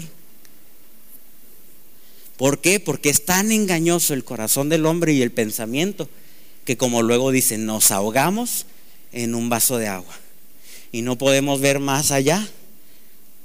¿Por 2.37 2.61
qué? 2.61 2.79
Porque 2.79 3.11
es 3.11 3.25
tan 3.25 3.53
engañoso 3.53 4.15
el 4.15 4.25
corazón 4.25 4.69
del 4.69 4.87
hombre 4.87 5.13
y 5.13 5.23
el 5.23 5.33
pensamiento 5.33 6.09
que 6.65 6.77
como 6.77 7.03
luego 7.03 7.31
dicen, 7.31 7.67
nos 7.67 7.91
ahogamos 7.91 8.67
en 9.13 9.35
un 9.35 9.49
vaso 9.49 9.79
de 9.79 9.89
agua 9.89 10.15
y 10.93 11.03
no 11.03 11.17
podemos 11.17 11.61
ver 11.61 11.81
más 11.81 12.11
allá 12.11 12.47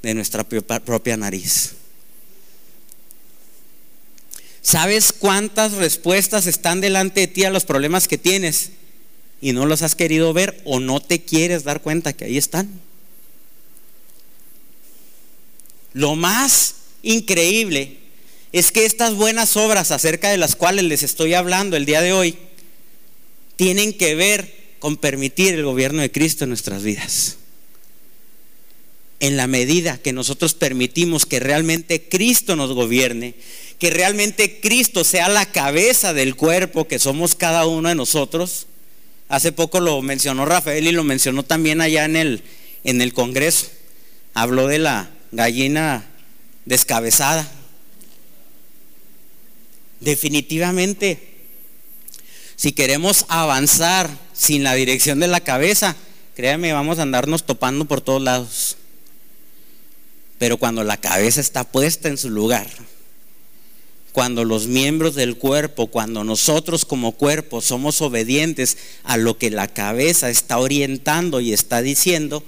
de 0.01 0.13
nuestra 0.13 0.43
propia 0.43 1.17
nariz. 1.17 1.73
¿Sabes 4.61 5.13
cuántas 5.13 5.73
respuestas 5.73 6.47
están 6.47 6.81
delante 6.81 7.21
de 7.21 7.27
ti 7.27 7.43
a 7.45 7.49
los 7.49 7.65
problemas 7.65 8.07
que 8.07 8.17
tienes 8.17 8.71
y 9.41 9.53
no 9.53 9.65
los 9.65 9.81
has 9.81 9.95
querido 9.95 10.33
ver 10.33 10.61
o 10.65 10.79
no 10.79 10.99
te 10.99 11.21
quieres 11.21 11.63
dar 11.63 11.81
cuenta 11.81 12.13
que 12.13 12.25
ahí 12.25 12.37
están? 12.37 12.69
Lo 15.93 16.15
más 16.15 16.75
increíble 17.01 17.97
es 18.51 18.71
que 18.71 18.85
estas 18.85 19.15
buenas 19.15 19.55
obras 19.57 19.91
acerca 19.91 20.29
de 20.29 20.37
las 20.37 20.55
cuales 20.55 20.85
les 20.85 21.03
estoy 21.03 21.33
hablando 21.33 21.77
el 21.77 21.85
día 21.85 22.01
de 22.01 22.13
hoy 22.13 22.37
tienen 23.55 23.93
que 23.93 24.15
ver 24.15 24.53
con 24.79 24.97
permitir 24.97 25.53
el 25.53 25.63
gobierno 25.63 26.01
de 26.01 26.11
Cristo 26.11 26.45
en 26.45 26.49
nuestras 26.49 26.83
vidas. 26.83 27.37
En 29.19 29.35
la 29.35 29.47
medida 29.47 29.97
que 29.97 30.13
nosotros 30.13 30.53
permitimos 30.53 31.25
que 31.25 31.41
realmente 31.41 32.07
Cristo 32.07 32.55
nos 32.55 32.71
gobierne, 32.71 33.35
que 33.79 33.89
realmente 33.89 34.59
Cristo 34.59 35.05
sea 35.05 35.29
la 35.29 35.45
cabeza 35.45 36.13
del 36.13 36.35
cuerpo 36.35 36.87
que 36.87 36.99
somos 36.99 37.33
cada 37.33 37.65
uno 37.65 37.87
de 37.87 37.95
nosotros. 37.95 38.67
Hace 39.29 39.53
poco 39.53 39.79
lo 39.79 40.01
mencionó 40.01 40.45
Rafael 40.45 40.85
y 40.85 40.91
lo 40.91 41.05
mencionó 41.05 41.43
también 41.43 41.79
allá 41.79 42.03
en 42.03 42.17
el, 42.17 42.43
en 42.83 43.01
el 43.01 43.13
Congreso. 43.13 43.67
Habló 44.33 44.67
de 44.67 44.79
la 44.79 45.09
gallina 45.31 46.05
descabezada. 46.65 47.49
Definitivamente, 50.01 51.19
si 52.57 52.73
queremos 52.73 53.25
avanzar 53.29 54.09
sin 54.33 54.63
la 54.63 54.73
dirección 54.73 55.21
de 55.21 55.27
la 55.27 55.39
cabeza, 55.39 55.95
créanme, 56.35 56.73
vamos 56.73 56.99
a 56.99 57.03
andarnos 57.03 57.45
topando 57.45 57.85
por 57.85 58.01
todos 58.01 58.21
lados. 58.21 58.75
Pero 60.37 60.57
cuando 60.57 60.83
la 60.83 60.97
cabeza 60.97 61.39
está 61.39 61.63
puesta 61.63 62.09
en 62.09 62.17
su 62.17 62.29
lugar, 62.29 62.67
cuando 64.19 64.43
los 64.43 64.67
miembros 64.67 65.15
del 65.15 65.37
cuerpo, 65.37 65.87
cuando 65.87 66.25
nosotros 66.25 66.83
como 66.83 67.13
cuerpo 67.13 67.61
somos 67.61 68.01
obedientes 68.01 68.77
a 69.05 69.15
lo 69.15 69.37
que 69.37 69.49
la 69.49 69.69
cabeza 69.69 70.29
está 70.29 70.57
orientando 70.59 71.39
y 71.39 71.53
está 71.53 71.81
diciendo, 71.81 72.43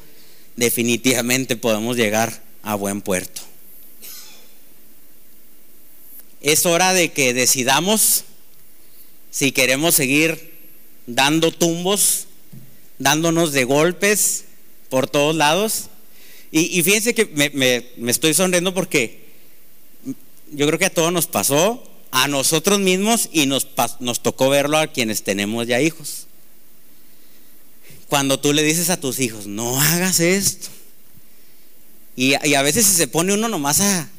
definitivamente 0.58 1.56
podemos 1.56 1.96
llegar 1.96 2.44
a 2.62 2.76
buen 2.76 3.00
puerto. 3.02 3.42
Es 6.42 6.66
hora 6.66 6.92
de 6.94 7.14
que 7.14 7.34
decidamos 7.34 8.26
si 9.30 9.54
queremos 9.54 9.96
seguir 9.96 10.52
dando 11.08 11.54
tumbos, 11.54 12.28
dándonos 13.00 13.54
de 13.54 13.64
golpes 13.64 14.44
por 14.90 15.10
todos 15.10 15.38
lados. 15.38 15.86
Y, 16.52 16.84
fíjense 16.84 17.16
que 17.16 17.28
me, 17.56 18.10
estoy 18.12 18.34
sonriendo 18.34 18.74
porque 18.74 19.21
yo 20.52 20.68
creo 20.68 20.78
que 20.78 20.86
a 20.86 20.94
todos 20.94 21.12
nos 21.12 21.28
pasó, 21.28 21.84
a 22.12 22.28
nosotros 22.28 22.80
mismos 22.80 23.30
y 23.32 23.46
nos, 23.46 23.68
nos 24.00 24.22
tocó 24.22 24.50
verlo 24.50 24.78
a 24.78 24.88
quienes 24.88 25.24
tenemos 25.24 25.66
ya 25.66 25.82
hijos. 25.82 26.28
Cuando 28.10 28.40
tú 28.40 28.52
le 28.52 28.62
dices 28.62 28.90
a 28.90 29.00
tus 29.00 29.20
hijos, 29.20 29.48
no 29.48 29.80
hagas 29.80 30.20
esto. 30.20 30.68
Y, 32.18 32.34
a 32.34 32.62
veces 32.62 32.86
si 32.86 32.94
se 32.94 33.08
pone 33.08 33.34
uno 33.34 33.48
nomás 33.48 33.80
a, 33.80 34.10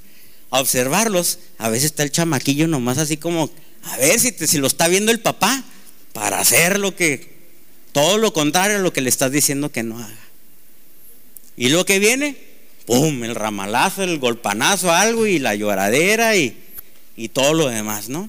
observarlos, 0.49 1.39
a 1.59 1.69
veces 1.69 1.87
está 1.87 2.03
el 2.03 2.11
chamaquillo 2.11 2.67
nomás 2.67 2.99
así 2.99 3.17
como, 3.17 3.51
a 3.85 3.97
ver 3.97 4.19
si, 4.21 4.33
si 4.33 4.59
lo 4.59 4.67
está 4.67 4.89
viendo 4.89 5.13
el 5.13 5.21
papá, 5.21 5.65
para 6.13 6.41
hacer 6.41 6.79
lo 6.79 6.95
que, 6.95 7.37
todo 7.93 8.19
lo 8.19 8.33
contrario 8.33 8.77
a 8.77 8.81
lo 8.81 8.93
que 8.93 9.01
le 9.01 9.09
estás 9.09 9.33
diciendo 9.33 9.71
que 9.71 9.83
no 9.83 9.99
haga. 9.99 10.19
Y 11.57 11.69
lo 11.69 11.85
que 11.85 11.99
viene, 11.99 12.37
¡pum! 12.87 13.25
El 13.25 13.35
ramalazo, 13.35 14.03
el 14.03 14.19
golpanazo, 14.19 14.93
algo 14.93 15.27
y 15.27 15.39
la 15.39 15.55
lloradera 15.55 16.37
y, 16.37 16.57
y 17.17 17.29
todo 17.29 17.55
lo 17.55 17.69
demás, 17.69 18.09
¿no? 18.09 18.29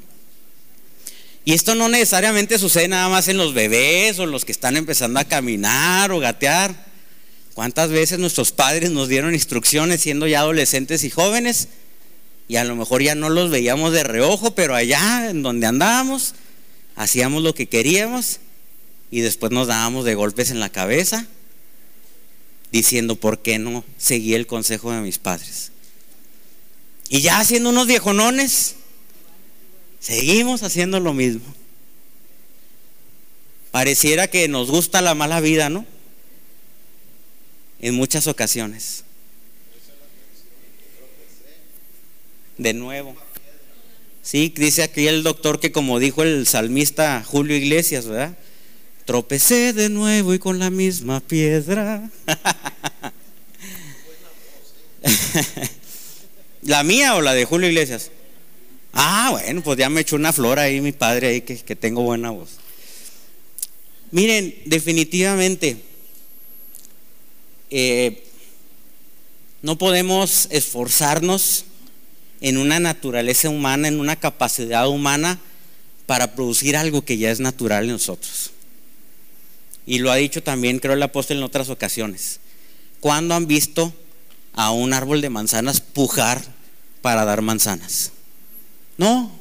Y 1.45 1.53
esto 1.53 1.75
no 1.75 1.89
necesariamente 1.89 2.57
sucede 2.57 2.87
nada 2.87 3.09
más 3.09 3.27
en 3.27 3.37
los 3.37 3.53
bebés 3.53 4.17
o 4.19 4.25
los 4.25 4.45
que 4.45 4.53
están 4.53 4.77
empezando 4.77 5.19
a 5.19 5.25
caminar 5.25 6.11
o 6.11 6.19
gatear. 6.19 6.73
¿Cuántas 7.53 7.89
veces 7.89 8.17
nuestros 8.17 8.51
padres 8.51 8.91
nos 8.91 9.09
dieron 9.09 9.33
instrucciones 9.33 10.01
siendo 10.01 10.25
ya 10.25 10.39
adolescentes 10.39 11.03
y 11.03 11.09
jóvenes? 11.09 11.67
Y 12.47 12.55
a 12.55 12.63
lo 12.63 12.75
mejor 12.75 13.03
ya 13.03 13.15
no 13.15 13.29
los 13.29 13.51
veíamos 13.51 13.91
de 13.91 14.03
reojo, 14.03 14.55
pero 14.55 14.73
allá 14.73 15.29
en 15.29 15.43
donde 15.43 15.67
andábamos, 15.67 16.33
hacíamos 16.95 17.43
lo 17.43 17.53
que 17.53 17.67
queríamos 17.67 18.39
y 19.11 19.21
después 19.21 19.51
nos 19.51 19.67
dábamos 19.67 20.05
de 20.05 20.15
golpes 20.15 20.49
en 20.49 20.59
la 20.59 20.69
cabeza 20.69 21.27
diciendo 22.73 23.15
por 23.15 23.39
qué 23.39 23.59
no 23.59 23.85
seguí 23.97 24.33
el 24.33 24.47
consejo 24.47 24.91
de 24.91 24.99
mis 24.99 25.19
padres. 25.19 25.71
Y 27.07 27.21
ya 27.21 27.39
haciendo 27.39 27.69
unos 27.69 27.85
viejonones, 27.85 28.75
seguimos 29.99 30.63
haciendo 30.63 30.99
lo 30.99 31.13
mismo. 31.13 31.45
Pareciera 33.69 34.27
que 34.27 34.47
nos 34.47 34.71
gusta 34.71 35.03
la 35.03 35.13
mala 35.13 35.39
vida, 35.39 35.69
¿no? 35.69 35.85
En 37.79 37.93
muchas 37.93 38.25
ocasiones. 38.25 39.03
De 42.57 42.73
nuevo. 42.73 43.15
Sí, 44.23 44.51
dice 44.55 44.81
aquí 44.81 45.07
el 45.07 45.21
doctor 45.21 45.59
que 45.59 45.71
como 45.71 45.99
dijo 45.99 46.23
el 46.23 46.47
salmista 46.47 47.23
Julio 47.23 47.55
Iglesias, 47.55 48.07
¿verdad? 48.07 48.35
Tropecé 49.05 49.73
de 49.73 49.89
nuevo 49.89 50.33
y 50.33 50.39
con 50.39 50.59
la 50.59 50.69
misma 50.69 51.19
piedra. 51.19 52.09
¿La 56.61 56.83
mía 56.83 57.15
o 57.15 57.21
la 57.21 57.33
de 57.33 57.43
Julio 57.45 57.67
Iglesias? 57.67 58.11
Ah, 58.93 59.29
bueno, 59.31 59.61
pues 59.61 59.77
ya 59.77 59.89
me 59.89 60.01
echó 60.01 60.15
una 60.15 60.31
flor 60.31 60.59
ahí 60.59 60.79
mi 60.79 60.91
padre 60.93 61.27
ahí 61.27 61.41
que, 61.41 61.57
que 61.57 61.75
tengo 61.75 62.03
buena 62.03 62.29
voz. 62.31 62.51
Miren, 64.11 64.55
definitivamente 64.65 65.77
eh, 67.75 68.23
no 69.63 69.77
podemos 69.79 70.47
esforzarnos 70.51 71.65
en 72.39 72.57
una 72.57 72.79
naturaleza 72.79 73.49
humana, 73.49 73.87
en 73.87 73.99
una 73.99 74.15
capacidad 74.15 74.87
humana 74.87 75.39
para 76.05 76.35
producir 76.35 76.77
algo 76.77 77.03
que 77.03 77.17
ya 77.17 77.31
es 77.31 77.39
natural 77.39 77.85
en 77.85 77.93
nosotros. 77.93 78.52
Y 79.85 79.99
lo 79.99 80.11
ha 80.11 80.15
dicho 80.15 80.41
también, 80.41 80.79
creo, 80.79 80.93
el 80.93 81.03
apóstol 81.03 81.37
en 81.37 81.43
otras 81.43 81.69
ocasiones. 81.69 82.39
¿Cuándo 82.99 83.35
han 83.35 83.47
visto 83.47 83.93
a 84.53 84.71
un 84.71 84.93
árbol 84.93 85.21
de 85.21 85.29
manzanas 85.29 85.81
pujar 85.81 86.41
para 87.01 87.25
dar 87.25 87.41
manzanas? 87.41 88.11
No, 88.97 89.31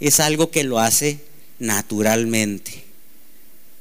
es 0.00 0.18
algo 0.18 0.50
que 0.50 0.64
lo 0.64 0.80
hace 0.80 1.20
naturalmente, 1.58 2.84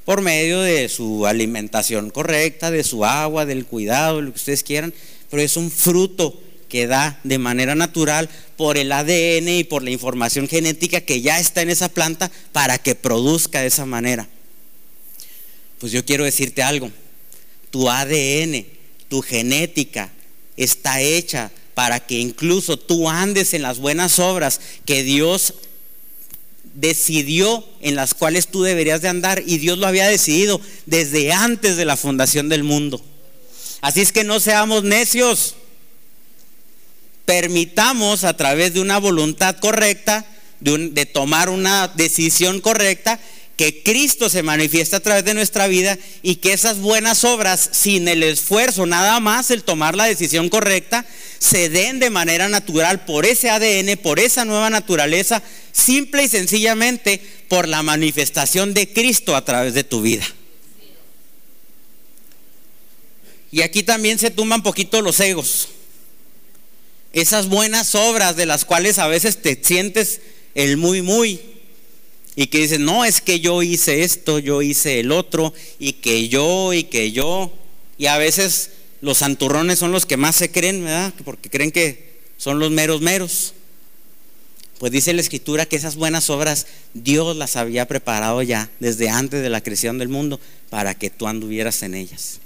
por 0.06 0.22
medio 0.22 0.62
de 0.62 0.88
su 0.88 1.26
alimentación 1.26 2.12
correcta, 2.12 2.70
de 2.70 2.84
su 2.84 3.06
agua, 3.06 3.46
del 3.46 3.66
cuidado, 3.66 4.22
lo 4.22 4.32
que 4.32 4.38
ustedes 4.38 4.64
quieran, 4.64 4.94
pero 5.32 5.42
es 5.42 5.58
un 5.58 5.72
fruto 5.72 6.40
que 6.70 6.88
da 6.88 7.20
de 7.24 7.38
manera 7.38 7.76
natural 7.76 8.30
por 8.56 8.78
el 8.78 8.92
ADN 8.92 9.50
y 9.50 9.64
por 9.64 9.84
la 9.84 9.90
información 9.90 10.48
genética 10.48 11.02
que 11.02 11.22
ya 11.22 11.40
está 11.40 11.62
en 11.62 11.70
esa 11.70 11.90
planta 11.90 12.32
para 12.52 12.78
que 12.78 12.96
produzca 12.96 13.62
de 13.62 13.68
esa 13.68 13.86
manera. 13.86 14.28
Pues 15.82 15.92
yo 15.92 16.06
quiero 16.06 16.24
decirte 16.24 16.62
algo. 16.62 16.92
Tu 17.72 17.90
ADN, 17.90 18.68
tu 19.10 19.24
genética 19.24 20.12
está 20.56 21.02
hecha 21.02 21.52
para 21.74 22.00
que 22.00 22.20
incluso 22.20 22.78
tú 22.78 23.10
andes 23.10 23.56
en 23.56 23.64
las 23.64 23.80
buenas 23.80 24.20
obras 24.20 24.62
que 24.86 25.02
Dios 25.02 25.56
decidió 26.76 27.68
en 27.82 27.96
las 27.96 28.14
cuales 28.14 28.48
tú 28.50 28.62
deberías 28.62 29.02
de 29.02 29.10
andar 29.10 29.42
y 29.44 29.58
Dios 29.58 29.80
lo 29.80 29.88
había 29.88 30.08
decidido 30.08 30.62
desde 30.86 31.34
antes 31.34 31.78
de 31.78 31.86
la 31.86 31.98
fundación 31.98 32.48
del 32.48 32.64
mundo. 32.64 33.04
Así 33.82 34.02
es 34.02 34.12
que 34.12 34.24
no 34.24 34.40
seamos 34.40 34.84
necios. 34.84 35.56
Permitamos 37.26 38.24
a 38.24 38.38
través 38.38 38.76
de 38.76 38.82
una 38.82 39.00
voluntad 39.00 39.58
correcta, 39.58 40.28
de, 40.60 40.90
de 40.90 41.08
tomar 41.08 41.50
una 41.50 41.88
decisión 41.88 42.62
correcta, 42.62 43.20
que 43.62 43.84
Cristo 43.84 44.28
se 44.28 44.42
manifiesta 44.42 44.98
a 44.98 45.02
través 45.02 45.24
de 45.24 45.36
nuestra 45.36 45.68
vida 45.68 45.96
y 46.24 46.38
que 46.38 46.52
esas 46.52 46.80
buenas 46.80 47.24
obras, 47.24 47.70
sin 47.74 48.08
el 48.08 48.24
esfuerzo, 48.24 48.88
nada 48.88 49.20
más 49.20 49.52
el 49.52 49.62
tomar 49.62 49.96
la 49.96 50.06
decisión 50.06 50.50
correcta, 50.50 51.06
se 51.38 51.70
den 51.70 52.00
de 52.00 52.10
manera 52.10 52.50
natural 52.50 53.06
por 53.06 53.24
ese 53.24 53.52
ADN, 53.52 54.00
por 54.02 54.20
esa 54.20 54.46
nueva 54.46 54.72
naturaleza, 54.72 55.44
simple 55.74 56.24
y 56.24 56.28
sencillamente 56.28 57.22
por 57.50 57.68
la 57.68 57.84
manifestación 57.84 58.74
de 58.74 58.92
Cristo 58.92 59.36
a 59.36 59.46
través 59.46 59.76
de 59.76 59.84
tu 59.84 60.02
vida. 60.02 60.26
Y 63.52 63.62
aquí 63.62 63.84
también 63.84 64.18
se 64.18 64.32
tumban 64.32 64.64
poquito 64.64 65.04
los 65.04 65.20
egos. 65.20 65.68
Esas 67.14 67.48
buenas 67.48 67.94
obras 67.94 68.36
de 68.36 68.48
las 68.48 68.66
cuales 68.66 68.98
a 68.98 69.06
veces 69.06 69.40
te 69.40 69.64
sientes 69.64 70.20
el 70.56 70.78
muy, 70.78 71.04
muy 71.04 71.61
y 72.42 72.48
que 72.48 72.58
dicen, 72.58 72.86
no, 72.86 73.06
es 73.06 73.22
que 73.22 73.40
yo 73.40 73.62
hice 73.62 74.02
esto, 74.02 74.40
yo 74.40 74.64
hice 74.64 75.00
el 75.00 75.12
otro, 75.12 75.54
y 75.78 75.94
que 75.94 76.28
yo, 76.28 76.74
y 76.74 76.86
que 76.86 77.12
yo. 77.12 77.54
Y 78.00 78.08
a 78.08 78.18
veces 78.18 78.72
los 79.00 79.20
santurrones 79.20 79.78
son 79.78 79.92
los 79.92 80.08
que 80.08 80.18
más 80.18 80.38
se 80.38 80.50
creen, 80.50 80.84
¿verdad? 80.84 81.14
Porque 81.24 81.52
creen 81.52 81.72
que 81.72 82.18
son 82.38 82.58
los 82.58 82.72
meros 82.72 83.00
meros. 83.00 83.54
Pues 84.80 84.92
dice 84.92 85.14
la 85.14 85.22
escritura 85.22 85.68
que 85.68 85.76
esas 85.76 85.98
buenas 85.98 86.32
obras 86.32 86.66
Dios 86.96 87.38
las 87.38 87.58
había 87.58 87.88
preparado 87.88 88.42
ya 88.42 88.72
desde 88.80 89.08
antes 89.12 89.44
de 89.44 89.50
la 89.52 89.62
creación 89.62 90.00
del 90.00 90.10
mundo 90.10 90.40
para 90.72 90.96
que 90.96 91.12
tú 91.12 91.28
anduvieras 91.28 91.84
en 91.84 91.94
ellas. 91.94 92.40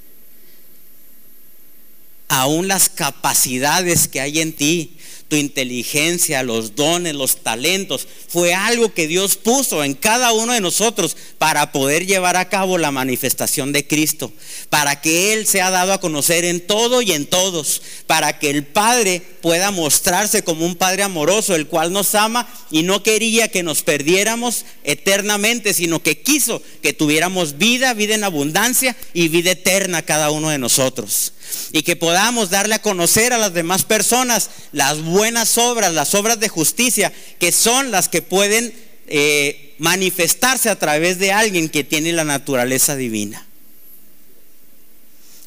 Aún 2.27 2.67
las 2.67 2.89
capacidades 2.89 4.09
que 4.09 4.19
hay 4.19 4.41
en 4.41 4.51
ti, 4.51 4.94
tu 5.28 5.36
inteligencia, 5.36 6.43
los 6.43 6.76
dones, 6.76 7.15
los 7.15 7.38
talentos, 7.38 8.07
fue 8.28 8.53
algo 8.53 8.93
que 8.93 9.07
Dios 9.07 9.38
puso 9.38 9.84
en 9.84 9.95
cada 9.95 10.34
uno 10.34 10.53
de 10.53 10.61
nosotros 10.61 11.17
para 11.39 11.71
poder 11.71 12.05
llevar 12.05 12.38
a 12.38 12.47
cabo 12.49 12.78
la 12.78 12.91
manifestación 12.91 13.71
de 13.71 13.88
Cristo, 13.88 14.32
para 14.69 15.01
que 15.01 15.34
Él 15.34 15.47
sea 15.47 15.71
dado 15.71 15.93
a 15.93 15.99
conocer 15.99 16.45
en 16.45 16.65
todo 16.65 17.01
y 17.01 17.11
en 17.11 17.26
todos, 17.26 17.82
para 18.05 18.38
que 18.38 18.51
el 18.51 18.65
Padre 18.65 19.21
pueda 19.41 19.71
mostrarse 19.71 20.43
como 20.43 20.65
un 20.65 20.76
Padre 20.76 21.01
amoroso, 21.01 21.55
el 21.55 21.67
cual 21.67 21.91
nos 21.91 22.13
ama 22.13 22.47
y 22.69 22.84
no 22.84 23.01
quería 23.01 23.47
que 23.47 23.63
nos 23.63 23.82
perdiéramos 23.82 24.65
eternamente, 24.84 25.73
sino 25.73 26.03
que 26.03 26.21
quiso 26.21 26.61
que 26.84 26.93
tuviéramos 26.93 27.57
vida, 27.57 27.95
vida 27.95 28.13
en 28.13 28.23
abundancia 28.23 28.95
y 29.13 29.28
vida 29.30 29.51
eterna 29.51 30.03
cada 30.03 30.30
uno 30.30 30.49
de 30.49 30.59
nosotros 30.59 31.32
y 31.71 31.83
que 31.83 31.95
podamos 31.95 32.49
darle 32.49 32.75
a 32.75 32.81
conocer 32.81 33.33
a 33.33 33.37
las 33.37 33.53
demás 33.53 33.83
personas 33.83 34.49
las 34.71 35.01
buenas 35.01 35.57
obras, 35.57 35.93
las 35.93 36.15
obras 36.15 36.39
de 36.39 36.49
justicia, 36.49 37.11
que 37.39 37.51
son 37.51 37.91
las 37.91 38.09
que 38.09 38.21
pueden 38.21 38.73
eh, 39.07 39.75
manifestarse 39.77 40.69
a 40.69 40.79
través 40.79 41.19
de 41.19 41.31
alguien 41.31 41.69
que 41.69 41.83
tiene 41.83 42.13
la 42.13 42.23
naturaleza 42.23 42.95
divina. 42.95 43.45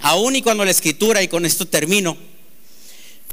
Aún 0.00 0.36
y 0.36 0.42
cuando 0.42 0.64
la 0.64 0.70
escritura, 0.70 1.22
y 1.22 1.28
con 1.28 1.44
esto 1.44 1.66
termino, 1.66 2.16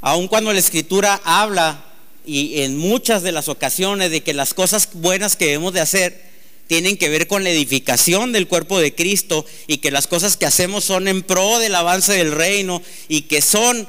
aún 0.01 0.27
cuando 0.27 0.51
la 0.51 0.59
escritura 0.59 1.21
habla 1.23 1.85
y 2.25 2.61
en 2.61 2.77
muchas 2.77 3.21
de 3.21 3.31
las 3.31 3.49
ocasiones 3.49 4.09
de 4.09 4.23
que 4.23 4.33
las 4.33 4.53
cosas 4.53 4.89
buenas 4.93 5.35
que 5.35 5.45
debemos 5.45 5.73
de 5.73 5.81
hacer, 5.81 6.34
tienen 6.67 6.97
que 6.97 7.09
ver 7.09 7.27
con 7.27 7.43
la 7.43 7.51
edificación 7.51 8.31
del 8.31 8.47
cuerpo 8.47 8.79
de 8.79 8.95
Cristo 8.95 9.45
y 9.67 9.77
que 9.77 9.91
las 9.91 10.07
cosas 10.07 10.37
que 10.37 10.45
hacemos 10.45 10.83
son 10.83 11.07
en 11.07 11.23
pro 11.23 11.59
del 11.59 11.75
avance 11.75 12.13
del 12.13 12.31
reino 12.31 12.81
y 13.07 13.23
que 13.23 13.41
son, 13.41 13.87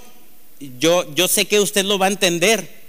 yo, 0.78 1.12
yo 1.14 1.28
sé 1.28 1.46
que 1.46 1.60
usted 1.60 1.84
lo 1.84 1.98
va 1.98 2.06
a 2.06 2.10
entender, 2.10 2.86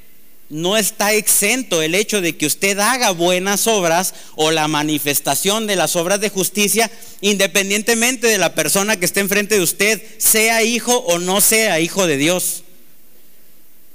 no 0.49 0.77
está 0.77 1.13
exento 1.13 1.81
el 1.81 1.93
hecho 1.93 2.21
de 2.21 2.37
que 2.37 2.45
usted 2.45 2.79
haga 2.79 3.11
buenas 3.11 3.67
obras 3.67 4.13
o 4.35 4.51
la 4.51 4.67
manifestación 4.67 5.67
de 5.67 5.75
las 5.75 5.95
obras 5.95 6.21
de 6.21 6.29
justicia, 6.29 6.89
independientemente 7.21 8.27
de 8.27 8.37
la 8.37 8.55
persona 8.55 8.97
que 8.97 9.05
esté 9.05 9.19
enfrente 9.19 9.55
de 9.55 9.61
usted, 9.61 10.01
sea 10.17 10.63
hijo 10.63 10.95
o 10.97 11.19
no 11.19 11.41
sea 11.41 11.79
hijo 11.79 12.07
de 12.07 12.17
Dios. 12.17 12.63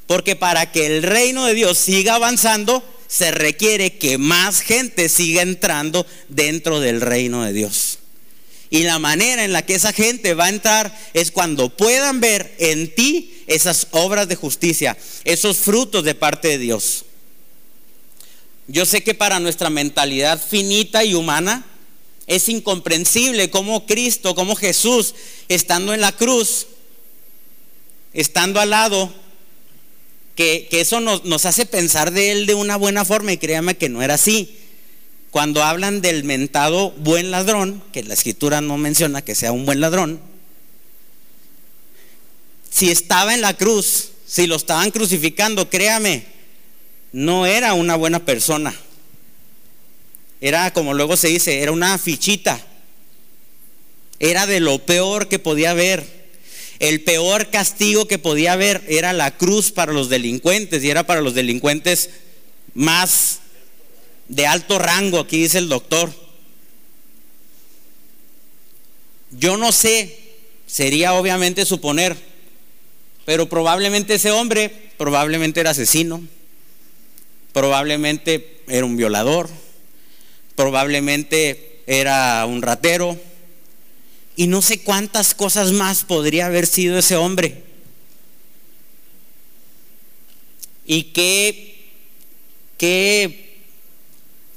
Porque 0.07 0.36
para 0.36 0.70
que 0.72 0.86
el 0.86 1.03
reino 1.03 1.47
de 1.47 1.55
Dios 1.55 1.78
siga 1.78 2.16
avanzando, 2.16 2.84
se 3.13 3.31
requiere 3.31 3.99
que 3.99 4.17
más 4.17 4.63
gente 4.63 5.11
siga 5.11 5.43
entrando 5.43 6.07
dentro 6.31 6.81
del 6.81 7.03
reino 7.03 7.45
de 7.45 7.53
Dios. 7.53 7.99
Y 8.71 8.85
la 8.85 8.99
manera 8.99 9.45
en 9.45 9.53
la 9.53 9.67
que 9.67 9.75
esa 9.75 9.93
gente 9.93 10.33
va 10.33 10.47
a 10.47 10.49
entrar 10.49 10.99
es 11.13 11.31
cuando 11.31 11.69
puedan 11.69 12.21
ver 12.21 12.55
en 12.59 12.95
ti 12.95 13.45
esas 13.47 13.89
obras 13.91 14.29
de 14.29 14.37
justicia, 14.37 14.97
esos 15.25 15.59
frutos 15.59 16.05
de 16.05 16.15
parte 16.15 16.49
de 16.49 16.57
Dios. 16.57 17.05
Yo 18.67 18.87
sé 18.87 19.05
que 19.05 19.13
para 19.13 19.41
nuestra 19.41 19.69
mentalidad 19.69 20.43
finita 20.43 21.05
y 21.05 21.13
humana 21.13 21.67
es 22.27 22.49
incomprensible 22.49 23.51
cómo 23.51 23.85
Cristo, 23.85 24.35
cómo 24.35 24.57
Jesús, 24.57 25.15
estando 25.49 25.93
en 25.93 26.01
la 26.01 26.13
cruz, 26.13 26.67
estando 28.15 28.59
al 28.59 28.71
lado, 28.71 29.13
que, 30.35 30.68
eso 30.72 31.01
nos, 31.01 31.24
nos, 31.24 31.47
hace 31.47 31.66
pensar 31.66 32.12
de 32.12 32.33
Él 32.33 32.47
de 32.47 32.55
una 32.55 32.76
buena 32.76 33.05
forma 33.05 33.33
y 33.33 33.39
créame 33.39 33.76
que 33.76 33.89
no 33.89 34.03
era 34.03 34.14
así. 34.14 34.57
Cuando 35.30 35.62
hablan 35.62 36.01
del 36.01 36.24
mentado 36.24 36.91
buen 36.93 37.30
ladrón, 37.30 37.83
que 37.93 38.03
la 38.03 38.14
escritura 38.14 38.61
no 38.61 38.76
menciona 38.76 39.22
que 39.22 39.35
sea 39.35 39.53
un 39.53 39.64
buen 39.64 39.80
ladrón, 39.80 40.20
si 42.70 42.91
estaba 42.91 43.35
en 43.35 43.43
la 43.43 43.55
cruz, 43.55 44.11
si 44.26 44.47
lo 44.47 44.57
estaban 44.57 44.91
crucificando, 44.91 45.68
créame, 45.68 46.24
no 47.12 47.45
era 47.47 47.74
una 47.74 47.97
buena 47.97 48.24
persona. 48.24 48.74
Era, 50.41 50.72
como 50.72 50.95
luego 50.95 51.16
se 51.16 51.28
dice, 51.28 51.61
era 51.61 51.70
una 51.70 51.97
fichita. 51.99 52.61
Era 54.18 54.47
de 54.47 54.61
lo 54.61 54.78
peor 54.80 55.28
que 55.28 55.39
podía 55.39 55.70
haber. 55.72 56.22
El 56.83 57.03
peor 57.03 57.49
castigo 57.49 58.09
que 58.09 58.18
podía 58.18 58.55
haber 58.55 58.83
era 58.89 59.12
la 59.12 59.37
cruz 59.37 59.70
para 59.70 59.93
los 59.93 60.09
delincuentes 60.09 60.83
y 60.83 60.91
era 60.91 61.07
para 61.07 61.20
los 61.20 61.33
delincuentes 61.33 62.11
más 62.74 63.39
de 64.26 64.49
alto 64.49 64.80
rango, 64.80 65.20
aquí 65.20 65.43
dice 65.43 65.59
el 65.59 65.68
doctor. 65.68 66.12
Yo 69.30 69.57
no 69.57 69.70
sé, 69.70 70.18
sería 70.66 71.12
obviamente 71.12 71.64
suponer, 71.64 72.16
pero 73.26 73.49
probablemente 73.49 74.14
ese 74.14 74.33
hombre, 74.33 74.91
probablemente 74.99 75.61
era 75.61 75.70
asesino, 75.70 76.26
probablemente 77.53 78.61
era 78.66 78.85
un 78.85 78.97
violador, 78.97 79.49
probablemente 80.57 81.80
era 81.87 82.45
un 82.45 82.61
ratero, 82.61 83.16
y 84.37 84.47
no 84.47 84.62
sé 84.62 84.80
cuántas 84.80 85.35
cosas 85.35 85.72
más 85.72 86.05
podría 86.05 86.47
haber 86.47 86.66
sido 86.66 86.99
ese 86.99 87.16
hombre. 87.16 87.62
Y 90.87 91.05
qué, 91.05 91.91
qué 92.76 93.61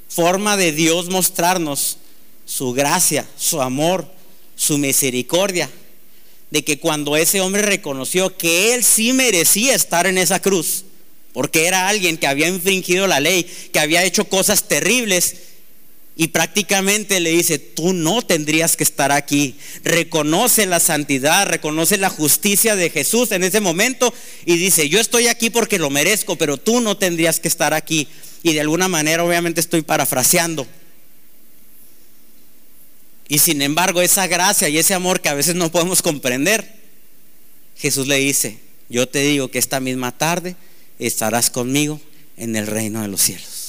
forma 0.08 0.58
de 0.58 0.72
Dios 0.72 1.10
mostrarnos 1.10 1.98
su 2.46 2.74
gracia, 2.74 3.28
su 3.38 3.62
amor, 3.62 4.08
su 4.56 4.78
misericordia, 4.78 5.70
de 6.52 6.64
que 6.64 6.80
cuando 6.80 7.18
ese 7.18 7.42
hombre 7.42 7.62
reconoció 7.62 8.36
que 8.38 8.74
él 8.74 8.84
sí 8.84 9.14
merecía 9.14 9.76
estar 9.76 10.08
en 10.08 10.18
esa 10.18 10.42
cruz, 10.42 10.86
porque 11.34 11.66
era 11.66 11.90
alguien 11.90 12.18
que 12.18 12.28
había 12.28 12.48
infringido 12.48 13.08
la 13.08 13.20
ley, 13.20 13.44
que 13.74 13.80
había 13.80 14.06
hecho 14.06 14.30
cosas 14.30 14.70
terribles. 14.70 15.36
Y 16.18 16.30
prácticamente 16.30 17.20
le 17.20 17.32
dice, 17.32 17.60
tú 17.60 17.94
no 17.94 18.22
tendrías 18.22 18.78
que 18.78 18.84
estar 18.84 19.12
aquí. 19.12 19.56
Reconoce 19.84 20.66
la 20.66 20.80
santidad, 20.80 21.46
reconoce 21.46 21.98
la 21.98 22.10
justicia 22.10 22.76
de 22.76 22.90
Jesús 22.90 23.32
en 23.32 23.44
ese 23.44 23.60
momento 23.60 24.14
y 24.46 24.56
dice, 24.58 24.88
yo 24.88 25.00
estoy 25.02 25.28
aquí 25.28 25.50
porque 25.50 25.78
lo 25.78 25.90
merezco, 25.90 26.38
pero 26.38 26.58
tú 26.58 26.80
no 26.80 26.98
tendrías 26.98 27.40
que 27.40 27.50
estar 27.50 27.74
aquí. 27.74 28.08
Y 28.44 28.54
de 28.54 28.62
alguna 28.62 28.88
manera 28.88 29.24
obviamente 29.24 29.60
estoy 29.60 29.82
parafraseando. 29.82 30.66
Y 33.28 33.40
sin 33.40 33.62
embargo 33.62 34.02
esa 34.02 34.28
gracia 34.28 34.70
y 34.70 34.78
ese 34.78 34.94
amor 34.94 35.20
que 35.20 35.30
a 35.30 35.34
veces 35.34 35.56
no 35.56 35.72
podemos 35.72 36.02
comprender, 36.02 36.76
Jesús 37.76 38.08
le 38.08 38.18
dice, 38.18 38.60
yo 38.88 39.08
te 39.08 39.20
digo 39.20 39.50
que 39.50 39.60
esta 39.60 39.80
misma 39.80 40.12
tarde 40.12 40.56
estarás 41.00 41.50
conmigo 41.50 42.00
en 42.38 42.56
el 42.56 42.68
reino 42.68 43.02
de 43.02 43.08
los 43.08 43.22
cielos, 43.22 43.65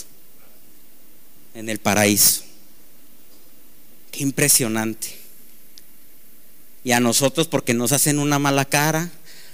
en 1.57 1.69
el 1.69 1.79
paraíso. 1.79 2.43
Qué 4.13 4.23
impresionante. 4.23 5.09
Y 6.85 6.93
a 6.93 7.01
nosotros 7.01 7.49
porque 7.49 7.75
nos 7.75 7.93
hacen 7.93 8.19
una 8.19 8.39
mala 8.39 8.65
cara, 8.65 9.11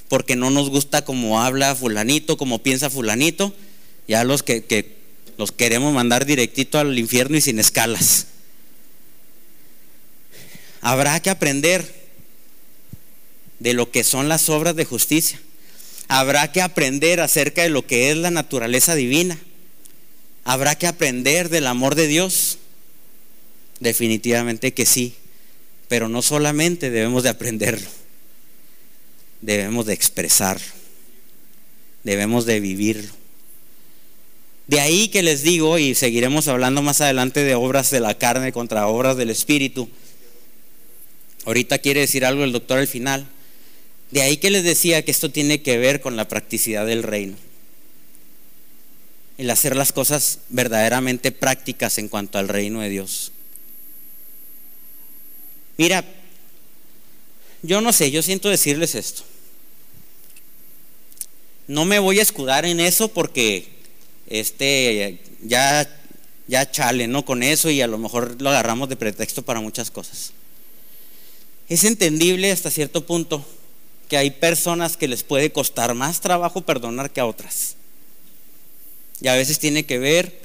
porque 0.08 0.36
no 0.36 0.50
nos 0.50 0.68
gusta 0.68 1.04
como 1.04 1.40
habla 1.40 1.74
fulanito, 1.74 2.36
como 2.36 2.62
piensa 2.62 2.90
fulanito, 2.90 3.54
ya 4.06 4.24
los 4.24 4.42
que, 4.42 4.64
que 4.64 4.96
los 5.38 5.52
queremos 5.52 5.94
mandar 5.94 6.26
directito 6.26 6.78
al 6.78 6.98
infierno 6.98 7.38
y 7.38 7.40
sin 7.40 7.58
escalas. 7.58 8.26
Habrá 10.82 11.20
que 11.20 11.30
aprender 11.30 12.02
de 13.60 13.72
lo 13.72 13.90
que 13.90 14.04
son 14.04 14.28
las 14.28 14.50
obras 14.50 14.76
de 14.76 14.84
justicia 14.84 15.40
habrá 16.08 16.52
que 16.52 16.60
aprender 16.60 17.20
acerca 17.20 17.62
de 17.62 17.70
lo 17.70 17.86
que 17.86 18.10
es 18.10 18.16
la 18.16 18.30
naturaleza 18.30 18.94
divina. 18.94 19.38
Habrá 20.44 20.74
que 20.74 20.86
aprender 20.86 21.48
del 21.48 21.66
amor 21.66 21.94
de 21.94 22.06
Dios. 22.06 22.58
Definitivamente 23.80 24.72
que 24.72 24.86
sí. 24.86 25.14
Pero 25.88 26.08
no 26.08 26.22
solamente 26.22 26.90
debemos 26.90 27.22
de 27.22 27.28
aprenderlo, 27.28 27.88
debemos 29.42 29.84
de 29.84 29.92
expresarlo, 29.92 30.66
debemos 32.02 32.46
de 32.46 32.60
vivirlo. 32.60 33.12
De 34.68 34.80
ahí 34.80 35.08
que 35.08 35.22
les 35.22 35.42
digo, 35.42 35.78
y 35.78 35.94
seguiremos 35.94 36.48
hablando 36.48 36.80
más 36.80 37.02
adelante 37.02 37.44
de 37.44 37.54
obras 37.54 37.90
de 37.90 38.00
la 38.00 38.16
carne 38.16 38.52
contra 38.52 38.86
obras 38.86 39.18
del 39.18 39.28
espíritu. 39.28 39.90
Ahorita 41.44 41.78
quiere 41.78 42.00
decir 42.00 42.24
algo 42.24 42.42
el 42.44 42.52
doctor 42.52 42.78
al 42.78 42.88
final 42.88 43.28
de 44.12 44.20
ahí 44.20 44.36
que 44.36 44.50
les 44.50 44.62
decía 44.62 45.02
que 45.02 45.10
esto 45.10 45.30
tiene 45.30 45.62
que 45.62 45.78
ver 45.78 46.02
con 46.02 46.16
la 46.16 46.28
practicidad 46.28 46.86
del 46.86 47.02
reino. 47.02 47.34
El 49.42 49.50
hacer 49.50 49.74
las 49.74 49.90
cosas 49.90 50.38
verdaderamente 50.50 51.32
prácticas 51.32 51.98
en 51.98 52.08
cuanto 52.08 52.38
al 52.38 52.46
reino 52.46 52.80
de 52.80 52.90
Dios. 52.90 53.32
Mira, 55.76 56.04
yo 57.60 57.80
no 57.80 57.92
sé, 57.92 58.12
yo 58.12 58.22
siento 58.22 58.48
decirles 58.48 58.94
esto. 58.94 59.24
No 61.66 61.84
me 61.84 61.98
voy 61.98 62.20
a 62.20 62.22
escudar 62.22 62.64
en 62.66 62.78
eso 62.78 63.08
porque 63.08 63.68
este 64.28 65.18
ya 65.42 65.90
ya 66.46 66.70
chale, 66.70 67.08
¿no? 67.08 67.24
Con 67.24 67.42
eso 67.42 67.68
y 67.68 67.80
a 67.80 67.88
lo 67.88 67.98
mejor 67.98 68.40
lo 68.40 68.50
agarramos 68.50 68.88
de 68.88 68.94
pretexto 68.94 69.42
para 69.42 69.58
muchas 69.58 69.90
cosas. 69.90 70.32
Es 71.68 71.82
entendible 71.82 72.52
hasta 72.52 72.70
cierto 72.70 73.04
punto 73.04 73.44
que 74.08 74.16
hay 74.16 74.30
personas 74.30 74.96
que 74.96 75.08
les 75.08 75.24
puede 75.24 75.50
costar 75.50 75.94
más 75.94 76.20
trabajo 76.20 76.60
perdonar 76.60 77.10
que 77.10 77.20
a 77.20 77.26
otras. 77.26 77.74
Y 79.20 79.28
a 79.28 79.34
veces 79.34 79.58
tiene 79.58 79.84
que 79.84 79.98
ver 79.98 80.40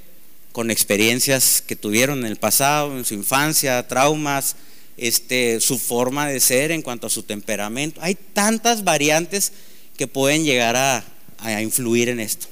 con 0.51 0.71
experiencias 0.71 1.61
que 1.65 1.75
tuvieron 1.75 2.19
en 2.19 2.25
el 2.25 2.37
pasado, 2.37 2.97
en 2.97 3.05
su 3.05 3.13
infancia, 3.13 3.87
traumas, 3.87 4.55
este, 4.97 5.61
su 5.61 5.77
forma 5.77 6.27
de 6.27 6.39
ser 6.39 6.71
en 6.71 6.81
cuanto 6.81 7.07
a 7.07 7.11
su 7.11 7.23
temperamento. 7.23 8.01
Hay 8.01 8.15
tantas 8.15 8.83
variantes 8.83 9.51
que 9.95 10.07
pueden 10.07 10.43
llegar 10.43 10.75
a, 10.75 11.03
a 11.37 11.61
influir 11.61 12.09
en 12.09 12.19
esto. 12.19 12.47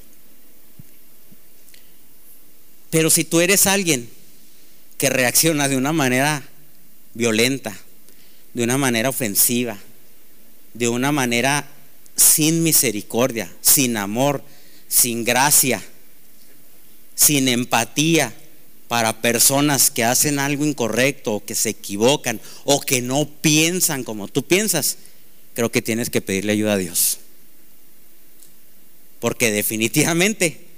Pero 2.90 3.10
si 3.10 3.24
tú 3.24 3.40
eres 3.40 3.66
alguien 3.66 4.08
que 4.98 5.10
reacciona 5.10 5.68
de 5.68 5.76
una 5.76 5.92
manera 5.92 6.42
violenta, 7.14 7.76
de 8.54 8.62
una 8.62 8.78
manera 8.78 9.08
ofensiva, 9.08 9.76
de 10.74 10.88
una 10.88 11.12
manera 11.12 11.68
sin 12.14 12.62
misericordia, 12.62 13.52
sin 13.60 13.96
amor, 13.96 14.42
sin 14.88 15.24
gracia, 15.24 15.82
sin 17.16 17.48
empatía 17.48 18.32
para 18.86 19.20
personas 19.20 19.90
que 19.90 20.04
hacen 20.04 20.38
algo 20.38 20.64
incorrecto 20.64 21.34
o 21.34 21.44
que 21.44 21.56
se 21.56 21.70
equivocan 21.70 22.40
o 22.62 22.80
que 22.80 23.02
no 23.02 23.28
piensan 23.40 24.04
como 24.04 24.28
tú 24.28 24.44
piensas, 24.44 24.98
creo 25.54 25.72
que 25.72 25.82
tienes 25.82 26.08
que 26.08 26.20
pedirle 26.20 26.52
ayuda 26.52 26.74
a 26.74 26.78
Dios. 26.78 27.18
Porque 29.18 29.50
definitivamente 29.50 30.68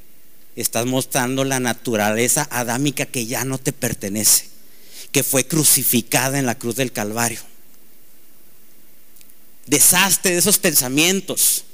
estás 0.56 0.86
mostrando 0.86 1.44
la 1.44 1.60
naturaleza 1.60 2.48
adámica 2.50 3.04
que 3.04 3.26
ya 3.26 3.44
no 3.44 3.58
te 3.58 3.74
pertenece, 3.74 4.46
que 5.12 5.22
fue 5.22 5.46
crucificada 5.46 6.38
en 6.38 6.46
la 6.46 6.56
cruz 6.56 6.76
del 6.76 6.92
Calvario 6.92 7.42
deshazte 9.68 10.30
de 10.30 10.38
esos 10.38 10.58
pensamientos. 10.58 11.64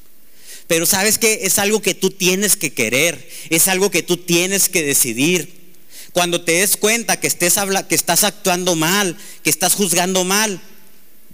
Pero 0.66 0.86
sabes 0.86 1.18
que 1.18 1.40
es 1.42 1.58
algo 1.58 1.82
que 1.82 1.94
tú 1.94 2.10
tienes 2.10 2.56
que 2.56 2.72
querer, 2.72 3.28
es 3.50 3.68
algo 3.68 3.90
que 3.90 4.02
tú 4.02 4.16
tienes 4.16 4.68
que 4.68 4.82
decidir. 4.82 5.64
Cuando 6.12 6.40
te 6.42 6.52
des 6.52 6.76
cuenta 6.76 7.18
que, 7.18 7.26
estés 7.26 7.56
que 7.88 7.94
estás 7.94 8.24
actuando 8.24 8.76
mal, 8.76 9.16
que 9.42 9.50
estás 9.50 9.74
juzgando 9.74 10.24
mal, 10.24 10.60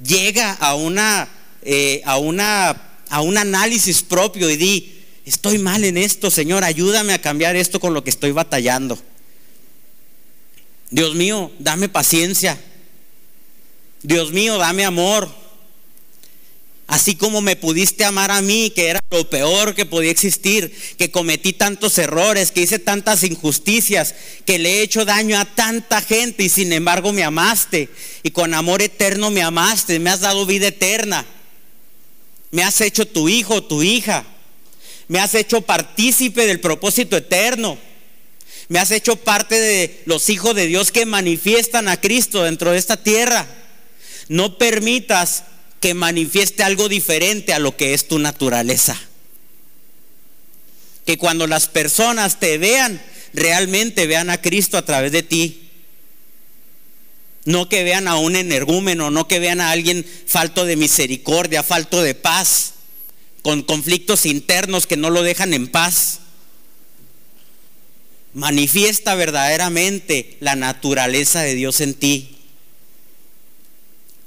llega 0.02 0.52
a, 0.54 0.74
una, 0.74 1.28
eh, 1.62 2.00
a, 2.04 2.18
una, 2.18 2.70
a 3.08 3.20
un 3.20 3.36
análisis 3.38 4.02
propio 4.02 4.50
y 4.50 4.56
di, 4.56 5.02
estoy 5.26 5.58
mal 5.58 5.84
en 5.84 5.96
esto, 5.96 6.30
Señor, 6.30 6.64
ayúdame 6.64 7.12
a 7.12 7.20
cambiar 7.20 7.56
esto 7.56 7.78
con 7.78 7.94
lo 7.94 8.02
que 8.02 8.10
estoy 8.10 8.32
batallando. 8.32 8.98
Dios 10.90 11.14
mío, 11.14 11.52
dame 11.58 11.88
paciencia. 11.88 12.58
Dios 14.02 14.32
mío, 14.32 14.58
dame 14.58 14.84
amor. 14.84 15.30
Así 16.90 17.14
como 17.14 17.40
me 17.40 17.54
pudiste 17.54 18.04
amar 18.04 18.32
a 18.32 18.42
mí, 18.42 18.72
que 18.74 18.88
era 18.88 18.98
lo 19.12 19.30
peor 19.30 19.76
que 19.76 19.86
podía 19.86 20.10
existir, 20.10 20.74
que 20.98 21.12
cometí 21.12 21.52
tantos 21.52 21.96
errores, 21.98 22.50
que 22.50 22.62
hice 22.62 22.80
tantas 22.80 23.22
injusticias, 23.22 24.12
que 24.44 24.58
le 24.58 24.70
he 24.70 24.82
hecho 24.82 25.04
daño 25.04 25.38
a 25.38 25.44
tanta 25.44 26.00
gente 26.00 26.42
y 26.42 26.48
sin 26.48 26.72
embargo 26.72 27.12
me 27.12 27.22
amaste. 27.22 27.90
Y 28.24 28.32
con 28.32 28.54
amor 28.54 28.82
eterno 28.82 29.30
me 29.30 29.40
amaste, 29.40 30.00
me 30.00 30.10
has 30.10 30.18
dado 30.18 30.44
vida 30.46 30.66
eterna. 30.66 31.24
Me 32.50 32.64
has 32.64 32.80
hecho 32.80 33.06
tu 33.06 33.28
hijo, 33.28 33.62
tu 33.62 33.84
hija. 33.84 34.24
Me 35.06 35.20
has 35.20 35.36
hecho 35.36 35.60
partícipe 35.60 36.44
del 36.44 36.58
propósito 36.58 37.16
eterno. 37.16 37.78
Me 38.66 38.80
has 38.80 38.90
hecho 38.90 39.14
parte 39.14 39.60
de 39.60 40.02
los 40.06 40.28
hijos 40.28 40.56
de 40.56 40.66
Dios 40.66 40.90
que 40.90 41.06
manifiestan 41.06 41.86
a 41.86 42.00
Cristo 42.00 42.42
dentro 42.42 42.72
de 42.72 42.78
esta 42.78 42.96
tierra. 42.96 43.46
No 44.26 44.58
permitas 44.58 45.44
que 45.80 45.94
manifieste 45.94 46.62
algo 46.62 46.88
diferente 46.88 47.54
a 47.54 47.58
lo 47.58 47.76
que 47.76 47.94
es 47.94 48.06
tu 48.06 48.18
naturaleza. 48.18 49.00
Que 51.06 51.16
cuando 51.16 51.46
las 51.46 51.68
personas 51.68 52.38
te 52.38 52.58
vean, 52.58 53.02
realmente 53.32 54.06
vean 54.06 54.28
a 54.28 54.40
Cristo 54.40 54.76
a 54.76 54.84
través 54.84 55.10
de 55.10 55.22
ti. 55.22 55.70
No 57.46 57.70
que 57.70 57.82
vean 57.82 58.06
a 58.06 58.16
un 58.16 58.36
energúmeno, 58.36 59.10
no 59.10 59.26
que 59.26 59.38
vean 59.38 59.62
a 59.62 59.70
alguien 59.70 60.06
falto 60.26 60.66
de 60.66 60.76
misericordia, 60.76 61.62
falto 61.62 62.02
de 62.02 62.14
paz, 62.14 62.74
con 63.42 63.62
conflictos 63.62 64.26
internos 64.26 64.86
que 64.86 64.98
no 64.98 65.08
lo 65.08 65.22
dejan 65.22 65.54
en 65.54 65.66
paz. 65.66 66.20
Manifiesta 68.34 69.14
verdaderamente 69.14 70.36
la 70.40 70.54
naturaleza 70.54 71.40
de 71.40 71.54
Dios 71.54 71.80
en 71.80 71.94
ti. 71.94 72.36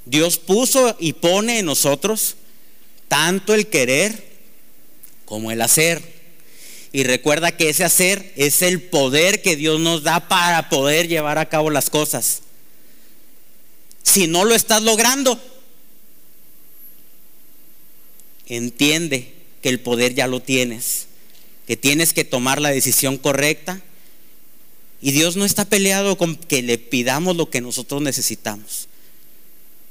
Dios 0.06 0.38
puso 0.38 0.96
y 0.98 1.14
pone 1.14 1.60
en 1.60 1.66
nosotros 1.66 2.36
tanto 3.08 3.54
el 3.54 3.68
querer 3.68 4.24
como 5.24 5.50
el 5.50 5.62
hacer. 5.62 6.02
Y 6.92 7.04
recuerda 7.04 7.56
que 7.56 7.70
ese 7.70 7.84
hacer 7.84 8.32
es 8.36 8.62
el 8.62 8.80
poder 8.80 9.42
que 9.42 9.56
Dios 9.56 9.80
nos 9.80 10.02
da 10.02 10.28
para 10.28 10.68
poder 10.68 11.08
llevar 11.08 11.38
a 11.38 11.48
cabo 11.48 11.70
las 11.70 11.90
cosas. 11.90 12.42
Si 14.02 14.28
no 14.28 14.44
lo 14.44 14.54
estás 14.54 14.82
logrando, 14.82 15.40
entiende 18.46 19.32
que 19.60 19.70
el 19.70 19.80
poder 19.80 20.14
ya 20.14 20.26
lo 20.26 20.40
tienes, 20.40 21.06
que 21.66 21.76
tienes 21.76 22.12
que 22.12 22.24
tomar 22.24 22.60
la 22.60 22.70
decisión 22.70 23.16
correcta. 23.16 23.80
Y 25.00 25.10
Dios 25.10 25.36
no 25.36 25.44
está 25.44 25.64
peleado 25.64 26.16
con 26.16 26.36
que 26.36 26.62
le 26.62 26.78
pidamos 26.78 27.36
lo 27.36 27.50
que 27.50 27.60
nosotros 27.60 28.02
necesitamos. 28.02 28.88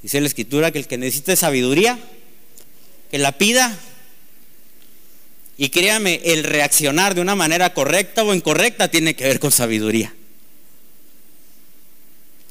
Dice 0.04 0.20
la 0.20 0.28
escritura 0.28 0.72
que 0.72 0.80
el 0.80 0.88
que 0.88 0.97
necesite 0.97 1.38
sabiduría, 1.38 1.97
que 3.10 3.18
la 3.18 3.32
pida. 3.32 3.80
Y 5.58 5.70
créame, 5.70 6.20
el 6.26 6.43
reaccionar 6.43 7.16
de 7.16 7.22
una 7.22 7.36
manera 7.36 7.74
correcta 7.74 8.24
o 8.24 8.34
incorrecta 8.34 8.89
tiene 8.89 9.16
que 9.16 9.24
ver 9.24 9.39
con 9.39 9.51
sabiduría. 9.51 10.14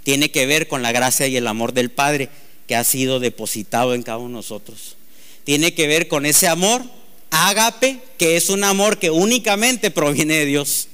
Tiene 0.03 0.31
que 0.31 0.47
ver 0.47 0.67
con 0.67 0.83
la 0.83 0.93
gracia 0.93 1.27
y 1.27 1.37
el 1.37 1.47
amor 1.47 1.75
del 1.75 1.91
Padre 1.91 2.31
que 2.67 2.75
ha 2.75 2.85
sido 2.85 3.21
depositado 3.21 3.95
en 3.95 4.03
cada 4.03 4.19
uno 4.19 4.29
de 4.29 4.35
nosotros. 4.35 4.97
Tiene 5.45 5.75
que 5.75 5.87
ver 5.87 6.09
con 6.09 6.25
ese 6.25 6.49
amor 6.49 6.83
ágape, 7.31 7.99
que 8.17 8.37
es 8.37 8.49
un 8.49 8.65
amor 8.65 8.99
que 8.99 9.11
únicamente 9.11 9.91
proviene 9.91 10.35
de 10.35 10.47
Dios. 10.47 10.89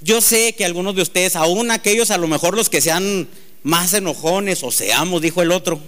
Yo 0.00 0.20
sé 0.20 0.54
que 0.54 0.64
algunos 0.64 0.96
de 0.96 1.02
ustedes, 1.02 1.36
aún 1.36 1.70
aquellos 1.70 2.10
a 2.10 2.18
lo 2.18 2.28
mejor 2.28 2.56
los 2.56 2.70
que 2.70 2.80
se 2.80 2.90
han 2.90 3.28
más 3.62 3.94
enojones 3.94 4.62
o 4.62 4.70
seamos, 4.70 5.22
dijo 5.22 5.42
el 5.42 5.52
otro. 5.52 5.80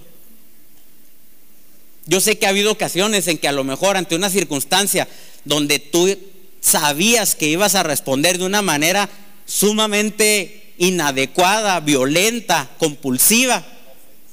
Yo 2.06 2.20
sé 2.20 2.38
que 2.38 2.46
ha 2.46 2.50
habido 2.50 2.72
ocasiones 2.72 3.28
en 3.28 3.38
que 3.38 3.48
a 3.48 3.52
lo 3.52 3.64
mejor 3.64 3.96
ante 3.96 4.14
una 4.14 4.30
circunstancia 4.30 5.08
donde 5.44 5.78
tú 5.78 6.16
sabías 6.60 7.34
que 7.34 7.48
ibas 7.48 7.74
a 7.74 7.82
responder 7.82 8.38
de 8.38 8.44
una 8.44 8.62
manera 8.62 9.08
sumamente 9.46 10.72
inadecuada, 10.78 11.80
violenta, 11.80 12.70
compulsiva, 12.78 13.64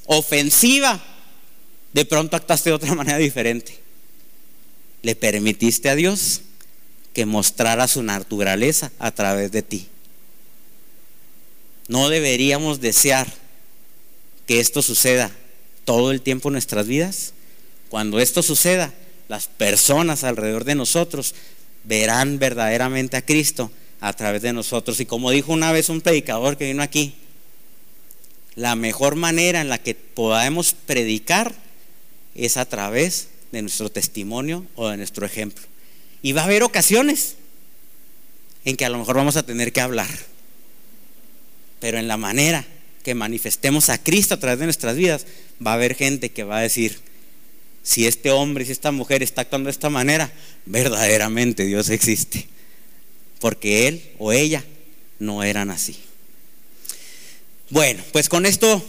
ofensiva, 0.05 1.01
de 1.93 2.05
pronto 2.05 2.35
actuaste 2.35 2.69
de 2.69 2.75
otra 2.75 2.95
manera 2.95 3.17
diferente. 3.17 3.79
Le 5.01 5.15
permitiste 5.15 5.89
a 5.89 5.95
Dios 5.95 6.41
que 7.13 7.25
mostrara 7.25 7.87
su 7.87 8.03
naturaleza 8.03 8.91
a 8.99 9.11
través 9.11 9.51
de 9.51 9.61
ti. 9.61 9.87
No 11.91 12.07
deberíamos 12.07 12.79
desear 12.79 13.27
que 14.47 14.61
esto 14.61 14.81
suceda 14.81 15.29
todo 15.83 16.11
el 16.11 16.21
tiempo 16.21 16.47
en 16.47 16.53
nuestras 16.53 16.87
vidas. 16.87 17.33
Cuando 17.89 18.21
esto 18.21 18.41
suceda, 18.41 18.93
las 19.27 19.47
personas 19.47 20.23
alrededor 20.23 20.63
de 20.63 20.75
nosotros 20.75 21.35
verán 21.83 22.39
verdaderamente 22.39 23.17
a 23.17 23.25
Cristo 23.25 23.73
a 23.99 24.13
través 24.13 24.41
de 24.41 24.53
nosotros. 24.53 25.01
Y 25.01 25.05
como 25.05 25.31
dijo 25.31 25.51
una 25.51 25.73
vez 25.73 25.89
un 25.89 25.99
predicador 25.99 26.55
que 26.55 26.67
vino 26.67 26.81
aquí, 26.81 27.13
la 28.55 28.77
mejor 28.77 29.17
manera 29.17 29.59
en 29.59 29.67
la 29.67 29.77
que 29.77 29.93
podamos 29.93 30.73
predicar 30.73 31.53
es 32.35 32.55
a 32.55 32.63
través 32.63 33.27
de 33.51 33.63
nuestro 33.63 33.91
testimonio 33.91 34.65
o 34.75 34.87
de 34.87 34.95
nuestro 34.95 35.25
ejemplo. 35.25 35.65
Y 36.21 36.31
va 36.31 36.43
a 36.43 36.45
haber 36.45 36.63
ocasiones 36.63 37.35
en 38.63 38.77
que 38.77 38.85
a 38.85 38.89
lo 38.89 38.97
mejor 38.97 39.17
vamos 39.17 39.35
a 39.35 39.43
tener 39.43 39.73
que 39.73 39.81
hablar 39.81 40.31
pero 41.82 41.97
en 41.97 42.07
la 42.07 42.15
manera 42.15 42.63
que 43.03 43.15
manifestemos 43.15 43.89
a 43.89 44.01
Cristo 44.01 44.36
a 44.36 44.39
través 44.39 44.59
de 44.59 44.65
nuestras 44.65 44.95
vidas, 44.95 45.25
va 45.65 45.71
a 45.71 45.73
haber 45.73 45.95
gente 45.95 46.29
que 46.29 46.43
va 46.43 46.59
a 46.59 46.61
decir, 46.61 46.99
si 47.84 48.05
este 48.05 48.29
hombre, 48.32 48.63
si 48.63 48.71
esta 48.71 48.91
mujer 48.91 49.23
está 49.23 49.41
actuando 49.41 49.67
de 49.67 49.71
esta 49.71 49.89
manera, 49.89 50.32
verdaderamente 50.65 51.65
Dios 51.65 51.89
existe. 51.89 52.47
Porque 53.39 53.88
él 53.88 54.03
o 54.19 54.32
ella 54.32 54.63
no 55.17 55.43
eran 55.43 55.71
así. 55.71 55.97
Bueno, 57.71 58.03
pues 58.11 58.29
con 58.29 58.45
esto 58.45 58.84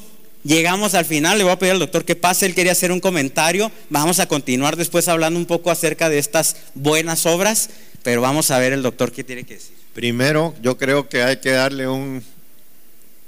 llegamos 0.45 0.93
al 0.93 1.07
final. 1.07 1.39
Le 1.39 1.45
voy 1.45 1.55
a 1.55 1.59
pedir 1.59 1.73
al 1.73 1.79
doctor 1.79 2.05
que 2.05 2.17
pase. 2.17 2.45
Él 2.45 2.55
quería 2.55 2.73
hacer 2.73 2.93
un 2.93 3.01
comentario. 3.01 3.73
Vamos 3.89 4.19
a 4.19 4.27
continuar 4.27 4.77
después 4.77 5.09
hablando 5.09 5.39
un 5.39 5.47
poco 5.47 5.71
acerca 5.71 6.11
de 6.11 6.19
estas 6.19 6.57
buenas 6.75 7.25
obras. 7.25 7.71
Pero 8.03 8.21
vamos 8.21 8.51
a 8.51 8.59
ver 8.59 8.75
el 8.75 8.83
doctor 8.83 9.13
qué 9.13 9.25
tiene 9.25 9.45
que 9.45 9.55
decir. 9.55 9.73
Primero, 9.95 10.55
yo 10.61 10.77
creo 10.77 11.09
que 11.09 11.23
hay 11.23 11.39
que 11.39 11.51
darle 11.51 11.89
un 11.89 12.23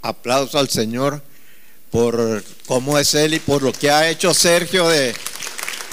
aplauso 0.04 0.58
al 0.58 0.68
Señor 0.68 1.22
por 1.90 2.44
cómo 2.66 2.98
es 2.98 3.14
Él 3.14 3.34
y 3.34 3.38
por 3.40 3.62
lo 3.62 3.72
que 3.72 3.90
ha 3.90 4.10
hecho 4.10 4.34
Sergio 4.34 4.86
de 4.88 5.14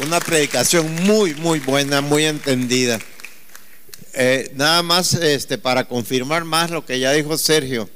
una 0.03 0.19
predicación 0.19 0.93
muy, 1.03 1.33
muy 1.35 1.59
buena, 1.59 2.01
muy 2.01 2.25
entendida. 2.25 2.99
Eh, 4.13 4.51
nada 4.55 4.83
más 4.83 5.13
este, 5.13 5.57
para 5.57 5.87
confirmar 5.87 6.43
más 6.43 6.69
lo 6.71 6.85
que 6.85 6.99
ya 6.99 7.13
dijo 7.13 7.37
Sergio. 7.37 7.89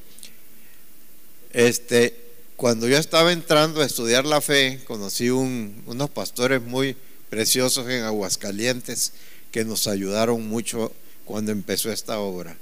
Este, 1.52 2.16
cuando 2.56 2.88
yo 2.88 2.98
estaba 2.98 3.34
entrando 3.34 3.82
a 3.82 3.86
estudiar 3.86 4.26
la 4.26 4.40
fe, 4.40 4.80
conocí 4.88 5.30
unos 5.30 6.10
pastores 6.12 6.62
muy 6.62 6.96
preciosos 7.30 7.90
en 7.90 8.04
Aguascalientes 8.04 9.12
que 9.52 9.66
nos 9.66 9.88
ayudaron 9.88 10.48
mucho 10.48 10.94
cuando 11.26 11.52
empezó 11.52 11.92
esta 11.92 12.20
obra. 12.20 12.56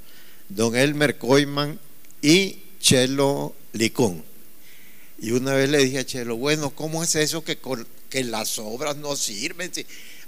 Don 0.48 0.74
Elmer 0.74 1.18
Koyman 1.18 1.78
y 2.20 2.63
Chelo 2.84 3.54
Licón. 3.72 4.22
Y 5.18 5.30
una 5.30 5.54
vez 5.54 5.70
le 5.70 5.78
dije 5.78 6.00
a 6.00 6.04
Chelo, 6.04 6.36
bueno, 6.36 6.68
¿cómo 6.68 7.02
es 7.02 7.14
eso 7.14 7.42
que, 7.42 7.58
que 8.10 8.24
las 8.24 8.58
obras 8.58 8.96
no 8.96 9.16
sirven? 9.16 9.72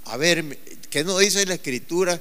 A 0.05 0.17
ver, 0.17 0.57
¿qué 0.89 1.03
no 1.03 1.19
dice 1.19 1.45
la 1.45 1.53
escritura? 1.53 2.19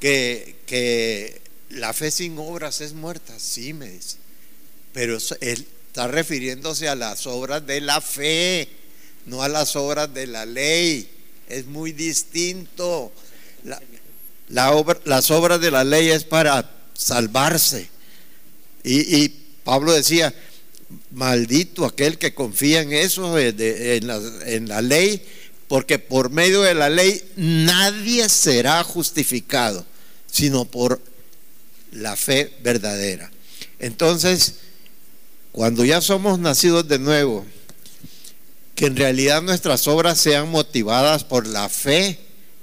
Que, 0.00 0.56
que 0.66 1.40
la 1.70 1.94
fe 1.94 2.10
sin 2.10 2.38
obras 2.38 2.82
es 2.82 2.92
muerta. 2.92 3.38
Sí, 3.38 3.72
me 3.72 3.88
dice. 3.88 4.18
Pero 4.92 5.16
él 5.40 5.66
está 5.86 6.08
refiriéndose 6.08 6.88
a 6.88 6.94
las 6.94 7.26
obras 7.26 7.66
de 7.66 7.80
la 7.80 8.02
fe, 8.02 8.68
no 9.24 9.42
a 9.42 9.48
las 9.48 9.76
obras 9.76 10.12
de 10.12 10.26
la 10.26 10.44
ley. 10.44 11.08
Es 11.48 11.64
muy 11.64 11.92
distinto. 11.92 13.10
La, 14.50 14.72
obra, 14.72 15.00
las 15.06 15.30
obras 15.30 15.58
de 15.58 15.70
la 15.70 15.84
ley 15.84 16.10
es 16.10 16.24
para 16.24 16.70
salvarse. 16.92 17.88
Y, 18.82 19.24
y 19.24 19.43
Pablo 19.64 19.92
decía, 19.92 20.34
maldito 21.10 21.84
aquel 21.84 22.18
que 22.18 22.34
confía 22.34 22.82
en 22.82 22.92
eso, 22.92 23.38
en, 23.38 24.06
la, 24.06 24.18
la 24.18 24.82
ley, 24.82 25.24
porque 25.66 25.98
por 25.98 26.30
medio 26.30 26.62
de 26.62 26.74
la 26.74 26.90
ley 26.90 27.22
nadie 27.36 28.28
será 28.28 28.84
justificado, 28.84 29.84
sino 30.30 30.66
por 30.66 31.00
la 31.92 32.16
fe 32.16 32.52
verdadera. 32.62 33.30
Entonces, 33.78 34.56
cuando 35.52 35.84
ya 35.84 36.00
somos 36.00 36.38
nacidos 36.38 36.86
de 36.88 36.98
nuevo, 36.98 37.44
que 38.74 38.86
en 38.86 38.96
realidad 38.96 39.42
nuestras 39.42 39.86
obras 39.86 40.20
sean 40.20 40.50
motivadas 40.50 41.24
por 41.24 41.46
la 41.46 41.68
fe 41.68 42.18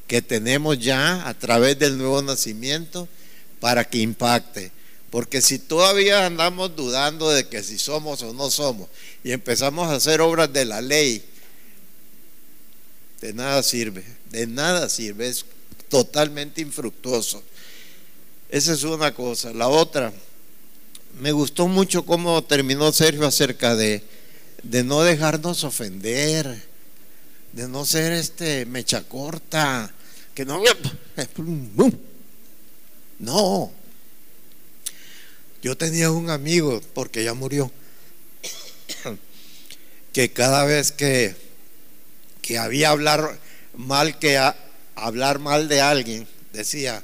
que 0.07 0.21
tenemos 0.21 0.77
ya 0.77 1.27
a 1.27 1.33
través 1.33 1.79
del 1.79 1.97
nuevo 1.97 2.21
nacimiento 2.21 3.07
para 3.61 3.85
que 3.85 3.99
impacte. 3.99 4.71
Porque 5.11 5.41
si 5.41 5.59
todavía 5.59 6.25
andamos 6.25 6.73
dudando 6.73 7.29
de 7.29 7.45
que 7.45 7.61
si 7.63 7.77
somos 7.77 8.21
o 8.23 8.33
no 8.33 8.49
somos 8.49 8.87
y 9.25 9.33
empezamos 9.33 9.89
a 9.89 9.95
hacer 9.95 10.21
obras 10.21 10.51
de 10.53 10.63
la 10.63 10.81
ley, 10.81 11.21
de 13.19 13.33
nada 13.33 13.61
sirve, 13.61 14.05
de 14.31 14.47
nada 14.47 14.87
sirve, 14.87 15.27
es 15.27 15.45
totalmente 15.89 16.61
infructuoso. 16.61 17.43
Esa 18.49 18.71
es 18.71 18.83
una 18.83 19.13
cosa. 19.13 19.51
La 19.51 19.67
otra, 19.67 20.13
me 21.19 21.33
gustó 21.33 21.67
mucho 21.67 22.05
cómo 22.05 22.41
terminó 22.45 22.93
Sergio 22.93 23.27
acerca 23.27 23.75
de, 23.75 24.01
de 24.63 24.83
no 24.85 25.03
dejarnos 25.03 25.65
ofender, 25.65 26.63
de 27.51 27.67
no 27.67 27.85
ser 27.85 28.13
este 28.13 28.65
mecha 28.65 29.03
corta, 29.03 29.93
que 30.33 30.45
no... 30.45 30.61
No. 33.19 33.71
Yo 35.61 35.77
tenía 35.77 36.11
un 36.11 36.29
amigo, 36.29 36.81
porque 36.93 37.23
ya 37.23 37.33
murió, 37.33 37.71
que 40.13 40.31
cada 40.31 40.65
vez 40.65 40.91
que, 40.91 41.35
que 42.41 42.57
había 42.57 42.89
hablar 42.89 43.39
mal 43.75 44.19
que 44.19 44.39
hablar 44.95 45.39
mal 45.39 45.67
de 45.67 45.81
alguien, 45.81 46.27
decía, 46.51 47.03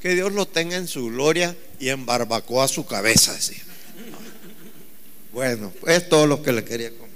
que 0.00 0.14
Dios 0.14 0.32
lo 0.32 0.46
tenga 0.46 0.76
en 0.76 0.88
su 0.88 1.06
gloria 1.06 1.56
y 1.80 1.88
en 1.88 2.06
barbacoa 2.06 2.68
su 2.68 2.86
cabeza. 2.86 3.32
Decía. 3.32 3.62
Bueno, 5.32 5.72
es 5.86 6.08
todo 6.08 6.26
lo 6.26 6.42
que 6.42 6.52
le 6.52 6.64
quería 6.64 6.90
comer. 6.90 7.08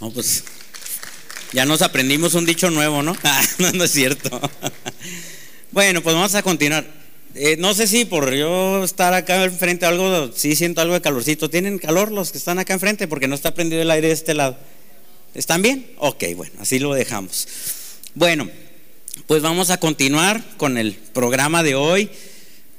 No, 0.00 0.10
pues 0.10 0.44
ya 1.52 1.64
nos 1.64 1.82
aprendimos 1.82 2.34
un 2.34 2.46
dicho 2.46 2.70
nuevo, 2.70 3.02
¿no? 3.02 3.16
No, 3.58 3.72
no 3.72 3.84
es 3.84 3.90
cierto. 3.90 4.40
Bueno, 5.72 6.02
pues 6.02 6.14
vamos 6.14 6.34
a 6.34 6.42
continuar. 6.42 6.86
Eh, 7.40 7.56
no 7.56 7.72
sé 7.72 7.86
si 7.86 8.04
por 8.04 8.34
yo 8.34 8.82
estar 8.82 9.14
acá 9.14 9.44
enfrente 9.44 9.86
algo, 9.86 10.32
sí 10.34 10.56
siento 10.56 10.80
algo 10.80 10.94
de 10.94 11.00
calorcito. 11.00 11.48
¿Tienen 11.48 11.78
calor 11.78 12.10
los 12.10 12.32
que 12.32 12.38
están 12.38 12.58
acá 12.58 12.74
enfrente? 12.74 13.06
Porque 13.06 13.28
no 13.28 13.36
está 13.36 13.54
prendido 13.54 13.80
el 13.80 13.92
aire 13.92 14.08
de 14.08 14.14
este 14.14 14.34
lado. 14.34 14.56
¿Están 15.36 15.62
bien? 15.62 15.86
Ok, 15.98 16.24
bueno, 16.34 16.54
así 16.58 16.80
lo 16.80 16.92
dejamos. 16.94 17.46
Bueno, 18.16 18.50
pues 19.28 19.40
vamos 19.40 19.70
a 19.70 19.78
continuar 19.78 20.42
con 20.56 20.78
el 20.78 20.94
programa 20.94 21.62
de 21.62 21.76
hoy. 21.76 22.10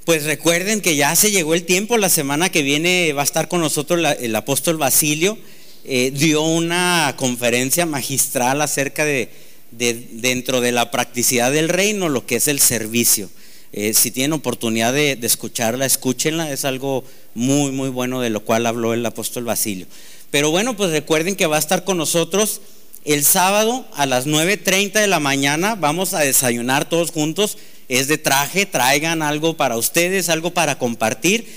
Pues 0.04 0.26
recuerden 0.26 0.82
que 0.82 0.98
ya 0.98 1.16
se 1.16 1.32
llegó 1.32 1.54
el 1.54 1.64
tiempo, 1.64 1.98
la 1.98 2.10
semana 2.10 2.50
que 2.50 2.62
viene 2.62 3.14
va 3.14 3.22
a 3.22 3.26
estar 3.26 3.48
con 3.48 3.62
nosotros 3.62 4.06
el 4.20 4.36
apóstol 4.36 4.76
Basilio. 4.76 5.38
Eh, 5.86 6.12
dio 6.14 6.42
una 6.42 7.16
conferencia 7.16 7.86
magistral 7.86 8.62
acerca 8.62 9.06
de, 9.06 9.30
dentro 9.72 10.60
de 10.60 10.74
la 10.74 10.92
practicidad 10.92 11.50
del 11.50 11.70
reino, 11.70 12.10
lo 12.10 12.26
que 12.26 12.36
es 12.36 12.50
el 12.50 12.60
servicio. 12.60 13.30
Eh, 13.72 13.94
si 13.94 14.12
tienen 14.12 14.34
oportunidad 14.34 14.94
de, 14.94 15.18
escucharla, 15.22 15.86
escúchenla, 15.86 16.52
es 16.52 16.66
algo 16.66 17.04
muy, 17.36 17.72
muy 17.72 17.90
bueno 17.90 18.20
de 18.20 18.32
lo 18.32 18.44
cual 18.44 18.66
habló 18.66 18.94
el 18.94 19.06
apóstol 19.06 19.44
Basilio. 19.44 19.86
Pero 20.32 20.52
bueno, 20.52 20.76
pues 20.76 20.92
recuerden 20.92 21.36
que 21.36 21.46
va 21.46 21.58
a 21.58 21.60
estar 21.60 21.84
con 21.84 21.98
nosotros 21.98 22.62
el 23.06 23.24
sábado 23.24 23.86
a 23.94 24.06
las 24.06 24.28
9.30 24.28 24.94
de 24.94 25.08
la 25.08 25.20
mañana, 25.20 25.76
vamos 25.76 26.14
a 26.14 26.20
desayunar 26.20 26.90
todos 26.90 27.12
juntos, 27.12 27.58
es 27.88 28.08
de 28.08 28.18
traje, 28.18 28.66
traigan 28.66 29.22
algo 29.22 29.56
para 29.56 29.78
ustedes, 29.78 30.30
algo 30.30 30.52
para 30.52 30.78
compartir. 30.78 31.48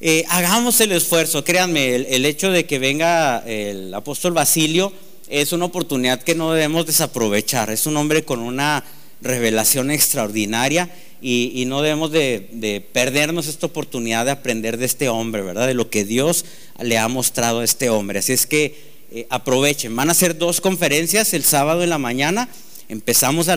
Eh, 0.00 0.24
hagamos 0.28 0.80
el 0.80 0.92
esfuerzo, 0.92 1.42
créanme, 1.42 1.94
el, 1.94 2.26
hecho 2.26 2.50
de 2.50 2.66
que 2.66 2.78
venga 2.78 3.38
el 3.46 3.92
apóstol 3.94 4.32
Basilio 4.32 4.92
es 5.28 5.52
una 5.52 5.64
oportunidad 5.64 6.22
que 6.22 6.34
no 6.34 6.52
debemos 6.52 6.86
desaprovechar, 6.86 7.70
es 7.70 7.86
un 7.86 7.96
hombre 7.96 8.24
con 8.24 8.40
una 8.40 8.84
revelación 9.22 9.90
extraordinaria 9.90 10.90
y, 11.20 11.64
no 11.66 11.82
debemos 11.82 12.12
de, 12.12 12.86
perdernos 12.92 13.46
esta 13.46 13.66
oportunidad 13.66 14.24
de 14.24 14.32
aprender 14.32 14.76
de 14.76 14.86
este 14.86 15.08
hombre, 15.08 15.42
¿verdad? 15.42 15.66
De 15.66 15.74
lo 15.74 15.90
que 15.90 16.04
Dios 16.04 16.44
le 16.80 16.98
ha 16.98 17.08
mostrado 17.08 17.60
a 17.60 17.64
este 17.64 17.88
hombre. 17.90 18.18
Así 18.18 18.32
es 18.32 18.46
que 18.46 18.74
eh, 19.12 19.26
aprovechen, 19.30 19.94
van 19.94 20.10
a 20.10 20.14
ser 20.14 20.36
dos 20.36 20.60
conferencias 20.60 21.32
el 21.32 21.44
sábado 21.44 21.82
en 21.82 21.90
la 21.90 21.98
mañana, 21.98 22.48
empezamos 22.88 23.48
a 23.48 23.54